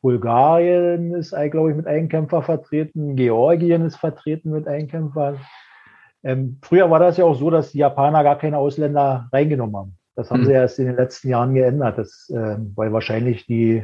Bulgarien 0.01 1.13
ist, 1.13 1.35
glaube 1.51 1.71
ich, 1.71 1.75
mit 1.75 1.85
einem 1.85 2.07
Kämpfer 2.07 2.41
vertreten. 2.41 3.15
Georgien 3.15 3.85
ist 3.85 3.97
vertreten 3.97 4.51
mit 4.51 4.67
einem 4.67 4.87
Kämpfer. 4.87 5.35
Ähm, 6.23 6.57
früher 6.61 6.89
war 6.89 6.99
das 6.99 7.17
ja 7.17 7.25
auch 7.25 7.35
so, 7.35 7.49
dass 7.49 7.71
die 7.71 7.79
Japaner 7.79 8.23
gar 8.23 8.37
keine 8.37 8.57
Ausländer 8.57 9.27
reingenommen 9.31 9.75
haben. 9.75 9.97
Das 10.15 10.31
haben 10.31 10.41
mhm. 10.41 10.45
sie 10.45 10.51
erst 10.53 10.79
in 10.79 10.85
den 10.85 10.95
letzten 10.95 11.29
Jahren 11.29 11.53
geändert, 11.53 11.97
das, 11.97 12.29
äh, 12.29 12.57
weil 12.75 12.91
wahrscheinlich 12.91 13.45
die 13.45 13.83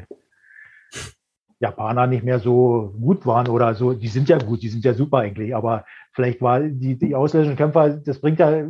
Japaner 1.59 2.07
nicht 2.07 2.23
mehr 2.23 2.39
so 2.39 2.93
gut 2.99 3.25
waren 3.25 3.47
oder 3.47 3.73
so. 3.75 3.93
Die 3.93 4.07
sind 4.07 4.27
ja 4.29 4.37
gut, 4.37 4.61
die 4.61 4.69
sind 4.69 4.83
ja 4.83 4.93
super 4.93 5.19
eigentlich, 5.19 5.55
aber 5.55 5.85
vielleicht 6.15 6.41
war 6.41 6.61
die, 6.61 6.97
die 6.97 7.13
ausländischen 7.13 7.57
Kämpfer, 7.57 7.89
das 7.89 8.19
bringt 8.19 8.39
ja 8.39 8.67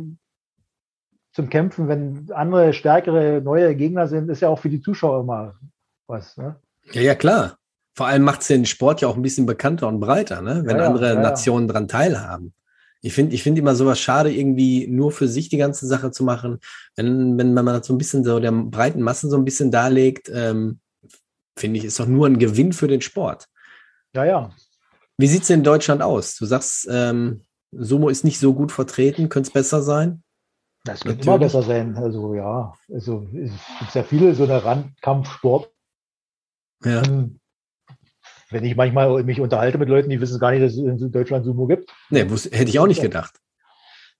zum 1.32 1.48
Kämpfen, 1.48 1.88
wenn 1.88 2.30
andere 2.32 2.72
stärkere 2.72 3.40
neue 3.42 3.74
Gegner 3.76 4.08
sind, 4.08 4.28
ist 4.28 4.40
ja 4.40 4.48
auch 4.48 4.58
für 4.58 4.70
die 4.70 4.80
Zuschauer 4.80 5.20
immer 5.20 5.54
was. 6.06 6.36
Ne? 6.36 6.56
Ja, 6.92 7.02
ja, 7.02 7.14
klar. 7.14 7.58
Vor 7.94 8.06
allem 8.06 8.22
macht 8.22 8.42
es 8.42 8.48
den 8.48 8.66
Sport 8.66 9.00
ja 9.00 9.08
auch 9.08 9.16
ein 9.16 9.22
bisschen 9.22 9.46
bekannter 9.46 9.88
und 9.88 10.00
breiter, 10.00 10.42
ne? 10.42 10.62
wenn 10.66 10.78
ja, 10.78 10.86
andere 10.86 11.14
ja, 11.14 11.20
Nationen 11.20 11.66
ja. 11.66 11.72
dran 11.72 11.88
teilhaben. 11.88 12.52
Ich 13.00 13.12
finde 13.12 13.34
ich 13.34 13.42
finde 13.42 13.60
immer 13.60 13.74
sowas 13.74 14.00
schade, 14.00 14.32
irgendwie 14.32 14.86
nur 14.88 15.12
für 15.12 15.28
sich 15.28 15.48
die 15.48 15.58
ganze 15.58 15.86
Sache 15.86 16.10
zu 16.10 16.24
machen. 16.24 16.58
Wenn, 16.96 17.38
wenn 17.38 17.54
man 17.54 17.66
das 17.66 17.86
so 17.86 17.94
ein 17.94 17.98
bisschen 17.98 18.24
so 18.24 18.40
der 18.40 18.50
breiten 18.50 19.02
Massen 19.02 19.30
so 19.30 19.36
ein 19.36 19.44
bisschen 19.44 19.70
darlegt, 19.70 20.30
ähm, 20.32 20.80
finde 21.56 21.78
ich, 21.78 21.84
ist 21.84 22.00
doch 22.00 22.06
nur 22.06 22.26
ein 22.26 22.38
Gewinn 22.38 22.72
für 22.72 22.88
den 22.88 23.02
Sport. 23.02 23.46
Ja, 24.14 24.24
ja. 24.24 24.50
Wie 25.18 25.26
sieht 25.26 25.42
es 25.42 25.50
in 25.50 25.62
Deutschland 25.62 26.02
aus? 26.02 26.36
Du 26.36 26.44
sagst, 26.44 26.86
ähm, 26.90 27.42
Sumo 27.72 28.08
ist 28.08 28.24
nicht 28.24 28.38
so 28.38 28.54
gut 28.54 28.72
vertreten, 28.72 29.28
könnte 29.28 29.48
es 29.48 29.52
besser 29.52 29.82
sein? 29.82 30.22
Das 30.84 31.00
könnte 31.00 31.22
immer 31.24 31.38
besser 31.38 31.62
sein. 31.62 31.96
Also 31.96 32.34
ja, 32.34 32.72
also 32.92 33.26
es 33.32 33.50
gibt 33.80 33.94
ja 33.94 34.02
viele 34.02 34.34
so 34.34 34.44
eine 34.44 34.64
Randkampfsport. 34.64 35.70
Ja. 36.84 37.02
Ähm, 37.02 37.40
wenn 38.50 38.64
ich 38.64 38.76
manchmal 38.76 39.24
mich 39.24 39.40
unterhalte 39.40 39.78
mit 39.78 39.88
Leuten, 39.88 40.10
die 40.10 40.20
wissen 40.20 40.38
gar 40.38 40.52
nicht, 40.52 40.62
dass 40.62 40.72
es 40.72 40.78
in 40.78 41.10
Deutschland 41.10 41.44
Sumo 41.44 41.66
gibt. 41.66 41.90
Nee, 42.10 42.20
hätte 42.20 42.68
ich 42.68 42.78
auch 42.78 42.86
nicht 42.86 43.02
gedacht. 43.02 43.40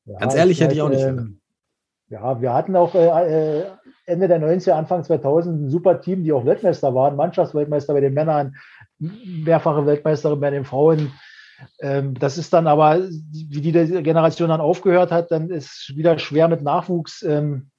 Ja, 0.04 0.18
Ganz 0.18 0.34
ehrlich, 0.34 0.60
hätte 0.60 0.74
ich 0.74 0.82
auch 0.82 0.88
nicht 0.88 1.02
ähm, 1.02 1.16
gedacht. 1.16 1.32
Ja, 2.08 2.40
wir 2.40 2.52
hatten 2.52 2.74
auch 2.74 2.94
äh, 2.94 3.60
äh 3.60 3.66
Ende 4.06 4.28
der 4.28 4.40
90er, 4.40 4.72
Anfang 4.72 5.04
2000 5.04 5.62
ein 5.62 5.70
super 5.70 6.00
Team, 6.00 6.22
die 6.22 6.32
auch 6.32 6.46
Weltmeister 6.46 6.94
waren, 6.94 7.16
Mannschaftsweltmeister 7.16 7.92
bei 7.92 8.00
den 8.00 8.14
Männern, 8.14 8.56
mehrfache 8.98 9.84
Weltmeisterin 9.84 10.40
bei 10.40 10.50
den 10.50 10.64
Frauen. 10.64 11.12
Ähm, 11.80 12.14
das 12.14 12.38
ist 12.38 12.52
dann 12.52 12.66
aber, 12.66 13.00
wie 13.00 13.60
die 13.60 13.72
Generation 13.72 14.48
dann 14.48 14.60
aufgehört 14.60 15.10
hat, 15.10 15.30
dann 15.30 15.50
ist 15.50 15.92
wieder 15.96 16.18
schwer 16.18 16.48
mit 16.48 16.62
Nachwuchs 16.62 17.22
ähm, 17.22 17.70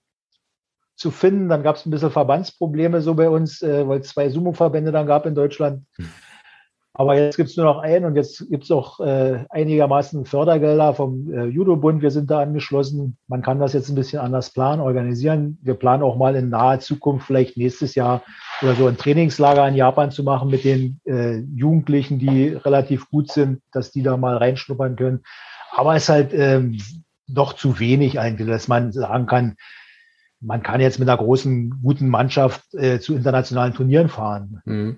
zu 0.96 1.12
finden. 1.12 1.48
Dann 1.48 1.64
gab 1.64 1.78
es 1.78 1.86
ein 1.86 1.92
bisschen 1.92 2.12
Verbandsprobleme 2.12 3.02
so 3.02 3.14
bei 3.14 3.30
uns, 3.30 3.62
äh, 3.62 3.88
weil 3.88 4.02
es 4.02 4.10
zwei 4.10 4.30
Sumo-Verbände 4.30 4.92
dann 4.92 5.08
gab 5.08 5.26
in 5.26 5.36
Deutschland. 5.36 5.84
Aber 6.98 7.16
jetzt 7.16 7.38
gibt 7.38 7.50
es 7.50 7.58
nur 7.58 7.68
noch 7.68 7.78
einen 7.78 8.06
und 8.06 8.16
jetzt 8.16 8.50
gibt 8.50 8.64
es 8.64 8.72
auch 8.72 9.00
äh, 9.00 9.46
einigermaßen 9.50 10.26
Fördergelder 10.26 10.96
vom 10.96 11.32
äh, 11.32 11.46
Judo-Bund. 11.46 12.02
Wir 12.02 12.10
sind 12.10 12.32
da 12.32 12.40
angeschlossen. 12.40 13.18
Man 13.28 13.44
kann 13.44 13.60
das 13.60 13.74
jetzt 13.74 13.90
ein 13.90 13.96
bisschen 13.96 14.20
anders 14.20 14.50
planen, 14.50 14.82
organisieren. 14.82 15.60
Wir 15.62 15.76
planen 15.76 16.02
auch 16.02 16.18
mal 16.18 16.36
in 16.36 16.50
naher 16.50 16.80
Zukunft, 16.80 17.28
vielleicht 17.28 17.56
nächstes 17.56 17.94
Jahr 17.94 18.24
oder 18.64 18.74
so 18.74 18.88
ein 18.88 18.98
Trainingslager 18.98 19.68
in 19.68 19.76
Japan 19.76 20.10
zu 20.10 20.24
machen 20.24 20.50
mit 20.50 20.64
den 20.64 21.00
äh, 21.06 21.38
Jugendlichen, 21.38 22.18
die 22.18 22.48
relativ 22.48 23.12
gut 23.12 23.32
sind, 23.32 23.62
dass 23.72 23.92
die 23.92 24.02
da 24.02 24.18
mal 24.18 24.36
reinschnuppern 24.36 24.96
können. 24.96 25.22
Aber 25.72 25.96
es 25.96 26.04
ist 26.04 26.10
halt 26.10 26.34
ähm, 26.34 26.80
noch 27.28 27.54
zu 27.54 27.80
wenig 27.80 28.20
eigentlich, 28.20 28.48
dass 28.48 28.68
man 28.68 28.92
sagen 28.92 29.28
kann, 29.28 29.56
man 30.40 30.64
kann 30.64 30.82
jetzt 30.82 30.98
mit 30.98 31.08
einer 31.08 31.18
großen, 31.18 31.80
guten 31.82 32.10
Mannschaft 32.10 32.74
äh, 32.74 33.00
zu 33.00 33.16
internationalen 33.16 33.76
Turnieren 33.76 34.10
fahren. 34.10 34.62
Mhm. 34.66 34.98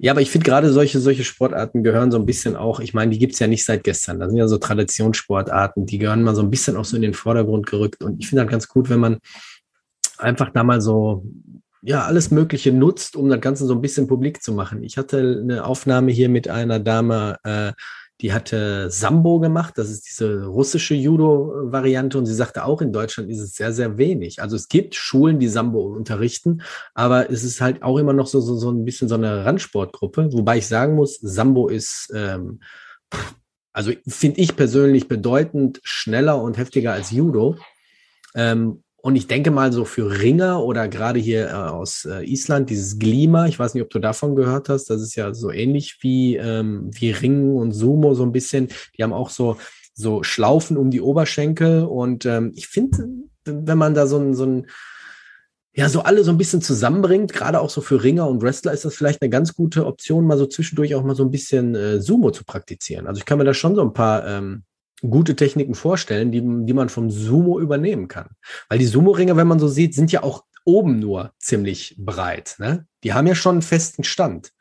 Ja, 0.00 0.12
aber 0.12 0.20
ich 0.20 0.30
finde 0.30 0.44
gerade 0.44 0.72
solche, 0.72 1.00
solche 1.00 1.24
Sportarten 1.24 1.82
gehören 1.82 2.12
so 2.12 2.18
ein 2.18 2.26
bisschen 2.26 2.54
auch, 2.54 2.78
ich 2.78 2.94
meine, 2.94 3.10
die 3.10 3.18
gibt's 3.18 3.40
ja 3.40 3.48
nicht 3.48 3.64
seit 3.64 3.82
gestern. 3.82 4.20
Das 4.20 4.28
sind 4.28 4.38
ja 4.38 4.46
so 4.46 4.56
Traditionssportarten, 4.56 5.86
die 5.86 5.98
gehören 5.98 6.22
mal 6.22 6.36
so 6.36 6.42
ein 6.42 6.50
bisschen 6.50 6.76
auch 6.76 6.84
so 6.84 6.94
in 6.94 7.02
den 7.02 7.14
Vordergrund 7.14 7.66
gerückt. 7.66 8.04
Und 8.04 8.20
ich 8.20 8.28
finde 8.28 8.42
halt 8.42 8.50
ganz 8.50 8.68
gut, 8.68 8.90
wenn 8.90 9.00
man 9.00 9.18
einfach 10.18 10.50
da 10.50 10.62
mal 10.62 10.80
so, 10.80 11.24
ja, 11.82 12.04
alles 12.04 12.30
Mögliche 12.30 12.72
nutzt, 12.72 13.16
um 13.16 13.28
das 13.28 13.40
Ganze 13.40 13.66
so 13.66 13.74
ein 13.74 13.80
bisschen 13.80 14.06
publik 14.06 14.40
zu 14.40 14.52
machen. 14.52 14.84
Ich 14.84 14.98
hatte 14.98 15.40
eine 15.42 15.64
Aufnahme 15.64 16.12
hier 16.12 16.28
mit 16.28 16.48
einer 16.48 16.78
Dame, 16.78 17.38
äh, 17.42 17.72
die 18.20 18.32
hatte 18.32 18.90
Sambo 18.90 19.38
gemacht, 19.38 19.78
das 19.78 19.90
ist 19.90 20.08
diese 20.08 20.46
russische 20.46 20.94
Judo-Variante 20.94 22.18
und 22.18 22.26
sie 22.26 22.34
sagte 22.34 22.64
auch, 22.64 22.82
in 22.82 22.92
Deutschland 22.92 23.30
ist 23.30 23.38
es 23.38 23.54
sehr, 23.54 23.72
sehr 23.72 23.96
wenig. 23.96 24.42
Also 24.42 24.56
es 24.56 24.68
gibt 24.68 24.96
Schulen, 24.96 25.38
die 25.38 25.48
Sambo 25.48 25.82
unterrichten, 25.94 26.62
aber 26.94 27.30
es 27.30 27.44
ist 27.44 27.60
halt 27.60 27.82
auch 27.82 27.96
immer 27.98 28.12
noch 28.12 28.26
so, 28.26 28.40
so, 28.40 28.56
so 28.56 28.70
ein 28.70 28.84
bisschen 28.84 29.08
so 29.08 29.14
eine 29.14 29.44
Randsportgruppe, 29.44 30.32
wobei 30.32 30.58
ich 30.58 30.66
sagen 30.66 30.96
muss, 30.96 31.18
Sambo 31.20 31.68
ist, 31.68 32.12
ähm, 32.14 32.60
also 33.72 33.92
finde 34.08 34.40
ich 34.40 34.56
persönlich 34.56 35.06
bedeutend 35.06 35.80
schneller 35.84 36.42
und 36.42 36.58
heftiger 36.58 36.94
als 36.94 37.12
Judo. 37.12 37.56
Ähm, 38.34 38.82
und 39.00 39.14
ich 39.14 39.28
denke 39.28 39.52
mal 39.52 39.72
so 39.72 39.84
für 39.84 40.20
Ringer 40.20 40.64
oder 40.64 40.88
gerade 40.88 41.20
hier 41.20 41.48
äh, 41.48 41.52
aus 41.52 42.04
äh, 42.04 42.24
Island, 42.24 42.68
dieses 42.68 42.98
Glima, 42.98 43.46
ich 43.46 43.58
weiß 43.58 43.74
nicht, 43.74 43.82
ob 43.84 43.90
du 43.90 44.00
davon 44.00 44.34
gehört 44.34 44.68
hast, 44.68 44.90
das 44.90 45.00
ist 45.00 45.14
ja 45.14 45.32
so 45.34 45.52
ähnlich 45.52 45.98
wie, 46.00 46.36
ähm, 46.36 46.90
wie 46.92 47.12
Ringen 47.12 47.56
und 47.56 47.72
Sumo 47.72 48.14
so 48.14 48.24
ein 48.24 48.32
bisschen. 48.32 48.68
Die 48.96 49.04
haben 49.04 49.12
auch 49.12 49.30
so, 49.30 49.56
so 49.94 50.24
Schlaufen 50.24 50.76
um 50.76 50.90
die 50.90 51.00
Oberschenkel. 51.00 51.84
Und 51.84 52.26
ähm, 52.26 52.52
ich 52.56 52.66
finde, 52.66 53.08
wenn 53.44 53.78
man 53.78 53.94
da 53.94 54.08
so 54.08 54.18
ein, 54.18 54.34
so 54.34 54.44
ein, 54.44 54.66
ja, 55.72 55.88
so 55.88 56.00
alle 56.02 56.24
so 56.24 56.32
ein 56.32 56.38
bisschen 56.38 56.60
zusammenbringt, 56.60 57.32
gerade 57.32 57.60
auch 57.60 57.70
so 57.70 57.80
für 57.80 58.02
Ringer 58.02 58.28
und 58.28 58.42
Wrestler, 58.42 58.72
ist 58.72 58.84
das 58.84 58.96
vielleicht 58.96 59.22
eine 59.22 59.30
ganz 59.30 59.54
gute 59.54 59.86
Option, 59.86 60.26
mal 60.26 60.38
so 60.38 60.46
zwischendurch 60.46 60.96
auch 60.96 61.04
mal 61.04 61.14
so 61.14 61.22
ein 61.22 61.30
bisschen 61.30 61.76
äh, 61.76 62.00
Sumo 62.00 62.32
zu 62.32 62.44
praktizieren. 62.44 63.06
Also 63.06 63.20
ich 63.20 63.26
kann 63.26 63.38
mir 63.38 63.44
da 63.44 63.54
schon 63.54 63.76
so 63.76 63.82
ein 63.82 63.92
paar 63.92 64.26
ähm, 64.26 64.64
gute 65.02 65.36
Techniken 65.36 65.74
vorstellen, 65.74 66.32
die, 66.32 66.40
die 66.40 66.72
man 66.72 66.88
vom 66.88 67.10
Sumo 67.10 67.60
übernehmen 67.60 68.08
kann. 68.08 68.30
Weil 68.68 68.78
die 68.78 68.86
Sumo-Ringe, 68.86 69.36
wenn 69.36 69.46
man 69.46 69.58
so 69.58 69.68
sieht, 69.68 69.94
sind 69.94 70.12
ja 70.12 70.22
auch 70.22 70.44
oben 70.64 70.98
nur 70.98 71.32
ziemlich 71.38 71.96
breit. 71.98 72.56
Ne? 72.58 72.86
Die 73.04 73.12
haben 73.12 73.26
ja 73.26 73.34
schon 73.34 73.56
einen 73.56 73.62
festen 73.62 74.04
Stand. 74.04 74.52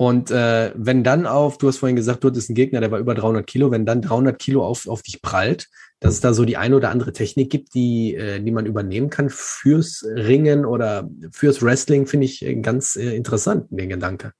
Und 0.00 0.30
äh, 0.30 0.72
wenn 0.74 1.04
dann 1.04 1.26
auf, 1.26 1.58
du 1.58 1.68
hast 1.68 1.76
vorhin 1.76 1.94
gesagt, 1.94 2.24
du 2.24 2.28
hattest 2.28 2.48
einen 2.48 2.54
Gegner, 2.54 2.80
der 2.80 2.90
war 2.90 2.98
über 2.98 3.14
300 3.14 3.46
Kilo, 3.46 3.70
wenn 3.70 3.84
dann 3.84 4.00
300 4.00 4.38
Kilo 4.38 4.64
auf, 4.64 4.88
auf 4.88 5.02
dich 5.02 5.20
prallt, 5.20 5.68
dass 6.00 6.14
es 6.14 6.20
da 6.20 6.32
so 6.32 6.46
die 6.46 6.56
eine 6.56 6.76
oder 6.76 6.88
andere 6.88 7.12
Technik 7.12 7.50
gibt, 7.50 7.74
die, 7.74 8.14
äh, 8.14 8.40
die 8.40 8.50
man 8.50 8.64
übernehmen 8.64 9.10
kann 9.10 9.28
fürs 9.28 10.02
Ringen 10.02 10.64
oder 10.64 11.08
fürs 11.30 11.62
Wrestling, 11.62 12.06
finde 12.06 12.24
ich 12.24 12.42
äh, 12.42 12.54
ganz 12.56 12.96
äh, 12.96 13.14
interessant, 13.14 13.66
den 13.68 13.90
Gedanke. 13.90 14.32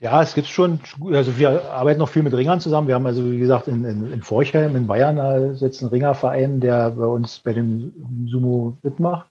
Ja, 0.00 0.22
es 0.22 0.34
gibt 0.34 0.46
schon, 0.46 0.78
also 1.12 1.38
wir 1.38 1.72
arbeiten 1.72 1.98
noch 1.98 2.08
viel 2.08 2.22
mit 2.22 2.32
Ringern 2.32 2.60
zusammen. 2.60 2.86
Wir 2.86 2.94
haben 2.94 3.06
also, 3.06 3.28
wie 3.32 3.38
gesagt, 3.38 3.66
in, 3.66 3.84
in, 3.84 4.12
in 4.12 4.22
Forchheim 4.22 4.76
in 4.76 4.86
Bayern 4.86 5.16
da 5.16 5.54
sitzt 5.54 5.82
ein 5.82 5.88
Ringerverein, 5.88 6.60
der 6.60 6.90
bei 6.92 7.06
uns 7.06 7.40
bei 7.40 7.52
dem 7.52 7.92
Sumo 8.28 8.78
mitmacht. 8.82 9.28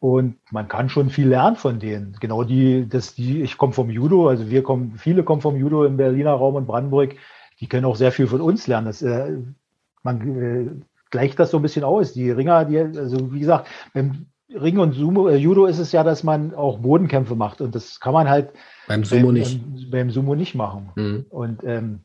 Und 0.00 0.36
man 0.50 0.66
kann 0.66 0.88
schon 0.88 1.10
viel 1.10 1.28
lernen 1.28 1.56
von 1.56 1.78
denen. 1.78 2.16
Genau 2.20 2.42
die, 2.42 2.88
das, 2.88 3.14
die, 3.14 3.42
ich 3.42 3.56
komme 3.56 3.72
vom 3.72 3.90
Judo, 3.90 4.28
also 4.28 4.50
wir 4.50 4.64
kommen, 4.64 4.96
viele 4.98 5.22
kommen 5.22 5.42
vom 5.42 5.56
Judo 5.56 5.84
im 5.84 5.96
Berliner 5.96 6.32
Raum 6.32 6.56
und 6.56 6.66
Brandenburg, 6.66 7.14
die 7.60 7.68
können 7.68 7.84
auch 7.84 7.96
sehr 7.96 8.12
viel 8.12 8.26
von 8.26 8.40
uns 8.40 8.66
lernen. 8.66 8.86
Das, 8.86 9.02
äh, 9.02 9.38
man 10.02 10.42
äh, 10.42 10.70
gleicht 11.10 11.38
das 11.38 11.50
so 11.50 11.58
ein 11.58 11.62
bisschen 11.62 11.84
aus. 11.84 12.12
Die 12.12 12.30
Ringer, 12.30 12.64
die, 12.64 12.78
also 12.78 13.32
wie 13.32 13.40
gesagt, 13.40 13.68
beim 13.94 14.26
Ring 14.54 14.78
und 14.78 14.92
Sumo, 14.92 15.28
äh, 15.28 15.36
Judo 15.36 15.66
ist 15.66 15.78
es 15.78 15.92
ja, 15.92 16.02
dass 16.02 16.24
man 16.24 16.54
auch 16.54 16.78
Bodenkämpfe 16.78 17.34
macht. 17.34 17.60
Und 17.60 17.74
das 17.74 18.00
kann 18.00 18.14
man 18.14 18.28
halt 18.28 18.50
beim 18.86 19.04
Sumo 19.04 19.26
beim, 19.26 19.34
nicht. 19.34 19.60
Beim, 19.62 19.90
beim 19.90 20.10
Sumo 20.10 20.34
nicht 20.34 20.54
machen. 20.54 20.90
Mhm. 20.96 21.26
Und 21.28 21.64
ähm, 21.64 22.00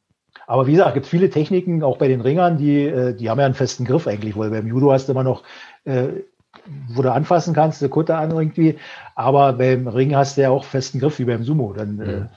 aber 0.48 0.68
wie 0.68 0.72
gesagt, 0.74 0.96
gibt 0.96 1.06
viele 1.06 1.30
Techniken, 1.30 1.84
auch 1.84 1.98
bei 1.98 2.08
den 2.08 2.22
Ringern, 2.22 2.58
die, 2.58 2.86
äh, 2.86 3.16
die 3.16 3.30
haben 3.30 3.40
ja 3.40 3.46
einen 3.46 3.54
festen 3.54 3.86
Griff 3.86 4.08
eigentlich, 4.08 4.36
weil 4.36 4.50
beim 4.50 4.68
Judo 4.68 4.92
hast 4.92 5.08
du 5.08 5.14
immer 5.14 5.24
noch, 5.24 5.44
äh, 5.86 6.08
wo 6.90 7.02
du 7.02 7.12
anfassen 7.12 7.54
kannst, 7.54 7.82
eine 7.82 7.90
Kutte 7.90 8.16
an 8.16 8.32
irgendwie, 8.32 8.78
aber 9.16 9.54
beim 9.54 9.88
Ring 9.88 10.16
hast 10.16 10.38
du 10.38 10.42
ja 10.42 10.50
auch 10.50 10.66
festen 10.66 11.00
Griff 11.00 11.20
wie 11.20 11.26
beim 11.26 11.44
Sumo. 11.44 11.74
Dann 11.74 12.00
äh, 12.00 12.20
mhm. 12.20 12.30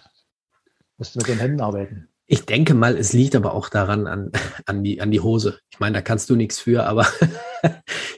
musst 0.98 1.14
du 1.14 1.18
mit 1.18 1.28
den 1.28 1.38
Händen 1.38 1.60
arbeiten. 1.60 2.08
Ich 2.28 2.44
denke 2.44 2.74
mal, 2.74 2.96
es 2.96 3.12
liegt 3.12 3.36
aber 3.36 3.54
auch 3.54 3.68
daran 3.68 4.06
an, 4.06 4.32
an, 4.66 4.84
die, 4.84 5.00
an 5.00 5.10
die 5.10 5.20
Hose. 5.20 5.58
Ich 5.70 5.80
meine, 5.80 5.94
da 5.94 6.02
kannst 6.02 6.30
du 6.30 6.36
nichts 6.36 6.60
für, 6.60 6.86
aber 6.86 7.06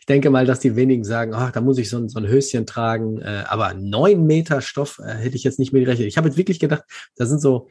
denke 0.09 0.31
mal, 0.31 0.47
dass 0.47 0.61
die 0.61 0.77
wenigen 0.77 1.05
sagen, 1.05 1.35
ach, 1.35 1.53
da 1.53 1.61
muss 1.61 1.79
ich 1.79 1.91
so 1.91 1.99
ein, 1.99 2.09
so 2.09 2.19
ein 2.19 2.27
Höschen 2.27 2.67
tragen. 2.67 3.21
Äh, 3.21 3.45
aber 3.49 3.75
neun 3.75 4.27
Meter 4.27 4.61
Stoff 4.61 5.01
äh, 5.05 5.15
hätte 5.15 5.37
ich 5.37 5.45
jetzt 5.45 5.59
nicht 5.59 5.73
mehr 5.73 5.83
gerechnet. 5.83 6.09
Ich 6.09 6.17
habe 6.17 6.29
jetzt 6.29 6.39
wirklich 6.39 6.61
gedacht, 6.61 6.85
da 7.17 7.27
sind 7.27 7.41
so, 7.41 7.69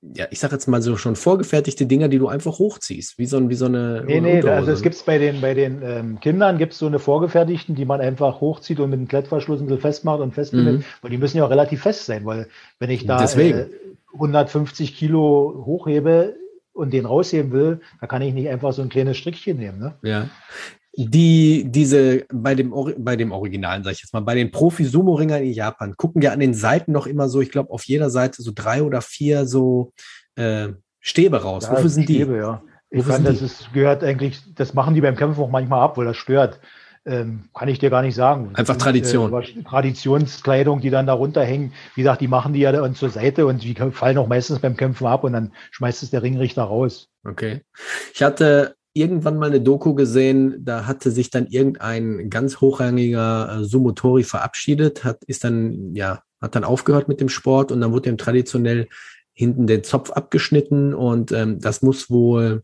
ja, 0.00 0.26
ich 0.30 0.40
sage 0.40 0.54
jetzt 0.54 0.68
mal 0.68 0.80
so 0.80 0.96
schon 0.96 1.16
vorgefertigte 1.16 1.84
Dinger, 1.84 2.08
die 2.08 2.18
du 2.18 2.28
einfach 2.28 2.58
hochziehst, 2.58 3.18
wie 3.18 3.26
so, 3.26 3.36
ein, 3.36 3.50
wie 3.50 3.54
so 3.54 3.66
eine. 3.66 4.02
Nee, 4.06 4.20
nee, 4.20 4.36
Unterhose. 4.36 4.52
also 4.52 4.72
es 4.72 4.82
gibt 4.82 5.04
bei 5.04 5.18
den, 5.18 5.42
bei 5.42 5.52
den 5.52 5.82
ähm, 5.82 6.20
Kindern 6.20 6.56
gibt 6.56 6.72
es 6.72 6.78
so 6.78 6.86
eine 6.86 6.98
vorgefertigten, 6.98 7.74
die 7.74 7.84
man 7.84 8.00
einfach 8.00 8.40
hochzieht 8.40 8.80
und 8.80 8.88
mit 8.88 8.98
einem 8.98 9.08
Klettverschluss 9.08 9.60
ein 9.60 9.66
bisschen 9.66 9.82
festmacht 9.82 10.20
und 10.20 10.32
festbindet, 10.32 10.78
mhm. 10.78 10.84
weil 11.02 11.10
die 11.10 11.18
müssen 11.18 11.36
ja 11.36 11.44
auch 11.44 11.50
relativ 11.50 11.82
fest 11.82 12.06
sein, 12.06 12.24
weil 12.24 12.48
wenn 12.78 12.90
ich 12.90 13.06
da. 13.06 13.22
Äh, 13.22 13.66
150 14.14 14.96
Kilo 14.96 15.62
hochhebe 15.64 16.36
und 16.72 16.92
den 16.92 17.06
rausheben 17.06 17.52
will, 17.52 17.80
da 18.00 18.06
kann 18.06 18.22
ich 18.22 18.34
nicht 18.34 18.48
einfach 18.48 18.72
so 18.72 18.82
ein 18.82 18.88
kleines 18.88 19.16
Strickchen 19.16 19.58
nehmen. 19.58 19.78
Ne? 19.78 19.94
Ja. 20.02 20.28
Die, 20.92 21.64
diese, 21.68 22.24
bei 22.32 22.54
dem, 22.54 22.74
bei 22.98 23.16
dem 23.16 23.30
Originalen, 23.30 23.84
sag 23.84 23.92
ich 23.92 24.02
jetzt 24.02 24.12
mal, 24.12 24.20
bei 24.20 24.34
den 24.34 24.50
Profi-Sumo-Ringern 24.50 25.42
in 25.42 25.52
Japan, 25.52 25.94
gucken 25.96 26.20
ja 26.20 26.32
an 26.32 26.40
den 26.40 26.52
Seiten 26.52 26.92
noch 26.92 27.06
immer 27.06 27.28
so, 27.28 27.40
ich 27.40 27.50
glaube, 27.50 27.70
auf 27.70 27.84
jeder 27.84 28.10
Seite 28.10 28.42
so 28.42 28.50
drei 28.54 28.82
oder 28.82 29.00
vier 29.00 29.46
so 29.46 29.92
äh, 30.34 30.68
Stäbe 30.98 31.42
raus. 31.42 31.64
Ja, 31.64 31.72
Wofür 31.72 31.88
sind 31.88 32.04
Stäbe, 32.04 32.32
die? 32.32 32.38
Ja. 32.38 32.62
Ich 32.90 33.04
fand, 33.04 33.26
das 33.26 33.40
ist, 33.40 33.72
gehört 33.72 34.02
eigentlich, 34.02 34.42
das 34.54 34.74
machen 34.74 34.94
die 34.94 35.00
beim 35.00 35.14
Kämpfen 35.14 35.40
auch 35.40 35.50
manchmal 35.50 35.80
ab, 35.80 35.96
weil 35.96 36.06
das 36.06 36.16
stört. 36.16 36.60
Ähm, 37.06 37.48
kann 37.54 37.68
ich 37.68 37.78
dir 37.78 37.88
gar 37.88 38.02
nicht 38.02 38.14
sagen. 38.14 38.50
Einfach 38.54 38.76
Tradition. 38.76 39.32
Äh, 39.32 39.62
Traditionskleidung, 39.62 40.80
die 40.80 40.90
dann 40.90 41.06
da 41.06 41.14
runterhängen. 41.14 41.72
Wie 41.94 42.02
gesagt, 42.02 42.20
die 42.20 42.28
machen 42.28 42.52
die 42.52 42.60
ja 42.60 42.72
dann 42.72 42.94
zur 42.94 43.08
Seite 43.08 43.46
und 43.46 43.62
die 43.62 43.74
fallen 43.74 44.18
auch 44.18 44.26
meistens 44.26 44.58
beim 44.58 44.76
Kämpfen 44.76 45.06
ab 45.06 45.24
und 45.24 45.32
dann 45.32 45.52
schmeißt 45.70 46.02
es 46.02 46.10
der 46.10 46.22
Ringrichter 46.22 46.64
raus. 46.64 47.08
Okay. 47.24 47.62
Ich 48.12 48.22
hatte 48.22 48.76
irgendwann 48.92 49.38
mal 49.38 49.50
eine 49.50 49.60
Doku 49.60 49.94
gesehen, 49.94 50.64
da 50.64 50.86
hatte 50.86 51.10
sich 51.10 51.30
dann 51.30 51.46
irgendein 51.46 52.30
ganz 52.30 52.60
hochrangiger 52.60 53.60
äh, 53.60 53.64
Sumotori 53.64 54.24
verabschiedet, 54.24 55.04
hat, 55.04 55.22
ist 55.24 55.44
dann, 55.44 55.94
ja, 55.94 56.22
hat 56.40 56.54
dann 56.54 56.64
aufgehört 56.64 57.08
mit 57.08 57.20
dem 57.20 57.28
Sport 57.28 57.72
und 57.72 57.80
dann 57.80 57.92
wurde 57.92 58.10
ihm 58.10 58.18
traditionell 58.18 58.88
hinten 59.32 59.66
der 59.66 59.82
Zopf 59.82 60.10
abgeschnitten 60.10 60.94
und 60.94 61.32
ähm, 61.32 61.60
das 61.60 61.82
muss 61.82 62.10
wohl 62.10 62.62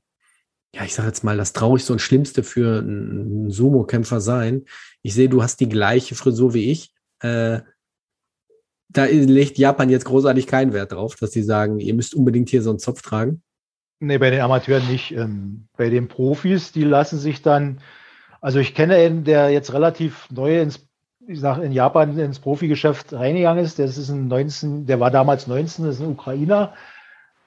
ja, 0.76 0.84
ich 0.84 0.94
sage 0.94 1.08
jetzt 1.08 1.24
mal, 1.24 1.38
das 1.38 1.54
Traurigste 1.54 1.92
und 1.94 2.00
Schlimmste 2.00 2.42
für 2.42 2.80
einen 2.80 3.50
Sumo-Kämpfer 3.50 4.20
sein. 4.20 4.66
Ich 5.00 5.14
sehe, 5.14 5.30
du 5.30 5.42
hast 5.42 5.58
die 5.60 5.70
gleiche 5.70 6.14
Frisur 6.14 6.52
wie 6.52 6.70
ich. 6.70 6.92
Äh, 7.20 7.60
da 8.88 9.04
legt 9.06 9.56
Japan 9.56 9.88
jetzt 9.88 10.04
großartig 10.04 10.46
keinen 10.46 10.74
Wert 10.74 10.92
drauf, 10.92 11.16
dass 11.16 11.32
sie 11.32 11.42
sagen, 11.42 11.80
ihr 11.80 11.94
müsst 11.94 12.14
unbedingt 12.14 12.50
hier 12.50 12.62
so 12.62 12.70
einen 12.70 12.78
Zopf 12.78 13.00
tragen. 13.00 13.42
Nee, 13.98 14.18
bei 14.18 14.30
den 14.30 14.40
Amateuren 14.40 14.86
nicht. 14.88 15.12
Ähm, 15.12 15.68
bei 15.76 15.88
den 15.88 16.08
Profis, 16.08 16.72
die 16.72 16.84
lassen 16.84 17.18
sich 17.18 17.42
dann, 17.42 17.80
also 18.40 18.58
ich 18.58 18.74
kenne 18.74 18.96
einen, 18.96 19.24
der 19.24 19.50
jetzt 19.50 19.72
relativ 19.72 20.28
neu 20.30 20.60
ins, 20.60 20.86
ich 21.26 21.40
sag, 21.40 21.58
in 21.58 21.72
Japan 21.72 22.18
ins 22.18 22.38
Profigeschäft 22.38 23.12
reingegangen 23.12 23.64
ist. 23.64 23.78
Das 23.78 23.96
ist 23.96 24.10
ein 24.10 24.28
19, 24.28 24.86
der 24.86 25.00
war 25.00 25.10
damals 25.10 25.46
19, 25.46 25.86
das 25.86 25.96
ist 25.96 26.02
ein 26.02 26.12
Ukrainer 26.12 26.74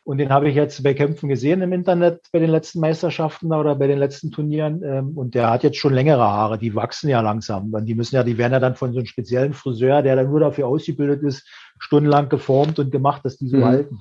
und 0.10 0.18
den 0.18 0.32
habe 0.32 0.50
ich 0.50 0.56
jetzt 0.56 0.82
bei 0.82 0.96
Kämpfen 0.96 1.30
gesehen 1.30 1.62
im 1.62 1.72
Internet 1.72 2.22
bei 2.32 2.40
den 2.40 2.50
letzten 2.50 2.80
Meisterschaften 2.80 3.54
oder 3.54 3.76
bei 3.76 3.86
den 3.86 4.00
letzten 4.00 4.32
Turnieren. 4.32 4.82
Ähm, 4.84 5.16
und 5.16 5.36
der 5.36 5.52
hat 5.52 5.62
jetzt 5.62 5.78
schon 5.78 5.94
längere 5.94 6.24
Haare, 6.24 6.58
die 6.58 6.74
wachsen 6.74 7.10
ja 7.10 7.22
langsam. 7.22 7.72
Die 7.86 7.94
müssen 7.94 8.16
ja, 8.16 8.24
die 8.24 8.40
werden 8.40 8.54
ja 8.54 8.60
dann 8.60 8.76
von 8.76 8.92
so 8.92 8.98
einem 8.98 9.06
speziellen 9.06 9.54
Friseur, 9.54 10.02
der 10.02 10.16
dann 10.16 10.32
nur 10.32 10.40
dafür 10.40 10.66
ausgebildet 10.66 11.22
ist, 11.22 11.48
stundenlang 11.78 12.28
geformt 12.28 12.80
und 12.80 12.92
gemacht, 12.92 13.24
dass 13.24 13.38
die 13.38 13.50
so 13.50 13.58
mhm. 13.58 13.66
halten. 13.66 14.00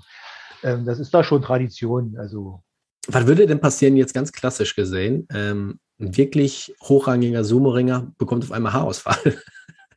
Ähm, 0.62 0.84
das 0.84 0.98
ist 0.98 1.12
da 1.12 1.24
schon 1.24 1.42
Tradition. 1.42 2.16
Also. 2.18 2.62
Was 3.06 3.26
würde 3.26 3.46
denn 3.46 3.60
passieren, 3.60 3.96
jetzt 3.96 4.14
ganz 4.14 4.32
klassisch 4.32 4.76
gesehen? 4.76 5.26
Ähm, 5.32 5.78
ein 6.00 6.16
wirklich 6.16 6.74
hochrangiger 6.82 7.44
Sumo-Ringer 7.44 8.12
bekommt 8.18 8.44
auf 8.44 8.52
einmal 8.52 8.72
Haarausfall. 8.72 9.38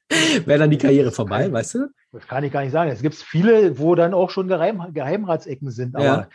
Wäre 0.46 0.60
dann 0.60 0.72
die 0.72 0.78
Karriere 0.78 1.12
vorbei, 1.12 1.52
weißt 1.52 1.76
du? 1.76 1.88
Das 2.12 2.28
kann 2.28 2.44
ich 2.44 2.52
gar 2.52 2.64
nicht 2.64 2.72
sagen. 2.72 2.92
Es 2.92 3.02
gibt 3.02 3.16
viele, 3.16 3.78
wo 3.78 3.96
dann 3.96 4.14
auch 4.14 4.30
schon 4.30 4.48
Geheim, 4.48 4.82
Geheimratsecken 4.94 5.72
sind. 5.72 5.96
Aber 5.96 6.06
ja. 6.06 6.28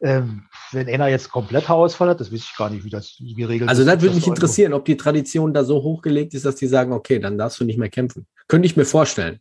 ähm, 0.00 0.44
wenn 0.72 0.88
einer 0.88 1.08
jetzt 1.08 1.30
komplett 1.30 1.68
Haarausfall 1.68 2.08
hat, 2.08 2.20
das 2.20 2.32
weiß 2.32 2.40
ich 2.40 2.56
gar 2.56 2.70
nicht, 2.70 2.84
wie 2.84 2.90
das 2.90 3.16
geregelt 3.18 3.68
also 3.68 3.82
ist. 3.82 3.88
Also 3.88 3.96
das 3.96 4.02
würde 4.02 4.14
mich 4.14 4.26
interessieren, 4.26 4.72
ob 4.72 4.84
die 4.84 4.96
Tradition 4.96 5.52
da 5.52 5.64
so 5.64 5.82
hochgelegt 5.82 6.32
ist, 6.32 6.46
dass 6.46 6.56
die 6.56 6.66
sagen, 6.66 6.92
okay, 6.92 7.18
dann 7.18 7.36
darfst 7.36 7.60
du 7.60 7.64
nicht 7.64 7.78
mehr 7.78 7.90
kämpfen. 7.90 8.26
Könnte 8.46 8.66
ich 8.66 8.76
mir 8.76 8.86
vorstellen. 8.86 9.40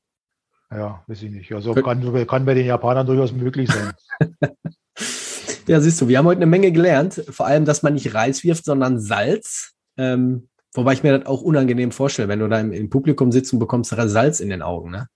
Ja, 0.72 1.04
weiß 1.08 1.24
ich 1.24 1.32
nicht. 1.32 1.52
Also 1.54 1.74
kann, 1.74 2.28
kann 2.28 2.46
bei 2.46 2.54
den 2.54 2.66
Japanern 2.66 3.08
durchaus 3.08 3.32
möglich 3.32 3.70
sein. 3.72 3.94
ja, 5.68 5.80
siehst 5.80 6.02
du, 6.02 6.08
wir 6.08 6.18
haben 6.18 6.26
heute 6.26 6.40
eine 6.40 6.46
Menge 6.46 6.72
gelernt. 6.72 7.24
Vor 7.30 7.46
allem, 7.46 7.66
dass 7.66 7.84
man 7.84 7.94
nicht 7.94 8.14
Reis 8.14 8.44
wirft, 8.44 8.66
sondern 8.66 9.00
Salz. 9.00 9.74
Ähm, 9.98 10.50
wobei 10.74 10.94
ich 10.94 11.04
mir 11.04 11.18
das 11.18 11.28
auch 11.28 11.42
unangenehm 11.42 11.92
vorstelle, 11.92 12.28
wenn 12.28 12.40
du 12.40 12.50
da 12.50 12.60
im, 12.60 12.74
im 12.74 12.90
Publikum 12.90 13.32
sitzt 13.32 13.54
und 13.54 13.60
bekommst 13.60 13.96
Salz 13.96 14.40
in 14.42 14.50
den 14.50 14.62
Augen. 14.62 14.92
Ne? 14.92 15.08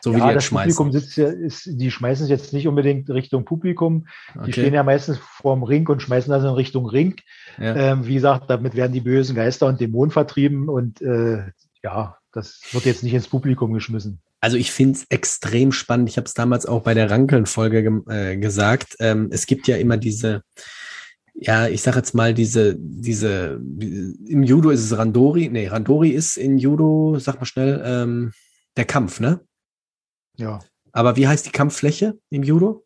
So 0.00 0.14
wie 0.14 0.18
ja, 0.18 0.28
die 0.28 0.34
das 0.34 0.44
schmeißen. 0.44 0.76
Publikum 0.76 0.92
sitzt 0.92 1.16
ja, 1.16 1.28
ist, 1.28 1.66
die 1.66 1.90
schmeißen 1.90 2.24
es 2.24 2.30
jetzt 2.30 2.52
nicht 2.52 2.68
unbedingt 2.68 3.10
Richtung 3.10 3.44
Publikum. 3.44 4.06
Die 4.34 4.38
okay. 4.38 4.52
stehen 4.52 4.74
ja 4.74 4.82
meistens 4.82 5.18
vorm 5.18 5.64
Ring 5.64 5.88
und 5.88 6.00
schmeißen 6.00 6.30
das 6.30 6.44
in 6.44 6.50
Richtung 6.50 6.86
Ring. 6.86 7.16
Ja. 7.58 7.74
Ähm, 7.74 8.06
wie 8.06 8.14
gesagt, 8.14 8.48
damit 8.48 8.76
werden 8.76 8.92
die 8.92 9.00
bösen 9.00 9.34
Geister 9.34 9.66
und 9.66 9.80
Dämonen 9.80 10.10
vertrieben 10.10 10.68
und 10.68 11.02
äh, 11.02 11.42
ja, 11.82 12.16
das 12.32 12.60
wird 12.72 12.84
jetzt 12.84 13.02
nicht 13.02 13.14
ins 13.14 13.28
Publikum 13.28 13.72
geschmissen. 13.72 14.20
Also 14.40 14.56
ich 14.56 14.72
finde 14.72 14.98
es 14.98 15.06
extrem 15.10 15.70
spannend. 15.72 16.08
Ich 16.08 16.16
habe 16.16 16.26
es 16.26 16.34
damals 16.34 16.66
auch 16.66 16.82
bei 16.82 16.94
der 16.94 17.10
Rankeln-Folge 17.10 17.82
ge 17.82 18.00
äh, 18.08 18.36
gesagt. 18.38 18.96
Ähm, 18.98 19.28
es 19.30 19.46
gibt 19.46 19.68
ja 19.68 19.76
immer 19.76 19.98
diese, 19.98 20.42
ja, 21.34 21.68
ich 21.68 21.82
sag 21.82 21.96
jetzt 21.96 22.14
mal, 22.14 22.34
diese, 22.34 22.76
diese, 22.78 23.60
im 23.60 24.42
Judo 24.42 24.70
ist 24.70 24.84
es 24.84 24.96
Randori, 24.96 25.48
nee, 25.48 25.68
Randori 25.68 26.10
ist 26.10 26.36
in 26.36 26.58
Judo, 26.58 27.18
sag 27.18 27.36
mal 27.36 27.46
schnell, 27.46 27.82
ähm, 27.84 28.32
der 28.76 28.84
Kampf, 28.84 29.20
ne? 29.20 29.40
Ja. 30.36 30.60
Aber 30.92 31.16
wie 31.16 31.28
heißt 31.28 31.46
die 31.46 31.50
Kampffläche 31.50 32.18
im 32.30 32.42
Judo? 32.42 32.84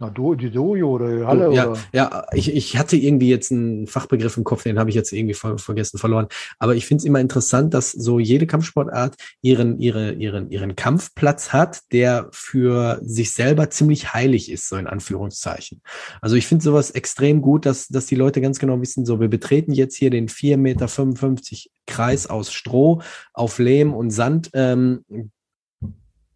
Na, 0.00 0.10
do, 0.10 0.36
die 0.36 0.48
Dojo 0.48 0.90
oder 0.90 1.26
Halle 1.26 1.52
ja, 1.52 1.70
oder. 1.70 1.78
Ja, 1.92 2.26
ich, 2.32 2.54
ich 2.54 2.78
hatte 2.78 2.96
irgendwie 2.96 3.28
jetzt 3.28 3.50
einen 3.50 3.88
Fachbegriff 3.88 4.36
im 4.36 4.44
Kopf, 4.44 4.62
den 4.62 4.78
habe 4.78 4.90
ich 4.90 4.96
jetzt 4.96 5.12
irgendwie 5.12 5.34
ver 5.34 5.58
vergessen, 5.58 5.98
verloren. 5.98 6.28
Aber 6.60 6.76
ich 6.76 6.86
finde 6.86 7.02
es 7.02 7.04
immer 7.04 7.18
interessant, 7.18 7.74
dass 7.74 7.90
so 7.90 8.20
jede 8.20 8.46
Kampfsportart 8.46 9.16
ihren, 9.42 9.80
ihre, 9.80 10.12
ihren, 10.12 10.50
ihren 10.52 10.76
Kampfplatz 10.76 11.52
hat, 11.52 11.80
der 11.90 12.28
für 12.30 13.00
sich 13.02 13.32
selber 13.32 13.70
ziemlich 13.70 14.14
heilig 14.14 14.52
ist, 14.52 14.68
so 14.68 14.76
in 14.76 14.86
Anführungszeichen. 14.86 15.82
Also 16.20 16.36
ich 16.36 16.46
finde 16.46 16.62
sowas 16.62 16.92
extrem 16.92 17.42
gut, 17.42 17.66
dass, 17.66 17.88
dass 17.88 18.06
die 18.06 18.14
Leute 18.14 18.40
ganz 18.40 18.60
genau 18.60 18.80
wissen, 18.80 19.04
so 19.04 19.18
wir 19.18 19.28
betreten 19.28 19.72
jetzt 19.72 19.96
hier 19.96 20.10
den 20.10 20.28
4,55 20.28 20.56
Meter 20.58 20.88
Kreis 21.86 22.28
aus 22.28 22.52
Stroh 22.52 23.02
auf 23.32 23.58
Lehm 23.58 23.94
und 23.94 24.10
Sand. 24.10 24.50
Ähm, 24.54 25.04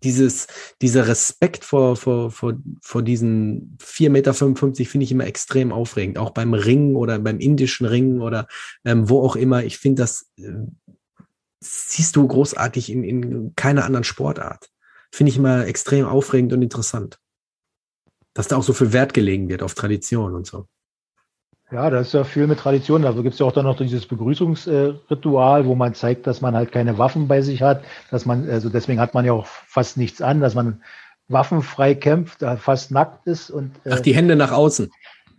dieses, 0.05 0.47
dieser 0.81 1.09
Respekt 1.09 1.65
vor, 1.65 1.97
vor, 1.97 2.31
vor, 2.31 2.55
vor 2.81 3.03
diesen 3.03 3.77
4,55 3.81 4.09
Meter 4.11 4.35
finde 4.35 5.05
ich 5.05 5.13
immer 5.13 5.27
extrem 5.27 5.73
aufregend. 5.73 6.19
Auch 6.19 6.31
beim 6.31 6.55
Ringen 6.55 6.97
oder 6.97 7.19
beim 7.19 7.39
indischen 7.39 7.87
Ringen 7.87 8.21
oder 8.21 8.47
ähm, 8.85 9.09
wo 9.09 9.23
auch 9.23 9.37
immer. 9.37 9.65
Ich 9.65 9.79
finde, 9.79 10.03
das 10.03 10.31
äh, 10.37 10.53
siehst 11.61 12.17
du 12.17 12.27
großartig 12.27 12.91
in, 12.91 13.05
in 13.05 13.55
keiner 13.57 13.85
anderen 13.85 14.05
Sportart. 14.05 14.69
Finde 15.11 15.31
ich 15.31 15.37
immer 15.37 15.67
extrem 15.67 16.07
aufregend 16.07 16.53
und 16.53 16.63
interessant. 16.63 17.19
Dass 18.35 18.49
da 18.49 18.57
auch 18.57 18.63
so 18.63 18.73
viel 18.73 18.93
Wert 18.93 19.15
gelegen 19.15 19.49
wird 19.49 19.63
auf 19.63 19.75
Tradition 19.75 20.35
und 20.35 20.47
so. 20.47 20.67
Ja, 21.73 21.89
das 21.89 22.09
ist 22.09 22.13
ja 22.13 22.25
viel 22.25 22.47
mit 22.47 22.59
Tradition. 22.59 23.07
Also 23.07 23.23
gibt 23.23 23.33
es 23.33 23.39
ja 23.39 23.47
auch 23.47 23.53
dann 23.53 23.65
noch 23.65 23.77
dieses 23.77 24.07
Begrüßungsritual, 24.07 25.65
wo 25.65 25.75
man 25.75 25.95
zeigt, 25.95 26.27
dass 26.27 26.43
man 26.43 26.55
halt 26.55 26.71
keine 26.71 26.99
Waffen 26.99 27.29
bei 27.29 27.41
sich 27.41 27.63
hat, 27.63 27.83
dass 28.11 28.27
man, 28.27 28.49
also 28.51 28.69
deswegen 28.69 29.01
hat 29.01 29.15
man 29.15 29.25
ja 29.25 29.33
auch 29.33 29.47
fast 29.47 29.97
nichts 29.97 30.21
an, 30.21 30.41
dass 30.41 30.55
man 30.55 30.83
waffenfrei 31.29 31.95
kämpft, 31.95 32.45
fast 32.59 32.91
nackt 32.91 33.27
ist 33.27 33.51
und 33.51 33.73
Ach, 33.89 34.01
die 34.01 34.15
Hände 34.15 34.37
nach 34.37 34.53
außen. 34.53 34.91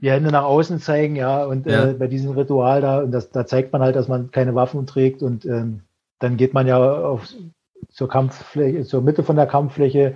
Die 0.02 0.10
Hände 0.10 0.32
nach 0.32 0.44
außen 0.44 0.80
zeigen, 0.80 1.16
ja, 1.16 1.46
und 1.46 1.68
ja. 1.68 1.90
Äh, 1.90 1.94
bei 1.94 2.08
diesem 2.08 2.32
Ritual 2.32 2.82
da, 2.82 3.02
und 3.02 3.12
das, 3.12 3.30
da 3.30 3.46
zeigt 3.46 3.72
man 3.72 3.84
halt, 3.84 3.96
dass 3.96 4.08
man 4.08 4.32
keine 4.32 4.56
Waffen 4.56 4.88
trägt 4.88 5.22
und 5.22 5.46
ähm, 5.46 5.82
dann 6.18 6.36
geht 6.36 6.56
man 6.56 6.66
ja 6.66 6.80
auf, 6.80 7.28
zur 7.90 8.10
Kampffläche, 8.10 8.86
zur 8.86 9.04
Mitte 9.04 9.24
von 9.24 9.36
der 9.36 9.46
Kampffläche, 9.46 10.16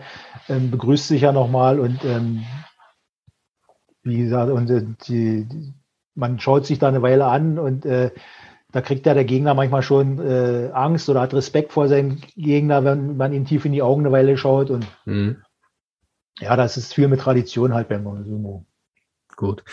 ähm, 0.50 0.72
begrüßt 0.72 1.08
sich 1.08 1.22
ja 1.22 1.32
nochmal 1.32 1.80
und 1.80 2.04
ähm, 2.06 2.44
wie 4.02 4.18
gesagt, 4.18 4.52
und 4.52 4.70
äh, 4.72 4.84
die, 5.08 5.46
die 5.46 5.74
man 6.18 6.40
schaut 6.40 6.66
sich 6.66 6.80
da 6.80 6.88
eine 6.88 7.02
Weile 7.02 7.26
an 7.26 7.60
und 7.60 7.86
äh, 7.86 8.12
da 8.72 8.82
kriegt 8.82 9.06
ja 9.06 9.14
der 9.14 9.24
Gegner 9.24 9.54
manchmal 9.54 9.82
schon 9.82 10.20
äh, 10.20 10.72
Angst 10.74 11.08
oder 11.10 11.22
hat 11.22 11.34
Respekt 11.34 11.72
vor 11.72 11.88
seinem 11.88 12.20
Gegner, 12.36 12.84
wenn 12.84 13.16
man 13.16 13.34
ihm 13.34 13.46
tief 13.46 13.66
in 13.66 13.72
die 13.72 13.82
Augen 13.82 14.02
eine 14.02 14.12
Weile 14.12 14.38
schaut. 14.38 14.70
Und 14.70 14.86
mhm. 15.06 15.38
ja, 16.40 16.56
das 16.56 16.76
ist 16.76 16.94
viel 16.94 17.08
mit 17.08 17.22
Tradition 17.22 17.74
halt 17.74 17.88
beim 17.88 18.04
Sumo. 18.26 18.66
Gut. 19.38 19.64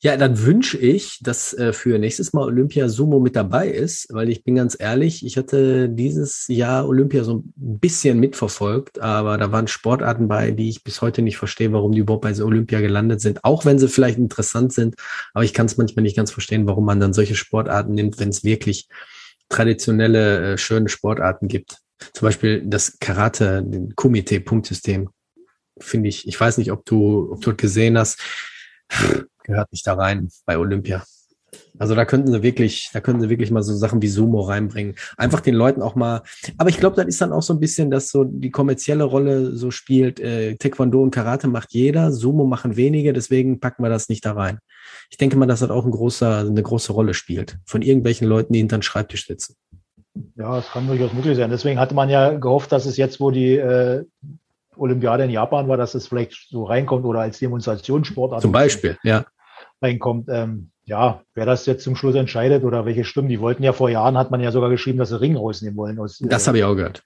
Ja, 0.00 0.16
dann 0.16 0.42
wünsche 0.42 0.76
ich, 0.78 1.20
dass 1.22 1.54
äh, 1.54 1.72
für 1.72 1.96
nächstes 2.00 2.32
Mal 2.32 2.44
Olympia 2.44 2.88
Sumo 2.88 3.20
mit 3.20 3.36
dabei 3.36 3.68
ist, 3.68 4.08
weil 4.10 4.28
ich 4.28 4.42
bin 4.42 4.56
ganz 4.56 4.76
ehrlich, 4.76 5.24
ich 5.24 5.36
hatte 5.36 5.88
dieses 5.88 6.46
Jahr 6.48 6.88
Olympia 6.88 7.22
so 7.22 7.36
ein 7.36 7.52
bisschen 7.54 8.18
mitverfolgt, 8.18 9.00
aber 9.00 9.38
da 9.38 9.52
waren 9.52 9.68
Sportarten 9.68 10.26
bei, 10.26 10.50
die 10.50 10.68
ich 10.68 10.82
bis 10.82 11.02
heute 11.02 11.22
nicht 11.22 11.36
verstehe, 11.36 11.72
warum 11.72 11.92
die 11.92 12.00
überhaupt 12.00 12.22
bei 12.22 12.42
Olympia 12.42 12.80
gelandet 12.80 13.20
sind, 13.20 13.44
auch 13.44 13.64
wenn 13.64 13.78
sie 13.78 13.86
vielleicht 13.86 14.18
interessant 14.18 14.72
sind, 14.72 14.96
aber 15.34 15.44
ich 15.44 15.54
kann 15.54 15.66
es 15.66 15.76
manchmal 15.76 16.02
nicht 16.02 16.16
ganz 16.16 16.32
verstehen, 16.32 16.66
warum 16.66 16.84
man 16.84 16.98
dann 16.98 17.12
solche 17.12 17.36
Sportarten 17.36 17.92
nimmt, 17.92 18.18
wenn 18.18 18.30
es 18.30 18.42
wirklich 18.42 18.88
traditionelle, 19.48 20.54
äh, 20.54 20.58
schöne 20.58 20.88
Sportarten 20.88 21.46
gibt. 21.46 21.78
Zum 22.12 22.26
Beispiel 22.26 22.64
das 22.66 22.98
Karate, 22.98 23.62
den 23.62 23.94
Kumite-Punktsystem, 23.94 25.10
finde 25.78 26.08
ich, 26.08 26.26
ich 26.26 26.40
weiß 26.40 26.58
nicht, 26.58 26.72
ob 26.72 26.84
du, 26.84 27.30
ob 27.32 27.40
du 27.40 27.54
gesehen 27.54 27.96
hast, 27.96 28.20
gehört 29.44 29.72
nicht 29.72 29.86
da 29.86 29.94
rein 29.94 30.28
bei 30.46 30.58
Olympia. 30.58 31.02
Also 31.78 31.94
da 31.94 32.04
könnten 32.04 32.30
sie 32.30 32.42
wirklich, 32.42 32.90
da 32.92 33.00
könnten 33.00 33.20
sie 33.20 33.28
wirklich 33.28 33.50
mal 33.50 33.62
so 33.62 33.74
Sachen 33.74 34.00
wie 34.00 34.08
Sumo 34.08 34.40
reinbringen. 34.40 34.94
Einfach 35.16 35.40
den 35.40 35.54
Leuten 35.54 35.82
auch 35.82 35.94
mal. 35.94 36.22
Aber 36.56 36.70
ich 36.70 36.78
glaube, 36.78 36.96
das 36.96 37.06
ist 37.06 37.20
dann 37.20 37.32
auch 37.32 37.42
so 37.42 37.52
ein 37.52 37.60
bisschen, 37.60 37.90
dass 37.90 38.08
so 38.08 38.24
die 38.24 38.50
kommerzielle 38.50 39.04
Rolle 39.04 39.56
so 39.56 39.70
spielt. 39.70 40.20
Äh, 40.20 40.56
Taekwondo 40.56 41.02
und 41.02 41.10
Karate 41.10 41.48
macht 41.48 41.72
jeder, 41.72 42.12
Sumo 42.12 42.46
machen 42.46 42.76
wenige, 42.76 43.12
deswegen 43.12 43.60
packen 43.60 43.82
wir 43.82 43.90
das 43.90 44.08
nicht 44.08 44.24
da 44.24 44.32
rein. 44.32 44.58
Ich 45.10 45.16
denke 45.16 45.36
mal, 45.36 45.46
dass 45.46 45.60
das 45.60 45.70
auch 45.70 45.84
ein 45.84 45.90
großer, 45.90 46.38
eine 46.38 46.62
große 46.62 46.92
Rolle 46.92 47.14
spielt. 47.14 47.58
Von 47.66 47.82
irgendwelchen 47.82 48.28
Leuten, 48.28 48.52
die 48.52 48.60
hinter 48.60 48.78
den 48.78 48.82
Schreibtisch 48.82 49.26
sitzen. 49.26 49.56
Ja, 50.36 50.56
das 50.56 50.70
kann 50.70 50.86
durchaus 50.86 51.12
möglich 51.12 51.36
sein. 51.36 51.50
Deswegen 51.50 51.80
hatte 51.80 51.94
man 51.94 52.10
ja 52.10 52.34
gehofft, 52.34 52.70
dass 52.72 52.86
es 52.86 52.96
jetzt, 52.96 53.18
wo 53.18 53.30
die 53.30 53.56
äh, 53.56 54.04
Olympiade 54.76 55.24
in 55.24 55.30
Japan 55.30 55.68
war, 55.68 55.76
dass 55.76 55.94
es 55.94 56.08
vielleicht 56.08 56.48
so 56.48 56.64
reinkommt 56.64 57.04
oder 57.04 57.20
als 57.20 57.38
Demonstrationssportart. 57.38 58.42
Zum 58.42 58.52
Beispiel, 58.52 58.98
ja. 59.02 59.24
Reinkommt. 59.80 60.28
Ähm, 60.28 60.70
ja, 60.84 61.22
wer 61.34 61.46
das 61.46 61.66
jetzt 61.66 61.84
zum 61.84 61.96
Schluss 61.96 62.14
entscheidet 62.14 62.64
oder 62.64 62.84
welche 62.84 63.04
Stimmen, 63.04 63.28
die 63.28 63.40
wollten 63.40 63.62
ja 63.62 63.72
vor 63.72 63.88
Jahren, 63.88 64.18
hat 64.18 64.30
man 64.30 64.40
ja 64.40 64.50
sogar 64.50 64.70
geschrieben, 64.70 64.98
dass 64.98 65.10
sie 65.10 65.20
Ring 65.20 65.36
rausnehmen 65.36 65.76
wollen. 65.76 65.98
Aus, 65.98 66.18
das 66.18 66.44
äh, 66.44 66.48
habe 66.48 66.58
ich 66.58 66.64
auch 66.64 66.74
gehört. 66.74 67.02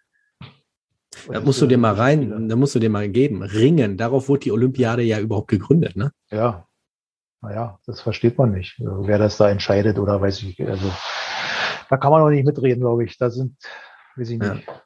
Da 1.29 1.41
musst 1.41 1.61
du 1.61 1.67
dir 1.67 1.79
mal 1.79 1.95
rein, 1.95 2.49
da 2.49 2.57
musst 2.57 2.75
du 2.75 2.79
dir 2.79 2.91
mal 2.91 3.09
geben. 3.09 3.43
Ringen, 3.43 3.97
darauf 3.97 4.29
wurde 4.29 4.41
die 4.41 4.53
Olympiade 4.53 5.03
ja 5.03 5.19
überhaupt 5.19 5.49
gegründet, 5.49 5.97
ne? 5.97 6.13
Ja. 6.31 6.67
Naja, 7.43 7.79
das 7.87 8.01
versteht 8.01 8.39
man 8.39 8.53
nicht, 8.53 8.77
wer 8.79 9.19
das 9.19 9.37
da 9.37 9.51
entscheidet 9.51 9.99
oder 9.99 10.21
weiß 10.21 10.43
ich. 10.43 10.61
Also, 10.67 10.91
da 11.89 11.97
kann 11.97 12.11
man 12.11 12.23
auch 12.23 12.31
nicht 12.31 12.45
mitreden, 12.45 12.81
glaube 12.81 13.05
ich. 13.05 13.19
Da 13.19 13.31
sind, 13.31 13.57
weiß 14.17 14.31
ich 14.31 14.39
nicht. 14.39 14.67
Ja. 14.67 14.83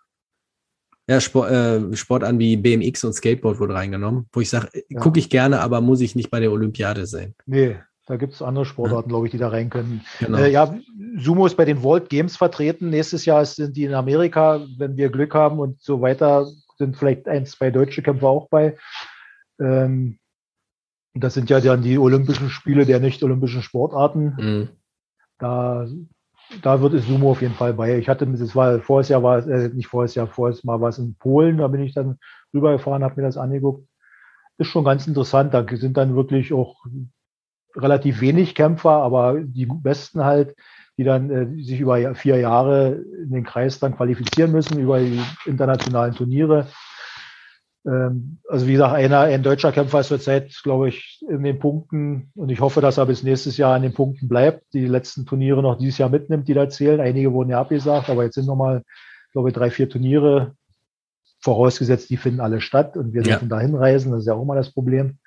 Ja, 1.10 1.20
Sport, 1.20 1.50
äh, 1.50 1.96
Sport 1.96 2.22
an 2.22 2.38
wie 2.38 2.56
BMX 2.56 3.02
und 3.02 3.14
Skateboard 3.14 3.58
wurde 3.58 3.74
reingenommen, 3.74 4.26
wo 4.32 4.40
ich 4.40 4.48
sage, 4.48 4.68
ja. 4.88 5.00
gucke 5.00 5.18
ich 5.18 5.28
gerne, 5.28 5.60
aber 5.60 5.80
muss 5.80 6.00
ich 6.00 6.14
nicht 6.14 6.30
bei 6.30 6.38
der 6.38 6.52
Olympiade 6.52 7.04
sehen. 7.04 7.34
Nee, 7.46 7.78
da 8.06 8.14
gibt 8.14 8.34
es 8.34 8.42
andere 8.42 8.64
Sportarten, 8.64 9.08
ja. 9.08 9.14
glaube 9.14 9.26
ich, 9.26 9.32
die 9.32 9.38
da 9.38 9.48
rein 9.48 9.70
können. 9.70 10.02
Genau. 10.20 10.38
Äh, 10.38 10.52
ja, 10.52 10.72
Sumo 11.16 11.46
ist 11.46 11.56
bei 11.56 11.64
den 11.64 11.82
World 11.82 12.10
Games 12.10 12.36
vertreten. 12.36 12.90
Nächstes 12.90 13.24
Jahr 13.24 13.44
sind 13.44 13.76
die 13.76 13.86
in 13.86 13.94
Amerika, 13.94 14.64
wenn 14.78 14.96
wir 14.96 15.10
Glück 15.10 15.34
haben 15.34 15.58
und 15.58 15.82
so 15.82 16.00
weiter, 16.00 16.46
sind 16.78 16.96
vielleicht 16.96 17.26
ein, 17.26 17.44
zwei 17.44 17.72
deutsche 17.72 18.02
Kämpfer 18.02 18.28
auch 18.28 18.48
bei. 18.48 18.76
Ähm, 19.60 20.20
das 21.14 21.34
sind 21.34 21.50
ja 21.50 21.58
dann 21.58 21.82
die 21.82 21.98
Olympischen 21.98 22.50
Spiele 22.50 22.86
der 22.86 23.00
nicht-olympischen 23.00 23.62
Sportarten. 23.62 24.36
Mhm. 24.38 24.68
Da 25.40 25.88
da 26.62 26.80
wird 26.80 26.94
es 26.94 27.06
Sumo 27.06 27.30
auf 27.30 27.42
jeden 27.42 27.54
Fall 27.54 27.74
bei. 27.74 27.98
Ich 27.98 28.08
hatte, 28.08 28.26
das 28.26 28.56
war 28.56 28.80
voriges 28.80 29.08
Jahr 29.08 29.22
war 29.22 29.46
äh, 29.46 29.68
nicht 29.68 29.86
voriges 29.86 30.14
Jahr, 30.14 30.26
voriges 30.26 30.64
Mal 30.64 30.80
war 30.80 30.88
es 30.88 30.98
in 30.98 31.14
Polen, 31.14 31.58
da 31.58 31.68
bin 31.68 31.82
ich 31.82 31.94
dann 31.94 32.18
rübergefahren, 32.52 33.04
habe 33.04 33.20
mir 33.20 33.26
das 33.26 33.36
angeguckt. 33.36 33.86
Ist 34.58 34.68
schon 34.68 34.84
ganz 34.84 35.06
interessant. 35.06 35.54
Da 35.54 35.64
sind 35.68 35.96
dann 35.96 36.16
wirklich 36.16 36.52
auch 36.52 36.84
relativ 37.76 38.20
wenig 38.20 38.54
Kämpfer, 38.54 38.90
aber 38.90 39.40
die 39.40 39.66
besten 39.66 40.24
halt, 40.24 40.54
die 40.98 41.04
dann 41.04 41.30
äh, 41.30 41.62
sich 41.62 41.80
über 41.80 42.14
vier 42.14 42.38
Jahre 42.38 43.02
in 43.22 43.30
den 43.30 43.44
Kreis 43.44 43.78
dann 43.78 43.96
qualifizieren 43.96 44.52
müssen, 44.52 44.78
über 44.78 44.98
die 45.00 45.20
internationalen 45.46 46.14
Turniere. 46.14 46.66
Ähm, 47.86 48.38
also 48.48 48.66
wie 48.66 48.72
gesagt, 48.72 48.94
einer, 48.94 49.20
ein 49.20 49.42
deutscher 49.42 49.72
Kämpfer 49.72 50.00
ist 50.00 50.08
zurzeit, 50.08 50.52
glaube 50.62 50.88
ich, 50.88 51.24
in 51.28 51.42
den 51.42 51.58
Punkten 51.58 52.30
und 52.34 52.50
ich 52.50 52.60
hoffe, 52.60 52.80
dass 52.80 52.98
er 52.98 53.06
bis 53.06 53.22
nächstes 53.22 53.56
Jahr 53.56 53.74
an 53.74 53.82
den 53.82 53.94
Punkten 53.94 54.28
bleibt, 54.28 54.64
die 54.74 54.86
letzten 54.86 55.26
Turniere 55.26 55.62
noch 55.62 55.78
dieses 55.78 55.98
Jahr 55.98 56.10
mitnimmt, 56.10 56.48
die 56.48 56.54
da 56.54 56.68
zählen. 56.68 57.00
Einige 57.00 57.32
wurden 57.32 57.50
ja 57.50 57.60
abgesagt, 57.60 58.10
aber 58.10 58.24
jetzt 58.24 58.34
sind 58.34 58.46
nochmal, 58.46 58.82
glaube 59.32 59.48
ich, 59.48 59.54
drei, 59.54 59.70
vier 59.70 59.88
Turniere 59.88 60.54
vorausgesetzt, 61.40 62.10
die 62.10 62.18
finden 62.18 62.40
alle 62.40 62.60
statt 62.60 62.96
und 62.96 63.14
wir 63.14 63.22
ja. 63.22 63.28
dürfen 63.28 63.48
da 63.48 63.60
hinreisen. 63.60 64.12
Das 64.12 64.20
ist 64.20 64.26
ja 64.26 64.34
auch 64.34 64.44
mal 64.44 64.56
das 64.56 64.72
Problem. 64.72 65.18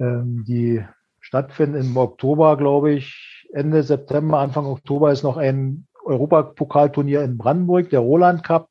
Ähm, 0.00 0.44
die 0.46 0.84
stattfinden 1.20 1.76
im 1.76 1.96
Oktober, 1.96 2.56
glaube 2.56 2.92
ich, 2.92 3.46
Ende 3.52 3.82
September, 3.84 4.38
Anfang 4.38 4.66
Oktober 4.66 5.12
ist 5.12 5.22
noch 5.22 5.36
ein 5.36 5.86
Europapokalturnier 6.04 7.22
in 7.22 7.38
Brandenburg, 7.38 7.90
der 7.90 8.00
Roland 8.00 8.42
Cup, 8.42 8.68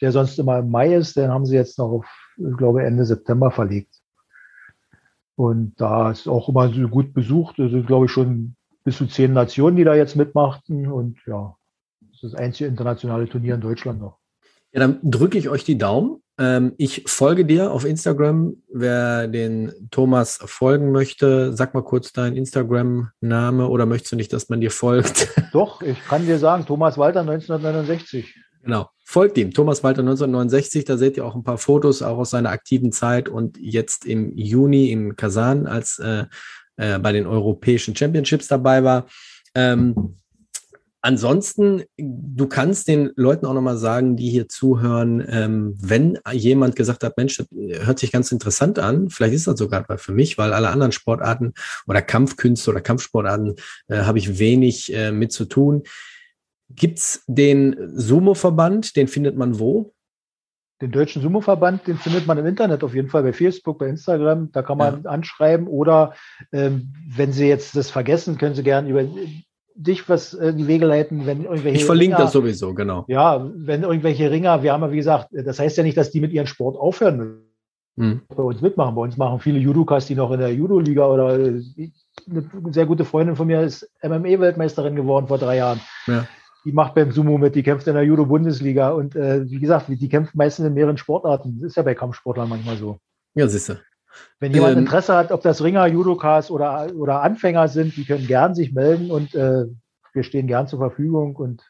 der 0.00 0.12
sonst 0.12 0.38
immer 0.38 0.60
im 0.60 0.70
Mai 0.70 0.94
ist. 0.94 1.16
Den 1.16 1.30
haben 1.30 1.44
sie 1.44 1.56
jetzt 1.56 1.78
noch 1.78 1.90
auf 1.90 2.19
ich 2.40 2.56
glaube, 2.56 2.84
Ende 2.84 3.04
September 3.04 3.50
verlegt. 3.50 4.00
Und 5.36 5.72
da 5.78 6.10
ist 6.10 6.28
auch 6.28 6.48
immer 6.48 6.72
so 6.72 6.88
gut 6.88 7.14
besucht. 7.14 7.58
Es 7.58 7.70
sind, 7.70 7.86
glaube 7.86 8.06
ich, 8.06 8.12
schon 8.12 8.56
bis 8.84 8.96
zu 8.96 9.06
zehn 9.06 9.32
Nationen, 9.32 9.76
die 9.76 9.84
da 9.84 9.94
jetzt 9.94 10.16
mitmachten. 10.16 10.90
Und 10.90 11.18
ja, 11.26 11.56
das 12.00 12.22
ist 12.22 12.24
das 12.24 12.34
einzige 12.34 12.68
internationale 12.68 13.28
Turnier 13.28 13.54
in 13.54 13.60
Deutschland 13.60 14.00
noch. 14.00 14.18
Ja, 14.72 14.80
dann 14.80 14.98
drücke 15.02 15.38
ich 15.38 15.48
euch 15.48 15.64
die 15.64 15.78
Daumen. 15.78 16.22
Ähm, 16.38 16.74
ich 16.78 17.04
folge 17.06 17.44
dir 17.44 17.72
auf 17.72 17.84
Instagram. 17.84 18.56
Wer 18.72 19.28
den 19.28 19.72
Thomas 19.90 20.38
folgen 20.44 20.92
möchte, 20.92 21.54
sag 21.54 21.74
mal 21.74 21.82
kurz 21.82 22.12
deinen 22.12 22.36
Instagram-Name 22.36 23.68
oder 23.68 23.86
möchtest 23.86 24.12
du 24.12 24.16
nicht, 24.16 24.32
dass 24.32 24.48
man 24.48 24.60
dir 24.60 24.70
folgt? 24.70 25.28
Doch, 25.52 25.82
ich 25.82 26.02
kann 26.04 26.26
dir 26.26 26.38
sagen, 26.38 26.66
Thomas 26.66 26.96
Walter 26.98 27.20
1969. 27.20 28.34
Genau. 28.62 28.90
Folgt 29.04 29.38
ihm, 29.38 29.52
Thomas 29.52 29.82
Walter 29.82 30.00
1969, 30.00 30.84
da 30.84 30.96
seht 30.96 31.16
ihr 31.16 31.24
auch 31.24 31.34
ein 31.34 31.42
paar 31.42 31.58
Fotos 31.58 32.02
auch 32.02 32.18
aus 32.18 32.30
seiner 32.30 32.50
aktiven 32.50 32.92
Zeit 32.92 33.28
und 33.28 33.58
jetzt 33.58 34.06
im 34.06 34.36
Juni 34.36 34.90
in 34.90 35.16
Kasan, 35.16 35.66
als 35.66 35.98
äh, 35.98 36.26
äh, 36.76 36.98
bei 36.98 37.12
den 37.12 37.26
europäischen 37.26 37.96
Championships 37.96 38.46
dabei 38.46 38.84
war. 38.84 39.06
Ähm, 39.54 40.16
Ansonsten, 41.02 41.84
du 41.96 42.46
kannst 42.46 42.86
den 42.86 43.10
Leuten 43.16 43.46
auch 43.46 43.54
nochmal 43.54 43.78
sagen, 43.78 44.16
die 44.16 44.28
hier 44.28 44.48
zuhören, 44.48 45.24
ähm, 45.30 45.74
wenn 45.80 46.18
jemand 46.30 46.76
gesagt 46.76 47.02
hat, 47.02 47.16
Mensch, 47.16 47.38
das 47.38 47.46
hört 47.86 47.98
sich 47.98 48.12
ganz 48.12 48.30
interessant 48.32 48.78
an, 48.78 49.08
vielleicht 49.08 49.32
ist 49.32 49.46
das 49.46 49.58
sogar 49.58 49.86
für 49.96 50.12
mich, 50.12 50.36
weil 50.36 50.52
alle 50.52 50.68
anderen 50.68 50.92
Sportarten 50.92 51.54
oder 51.86 52.02
Kampfkünste 52.02 52.70
oder 52.70 52.82
Kampfsportarten 52.82 53.54
äh, 53.88 54.02
habe 54.02 54.18
ich 54.18 54.38
wenig 54.38 54.92
äh, 54.92 55.10
mit 55.10 55.32
zu 55.32 55.46
tun. 55.46 55.84
Gibt's 56.74 57.24
den 57.26 57.76
Sumo-Verband, 57.94 58.96
den 58.96 59.08
findet 59.08 59.36
man 59.36 59.58
wo? 59.58 59.92
Den 60.80 60.92
Deutschen 60.92 61.20
Sumo-Verband, 61.20 61.86
den 61.86 61.96
findet 61.96 62.26
man 62.26 62.38
im 62.38 62.46
Internet 62.46 62.82
auf 62.82 62.94
jeden 62.94 63.08
Fall 63.08 63.22
bei 63.22 63.32
Facebook, 63.32 63.78
bei 63.78 63.88
Instagram. 63.88 64.50
Da 64.52 64.62
kann 64.62 64.78
man 64.78 65.02
ja. 65.02 65.10
anschreiben 65.10 65.66
oder 65.66 66.14
ähm, 66.52 66.94
wenn 67.14 67.32
Sie 67.32 67.48
jetzt 67.48 67.76
das 67.76 67.90
vergessen, 67.90 68.38
können 68.38 68.54
Sie 68.54 68.62
gerne 68.62 68.88
über 68.88 69.04
dich 69.74 70.08
was 70.08 70.34
in 70.34 70.56
die 70.56 70.66
Wege 70.66 70.86
leiten, 70.86 71.26
wenn 71.26 71.44
irgendwelche. 71.44 71.78
Ich 71.78 71.84
verlinke 71.84 72.16
Ringer, 72.16 72.24
das 72.24 72.32
sowieso, 72.32 72.74
genau. 72.74 73.04
Ja, 73.08 73.50
wenn 73.54 73.82
irgendwelche 73.82 74.30
Ringer, 74.30 74.62
wir 74.62 74.72
haben 74.72 74.82
ja 74.82 74.92
wie 74.92 74.96
gesagt, 74.96 75.28
das 75.32 75.58
heißt 75.58 75.76
ja 75.76 75.82
nicht, 75.82 75.96
dass 75.96 76.10
die 76.10 76.20
mit 76.20 76.32
ihrem 76.32 76.46
Sport 76.46 76.76
aufhören 76.76 77.16
müssen. 77.16 77.50
Hm. 77.98 78.22
Bei 78.28 78.42
uns 78.42 78.60
mitmachen. 78.62 78.94
Bei 78.94 79.02
uns 79.02 79.16
machen 79.16 79.40
viele 79.40 79.58
Judokas, 79.58 80.06
die 80.06 80.14
noch 80.14 80.30
in 80.30 80.40
der 80.40 80.54
Judo-Liga 80.54 81.06
oder 81.06 81.34
eine 81.34 81.62
sehr 82.70 82.86
gute 82.86 83.04
Freundin 83.04 83.36
von 83.36 83.46
mir 83.46 83.62
ist 83.62 83.90
MMA-Weltmeisterin 84.02 84.96
geworden 84.96 85.26
vor 85.26 85.38
drei 85.38 85.56
Jahren. 85.56 85.80
Ja. 86.06 86.26
Die 86.64 86.72
macht 86.72 86.94
beim 86.94 87.10
Sumo 87.10 87.38
mit, 87.38 87.54
die 87.54 87.62
kämpft 87.62 87.86
in 87.86 87.94
der 87.94 88.02
Judo-Bundesliga 88.02 88.90
und 88.90 89.16
äh, 89.16 89.48
wie 89.48 89.58
gesagt, 89.58 89.86
die 89.88 90.08
kämpft 90.08 90.34
meistens 90.34 90.66
in 90.66 90.74
mehreren 90.74 90.98
Sportarten. 90.98 91.58
Das 91.60 91.70
ist 91.70 91.76
ja 91.76 91.82
bei 91.82 91.94
Kampfsportlern 91.94 92.48
manchmal 92.48 92.76
so. 92.76 92.98
Ja, 93.34 93.48
siehst 93.48 93.70
du. 93.70 93.80
Wenn 94.40 94.52
jemand 94.52 94.72
ähm, 94.72 94.80
Interesse 94.80 95.14
hat, 95.14 95.32
ob 95.32 95.42
das 95.42 95.62
Ringer, 95.62 95.86
Judokas 95.86 96.50
oder, 96.50 96.92
oder 96.94 97.22
Anfänger 97.22 97.68
sind, 97.68 97.96
die 97.96 98.04
können 98.04 98.26
gern 98.26 98.54
sich 98.54 98.72
melden 98.72 99.10
und 99.10 99.34
äh, 99.34 99.66
wir 100.12 100.22
stehen 100.22 100.46
gern 100.46 100.66
zur 100.66 100.80
Verfügung 100.80 101.36
und 101.36 101.62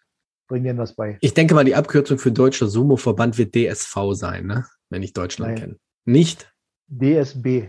bringen 0.48 0.64
denen 0.64 0.78
was 0.78 0.94
bei. 0.94 1.18
Ich 1.20 1.34
denke 1.34 1.54
mal, 1.54 1.64
die 1.64 1.74
Abkürzung 1.74 2.18
für 2.18 2.32
Deutscher 2.32 2.66
Sumo-Verband 2.66 3.38
wird 3.38 3.54
DSV 3.54 3.96
sein, 4.12 4.46
ne? 4.46 4.66
wenn 4.88 5.02
ich 5.02 5.12
Deutschland 5.12 5.58
kenne. 5.58 5.76
Nicht? 6.04 6.52
DSB. 6.88 7.68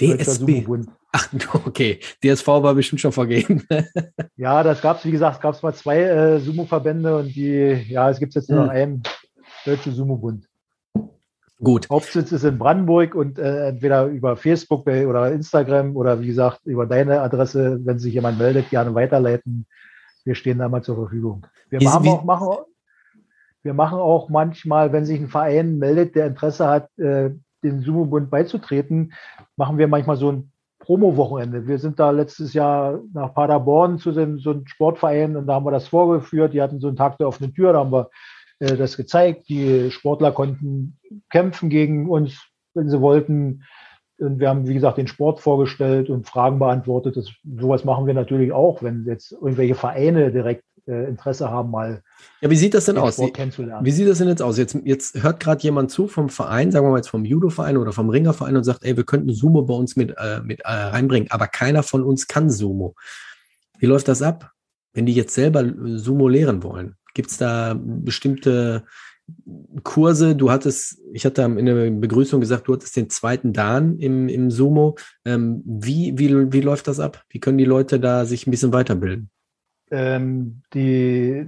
DSB. 0.00 0.66
Ach, 1.12 1.28
okay. 1.66 2.00
DSV 2.22 2.46
war 2.46 2.74
bestimmt 2.74 3.00
schon 3.00 3.12
vergeben. 3.12 3.66
ja, 4.36 4.62
das 4.62 4.80
gab 4.80 4.98
es, 4.98 5.04
wie 5.04 5.10
gesagt, 5.10 5.40
gab 5.40 5.54
es 5.54 5.62
mal 5.62 5.74
zwei 5.74 6.02
äh, 6.02 6.38
Sumo-Verbände 6.38 7.16
und 7.16 7.34
die, 7.34 7.84
ja, 7.88 8.10
es 8.10 8.18
gibt 8.18 8.34
jetzt 8.34 8.48
nur 8.50 8.66
noch 8.66 8.72
hm. 8.72 8.76
einen 8.76 9.02
Deutsche 9.64 9.90
Sumo-Bund. 9.90 10.46
Gut. 11.62 11.90
Hauptsitz 11.90 12.32
ist 12.32 12.44
in 12.44 12.58
Brandenburg 12.58 13.14
und 13.14 13.38
äh, 13.38 13.68
entweder 13.68 14.06
über 14.06 14.36
Facebook 14.36 14.86
oder 14.86 15.30
Instagram 15.30 15.94
oder 15.94 16.20
wie 16.20 16.28
gesagt 16.28 16.60
über 16.64 16.86
deine 16.86 17.20
Adresse, 17.20 17.78
wenn 17.84 17.98
sich 17.98 18.14
jemand 18.14 18.38
meldet, 18.38 18.70
gerne 18.70 18.94
weiterleiten. 18.94 19.66
Wir 20.24 20.34
stehen 20.34 20.58
da 20.58 20.70
mal 20.70 20.82
zur 20.82 20.96
Verfügung. 20.96 21.46
Wir, 21.68 21.82
machen 21.82 22.08
auch, 22.08 22.24
machen, 22.24 22.48
wir 23.62 23.74
machen 23.74 23.98
auch 23.98 24.30
manchmal, 24.30 24.92
wenn 24.92 25.04
sich 25.04 25.20
ein 25.20 25.28
Verein 25.28 25.78
meldet, 25.78 26.14
der 26.14 26.28
Interesse 26.28 26.66
hat, 26.66 26.98
äh, 26.98 27.30
den 27.62 27.82
Sumo-Bund 27.82 28.30
beizutreten, 28.30 29.12
machen 29.56 29.76
wir 29.76 29.86
manchmal 29.86 30.16
so 30.16 30.32
ein 30.32 30.52
Promo-Wochenende. 30.90 31.68
Wir 31.68 31.78
sind 31.78 32.00
da 32.00 32.10
letztes 32.10 32.52
Jahr 32.52 33.00
nach 33.14 33.32
Paderborn 33.32 34.00
zu 34.00 34.10
so, 34.10 34.20
einem 34.20 34.66
Sportverein 34.66 35.36
und 35.36 35.46
da 35.46 35.54
haben 35.54 35.64
wir 35.64 35.70
das 35.70 35.86
vorgeführt. 35.86 36.52
Die 36.52 36.60
hatten 36.60 36.80
so 36.80 36.88
einen 36.88 36.96
Tag 36.96 37.16
der 37.18 37.28
offenen 37.28 37.54
Tür, 37.54 37.72
da 37.72 37.78
haben 37.78 37.92
wir 37.92 38.10
äh, 38.58 38.76
das 38.76 38.96
gezeigt. 38.96 39.48
Die 39.48 39.92
Sportler 39.92 40.32
konnten 40.32 40.98
kämpfen 41.30 41.70
gegen 41.70 42.10
uns, 42.10 42.44
wenn 42.74 42.88
sie 42.88 43.00
wollten. 43.00 43.62
Und 44.18 44.40
wir 44.40 44.48
haben, 44.48 44.66
wie 44.66 44.74
gesagt, 44.74 44.98
den 44.98 45.06
Sport 45.06 45.38
vorgestellt 45.38 46.10
und 46.10 46.26
Fragen 46.26 46.58
beantwortet. 46.58 47.16
Das, 47.16 47.30
sowas 47.44 47.84
machen 47.84 48.08
wir 48.08 48.14
natürlich 48.14 48.50
auch, 48.50 48.82
wenn 48.82 49.04
jetzt 49.06 49.30
irgendwelche 49.30 49.76
Vereine 49.76 50.32
direkt 50.32 50.64
äh, 50.90 51.08
Interesse 51.08 51.50
haben, 51.50 51.70
mal. 51.70 52.02
Ja, 52.40 52.50
wie 52.50 52.56
sieht 52.56 52.74
das 52.74 52.86
denn 52.86 52.98
aus? 52.98 53.18
Wie 53.18 53.90
sieht 53.90 54.08
das 54.08 54.18
denn 54.18 54.28
jetzt 54.28 54.42
aus? 54.42 54.58
Jetzt, 54.58 54.76
jetzt 54.84 55.22
hört 55.22 55.40
gerade 55.40 55.62
jemand 55.62 55.90
zu 55.90 56.08
vom 56.08 56.28
Verein, 56.28 56.72
sagen 56.72 56.86
wir 56.86 56.90
mal 56.90 56.98
jetzt 56.98 57.08
vom 57.08 57.24
Judo-Verein 57.24 57.76
oder 57.76 57.92
vom 57.92 58.10
Ringerverein 58.10 58.56
und 58.56 58.64
sagt, 58.64 58.84
ey, 58.84 58.96
wir 58.96 59.04
könnten 59.04 59.32
Sumo 59.32 59.62
bei 59.62 59.74
uns 59.74 59.96
mit, 59.96 60.14
äh, 60.18 60.40
mit 60.42 60.60
äh, 60.60 60.72
reinbringen, 60.72 61.30
aber 61.30 61.46
keiner 61.46 61.82
von 61.82 62.02
uns 62.02 62.26
kann 62.26 62.50
Sumo. 62.50 62.94
Wie 63.78 63.86
läuft 63.86 64.08
das 64.08 64.20
ab, 64.20 64.52
wenn 64.92 65.06
die 65.06 65.14
jetzt 65.14 65.34
selber 65.34 65.64
Sumo 65.96 66.28
lehren 66.28 66.62
wollen? 66.62 66.96
Gibt 67.14 67.30
es 67.30 67.38
da 67.38 67.76
bestimmte 67.78 68.84
Kurse? 69.84 70.36
Du 70.36 70.50
hattest, 70.50 70.98
ich 71.12 71.24
hatte 71.24 71.42
in 71.42 71.66
der 71.66 71.90
Begrüßung 71.90 72.40
gesagt, 72.40 72.68
du 72.68 72.74
hattest 72.74 72.96
den 72.96 73.10
zweiten 73.10 73.52
Dan 73.52 73.98
im, 73.98 74.28
im 74.28 74.50
Sumo. 74.50 74.96
Ähm, 75.24 75.62
wie, 75.64 76.18
wie, 76.18 76.52
wie 76.52 76.60
läuft 76.60 76.88
das 76.88 77.00
ab? 77.00 77.24
Wie 77.28 77.40
können 77.40 77.58
die 77.58 77.64
Leute 77.64 78.00
da 78.00 78.26
sich 78.26 78.46
ein 78.46 78.50
bisschen 78.50 78.72
weiterbilden? 78.72 79.30
Ähm, 79.90 80.62
die, 80.72 81.46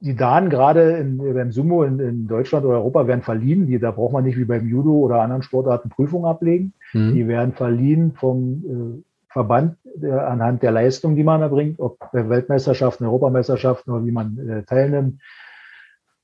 die 0.00 0.16
Dan 0.16 0.50
gerade 0.50 0.96
in, 0.98 1.18
beim 1.18 1.52
Sumo 1.52 1.84
in, 1.84 1.98
in, 1.98 2.26
Deutschland 2.26 2.64
oder 2.64 2.76
Europa 2.76 3.06
werden 3.06 3.22
verliehen. 3.22 3.66
Die, 3.66 3.78
da 3.78 3.90
braucht 3.90 4.12
man 4.12 4.24
nicht 4.24 4.38
wie 4.38 4.44
beim 4.44 4.68
Judo 4.68 4.92
oder 4.92 5.20
anderen 5.20 5.42
Sportarten 5.42 5.88
Prüfungen 5.88 6.26
ablegen. 6.26 6.74
Mhm. 6.92 7.14
Die 7.14 7.28
werden 7.28 7.52
verliehen 7.52 8.12
vom 8.12 8.64
äh, 8.64 9.02
Verband 9.32 9.76
äh, 10.00 10.10
anhand 10.10 10.62
der 10.62 10.72
Leistung, 10.72 11.16
die 11.16 11.24
man 11.24 11.42
erbringt, 11.42 11.80
ob 11.80 11.98
Weltmeisterschaften, 12.12 13.06
Europameisterschaften 13.06 13.92
oder 13.92 14.04
wie 14.04 14.12
man 14.12 14.38
äh, 14.48 14.62
teilnimmt. 14.64 15.20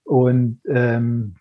Und 0.04 0.60
ähm, 0.68 1.34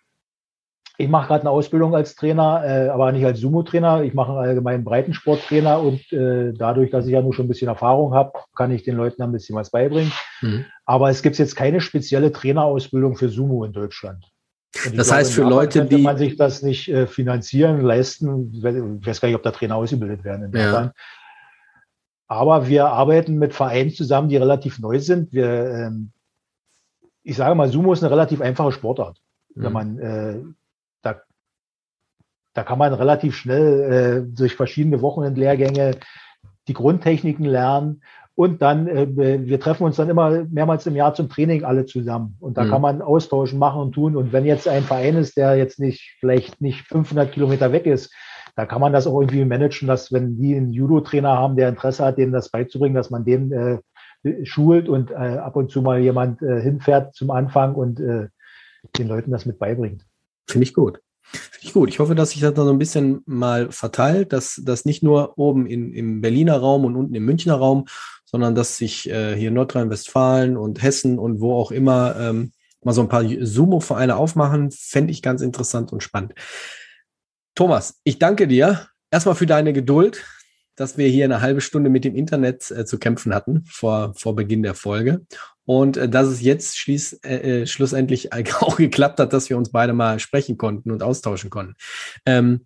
ich 1.00 1.08
mache 1.08 1.28
gerade 1.28 1.42
eine 1.42 1.50
Ausbildung 1.50 1.94
als 1.94 2.16
Trainer, 2.16 2.62
äh, 2.64 2.88
aber 2.88 3.12
nicht 3.12 3.24
als 3.24 3.38
Sumo-Trainer. 3.38 4.02
Ich 4.02 4.14
mache 4.14 4.32
einen 4.32 4.40
allgemeinen 4.40 4.82
Breitensporttrainer 4.82 5.80
und 5.80 6.12
äh, 6.12 6.52
dadurch, 6.52 6.90
dass 6.90 7.06
ich 7.06 7.12
ja 7.12 7.22
nur 7.22 7.32
schon 7.32 7.44
ein 7.44 7.48
bisschen 7.48 7.68
Erfahrung 7.68 8.14
habe, 8.14 8.32
kann 8.56 8.72
ich 8.72 8.82
den 8.82 8.96
Leuten 8.96 9.22
ein 9.22 9.30
bisschen 9.30 9.54
was 9.54 9.70
beibringen. 9.70 10.12
Mhm. 10.40 10.64
Aber 10.86 11.08
es 11.08 11.22
gibt 11.22 11.38
jetzt 11.38 11.54
keine 11.54 11.80
spezielle 11.80 12.32
Trainerausbildung 12.32 13.14
für 13.14 13.28
Sumo 13.28 13.64
in 13.64 13.72
Deutschland. 13.72 14.24
Das 14.72 14.92
glaube, 14.92 15.10
heißt, 15.12 15.32
für 15.32 15.42
Leute, 15.42 15.84
die. 15.84 15.98
man 15.98 16.18
sich 16.18 16.36
das 16.36 16.62
nicht 16.62 16.88
äh, 16.88 17.06
finanzieren, 17.06 17.80
leisten. 17.80 18.52
Ich 18.52 18.64
weiß 19.06 19.20
gar 19.20 19.28
nicht, 19.28 19.36
ob 19.36 19.44
da 19.44 19.52
Trainer 19.52 19.76
ausgebildet 19.76 20.24
werden 20.24 20.52
in. 20.52 20.60
Ja. 20.60 20.92
Aber 22.26 22.66
wir 22.66 22.88
arbeiten 22.88 23.38
mit 23.38 23.54
Vereinen 23.54 23.90
zusammen, 23.90 24.28
die 24.28 24.36
relativ 24.36 24.80
neu 24.80 24.98
sind. 24.98 25.32
Wir, 25.32 25.46
ähm, 25.46 26.10
ich 27.22 27.36
sage 27.36 27.54
mal, 27.54 27.68
Sumo 27.68 27.92
ist 27.92 28.02
eine 28.02 28.10
relativ 28.10 28.40
einfache 28.40 28.72
Sportart. 28.72 29.18
Mhm. 29.54 29.62
Wenn 29.62 29.72
man, 29.72 29.98
äh, 29.98 30.38
da 32.58 32.64
kann 32.64 32.78
man 32.78 32.92
relativ 32.92 33.36
schnell 33.36 34.26
äh, 34.26 34.36
durch 34.36 34.56
verschiedene 34.56 35.00
Wochenendlehrgänge 35.00 35.92
die 36.66 36.72
Grundtechniken 36.72 37.44
lernen. 37.44 38.02
Und 38.34 38.62
dann, 38.62 38.88
äh, 38.88 39.06
wir 39.46 39.60
treffen 39.60 39.84
uns 39.84 39.94
dann 39.94 40.10
immer 40.10 40.44
mehrmals 40.50 40.84
im 40.84 40.96
Jahr 40.96 41.14
zum 41.14 41.28
Training 41.28 41.62
alle 41.62 41.86
zusammen. 41.86 42.36
Und 42.40 42.58
da 42.58 42.64
mhm. 42.64 42.70
kann 42.70 42.82
man 42.82 43.00
austauschen, 43.00 43.60
machen 43.60 43.80
und 43.80 43.92
tun. 43.92 44.16
Und 44.16 44.32
wenn 44.32 44.44
jetzt 44.44 44.66
ein 44.66 44.82
Verein 44.82 45.14
ist, 45.14 45.36
der 45.36 45.54
jetzt 45.54 45.78
nicht, 45.78 46.16
vielleicht 46.18 46.60
nicht 46.60 46.80
500 46.88 47.30
Kilometer 47.30 47.70
weg 47.70 47.86
ist, 47.86 48.12
da 48.56 48.66
kann 48.66 48.80
man 48.80 48.92
das 48.92 49.06
auch 49.06 49.20
irgendwie 49.20 49.44
managen, 49.44 49.86
dass 49.86 50.12
wenn 50.12 50.36
die 50.36 50.56
einen 50.56 50.72
Judo-Trainer 50.72 51.38
haben, 51.38 51.54
der 51.54 51.68
Interesse 51.68 52.04
hat, 52.04 52.18
denen 52.18 52.32
das 52.32 52.50
beizubringen, 52.50 52.96
dass 52.96 53.10
man 53.10 53.24
den 53.24 53.52
äh, 53.52 54.44
schult 54.44 54.88
und 54.88 55.12
äh, 55.12 55.14
ab 55.14 55.54
und 55.54 55.70
zu 55.70 55.80
mal 55.80 56.00
jemand 56.00 56.42
äh, 56.42 56.60
hinfährt 56.60 57.14
zum 57.14 57.30
Anfang 57.30 57.76
und 57.76 58.00
äh, 58.00 58.26
den 58.98 59.06
Leuten 59.06 59.30
das 59.30 59.46
mit 59.46 59.60
beibringt. 59.60 60.04
Finde 60.48 60.64
ich 60.64 60.74
gut. 60.74 61.00
Finde 61.32 61.66
ich 61.66 61.72
gut. 61.72 61.88
Ich 61.88 61.98
hoffe, 61.98 62.14
dass 62.14 62.30
sich 62.30 62.40
das 62.40 62.54
dann 62.54 62.66
so 62.66 62.72
ein 62.72 62.78
bisschen 62.78 63.22
mal 63.26 63.70
verteilt, 63.70 64.32
dass 64.32 64.60
das 64.64 64.84
nicht 64.84 65.02
nur 65.02 65.38
oben 65.38 65.66
in, 65.66 65.92
im 65.92 66.20
Berliner 66.20 66.56
Raum 66.56 66.84
und 66.84 66.96
unten 66.96 67.14
im 67.14 67.24
Münchner 67.24 67.54
Raum, 67.54 67.86
sondern 68.24 68.54
dass 68.54 68.76
sich 68.76 69.08
äh, 69.08 69.36
hier 69.36 69.50
Nordrhein-Westfalen 69.50 70.56
und 70.56 70.82
Hessen 70.82 71.18
und 71.18 71.40
wo 71.40 71.54
auch 71.54 71.70
immer 71.70 72.16
ähm, 72.18 72.52
mal 72.82 72.92
so 72.92 73.00
ein 73.00 73.08
paar 73.08 73.24
Sumo-Vereine 73.24 74.16
aufmachen, 74.16 74.70
fände 74.70 75.12
ich 75.12 75.22
ganz 75.22 75.42
interessant 75.42 75.92
und 75.92 76.02
spannend. 76.02 76.34
Thomas, 77.54 78.00
ich 78.04 78.18
danke 78.18 78.46
dir 78.46 78.88
erstmal 79.10 79.34
für 79.34 79.46
deine 79.46 79.72
Geduld, 79.72 80.24
dass 80.76 80.96
wir 80.96 81.08
hier 81.08 81.24
eine 81.24 81.40
halbe 81.40 81.60
Stunde 81.60 81.90
mit 81.90 82.04
dem 82.04 82.14
Internet 82.14 82.70
äh, 82.70 82.84
zu 82.84 82.98
kämpfen 82.98 83.34
hatten 83.34 83.64
vor, 83.68 84.14
vor 84.14 84.36
Beginn 84.36 84.62
der 84.62 84.74
Folge. 84.74 85.26
Und 85.68 85.98
äh, 85.98 86.08
dass 86.08 86.28
es 86.28 86.40
jetzt 86.40 86.78
schließ, 86.78 87.20
äh, 87.24 87.60
äh 87.62 87.66
schlussendlich 87.66 88.32
auch 88.32 88.78
geklappt 88.78 89.20
hat, 89.20 89.34
dass 89.34 89.50
wir 89.50 89.58
uns 89.58 89.70
beide 89.70 89.92
mal 89.92 90.18
sprechen 90.18 90.56
konnten 90.56 90.90
und 90.90 91.02
austauschen 91.02 91.50
konnten. 91.50 91.74
Ähm, 92.24 92.64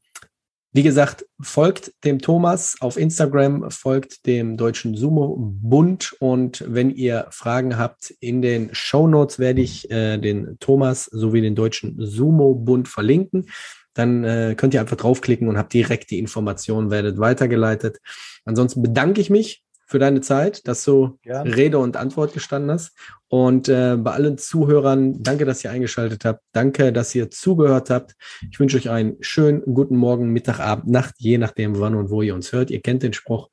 wie 0.73 0.85
gesagt, 0.85 1.27
folgt 1.41 1.93
dem 2.05 2.21
Thomas 2.21 2.77
auf 2.81 2.97
Instagram, 2.97 3.71
folgt 3.73 4.25
dem 4.25 4.57
Deutschen 4.57 4.95
Sumo 4.95 5.37
Bund 5.37 6.15
und 6.21 6.65
wenn 6.67 6.91
ihr 6.91 7.27
Fragen 7.31 7.77
habt, 7.77 8.15
in 8.21 8.41
den 8.41 8.71
Show 8.73 9.09
Notes 9.09 9.41
werde 9.41 9.61
ich 9.61 9.91
äh, 9.91 10.17
den 10.19 10.57
Thomas 10.61 11.07
sowie 11.07 11.41
den 11.43 11.57
Deutschen 11.57 11.97
Sumo 11.99 12.55
Bund 12.55 12.89
verlinken 12.89 13.49
dann 13.95 14.25
äh, 14.25 14.55
könnt 14.57 14.73
ihr 14.73 14.81
einfach 14.81 14.97
draufklicken 14.97 15.49
und 15.49 15.59
habt 15.59 15.75
direkt 15.75 16.11
die 16.11 16.19
Informationen, 16.19 16.91
werdet 16.91 17.19
weitergeleitet. 17.19 17.99
Ansonsten 18.47 18.81
bedanke 18.81 19.21
ich 19.21 19.29
mich 19.29 19.63
für 19.93 19.99
deine 19.99 20.23
Zeit, 20.23 20.67
dass 20.67 20.85
du 20.85 21.19
Gerne. 21.23 21.55
Rede 21.55 21.79
und 21.79 21.97
Antwort 21.97 22.33
gestanden 22.33 22.71
hast. 22.73 22.93
Und 23.29 23.69
äh, 23.69 23.97
bei 23.97 24.13
allen 24.13 24.39
Zuhörern, 24.39 25.23
danke, 25.23 25.45
dass 25.45 25.63
ihr 25.63 25.71
eingeschaltet 25.71 26.25
habt. 26.25 26.43
Danke, 26.53 26.93
dass 26.93 27.15
ihr 27.15 27.31
zugehört 27.31 27.91
habt. 27.91 28.17
Ich 28.51 28.59
wünsche 28.59 28.79
euch 28.79 28.91
einen 28.91 29.17
schönen 29.21 29.63
guten 29.75 29.97
Morgen, 29.97 30.31
Mittag, 30.31 30.61
Abend, 30.61 30.89
Nacht, 30.89 31.15
je 31.19 31.39
nachdem, 31.39 31.79
wann 31.79 31.95
und 31.95 32.11
wo 32.11 32.23
ihr 32.23 32.35
uns 32.35 32.53
hört. 32.53 32.71
Ihr 32.71 32.81
kennt 32.81 33.03
den 33.03 33.13
Spruch. 33.13 33.51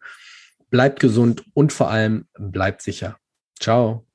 Bleibt 0.70 1.00
gesund 1.00 1.44
und 1.54 1.74
vor 1.74 1.92
allem 1.92 2.26
bleibt 2.38 2.82
sicher. 2.82 3.18
Ciao. 3.60 4.09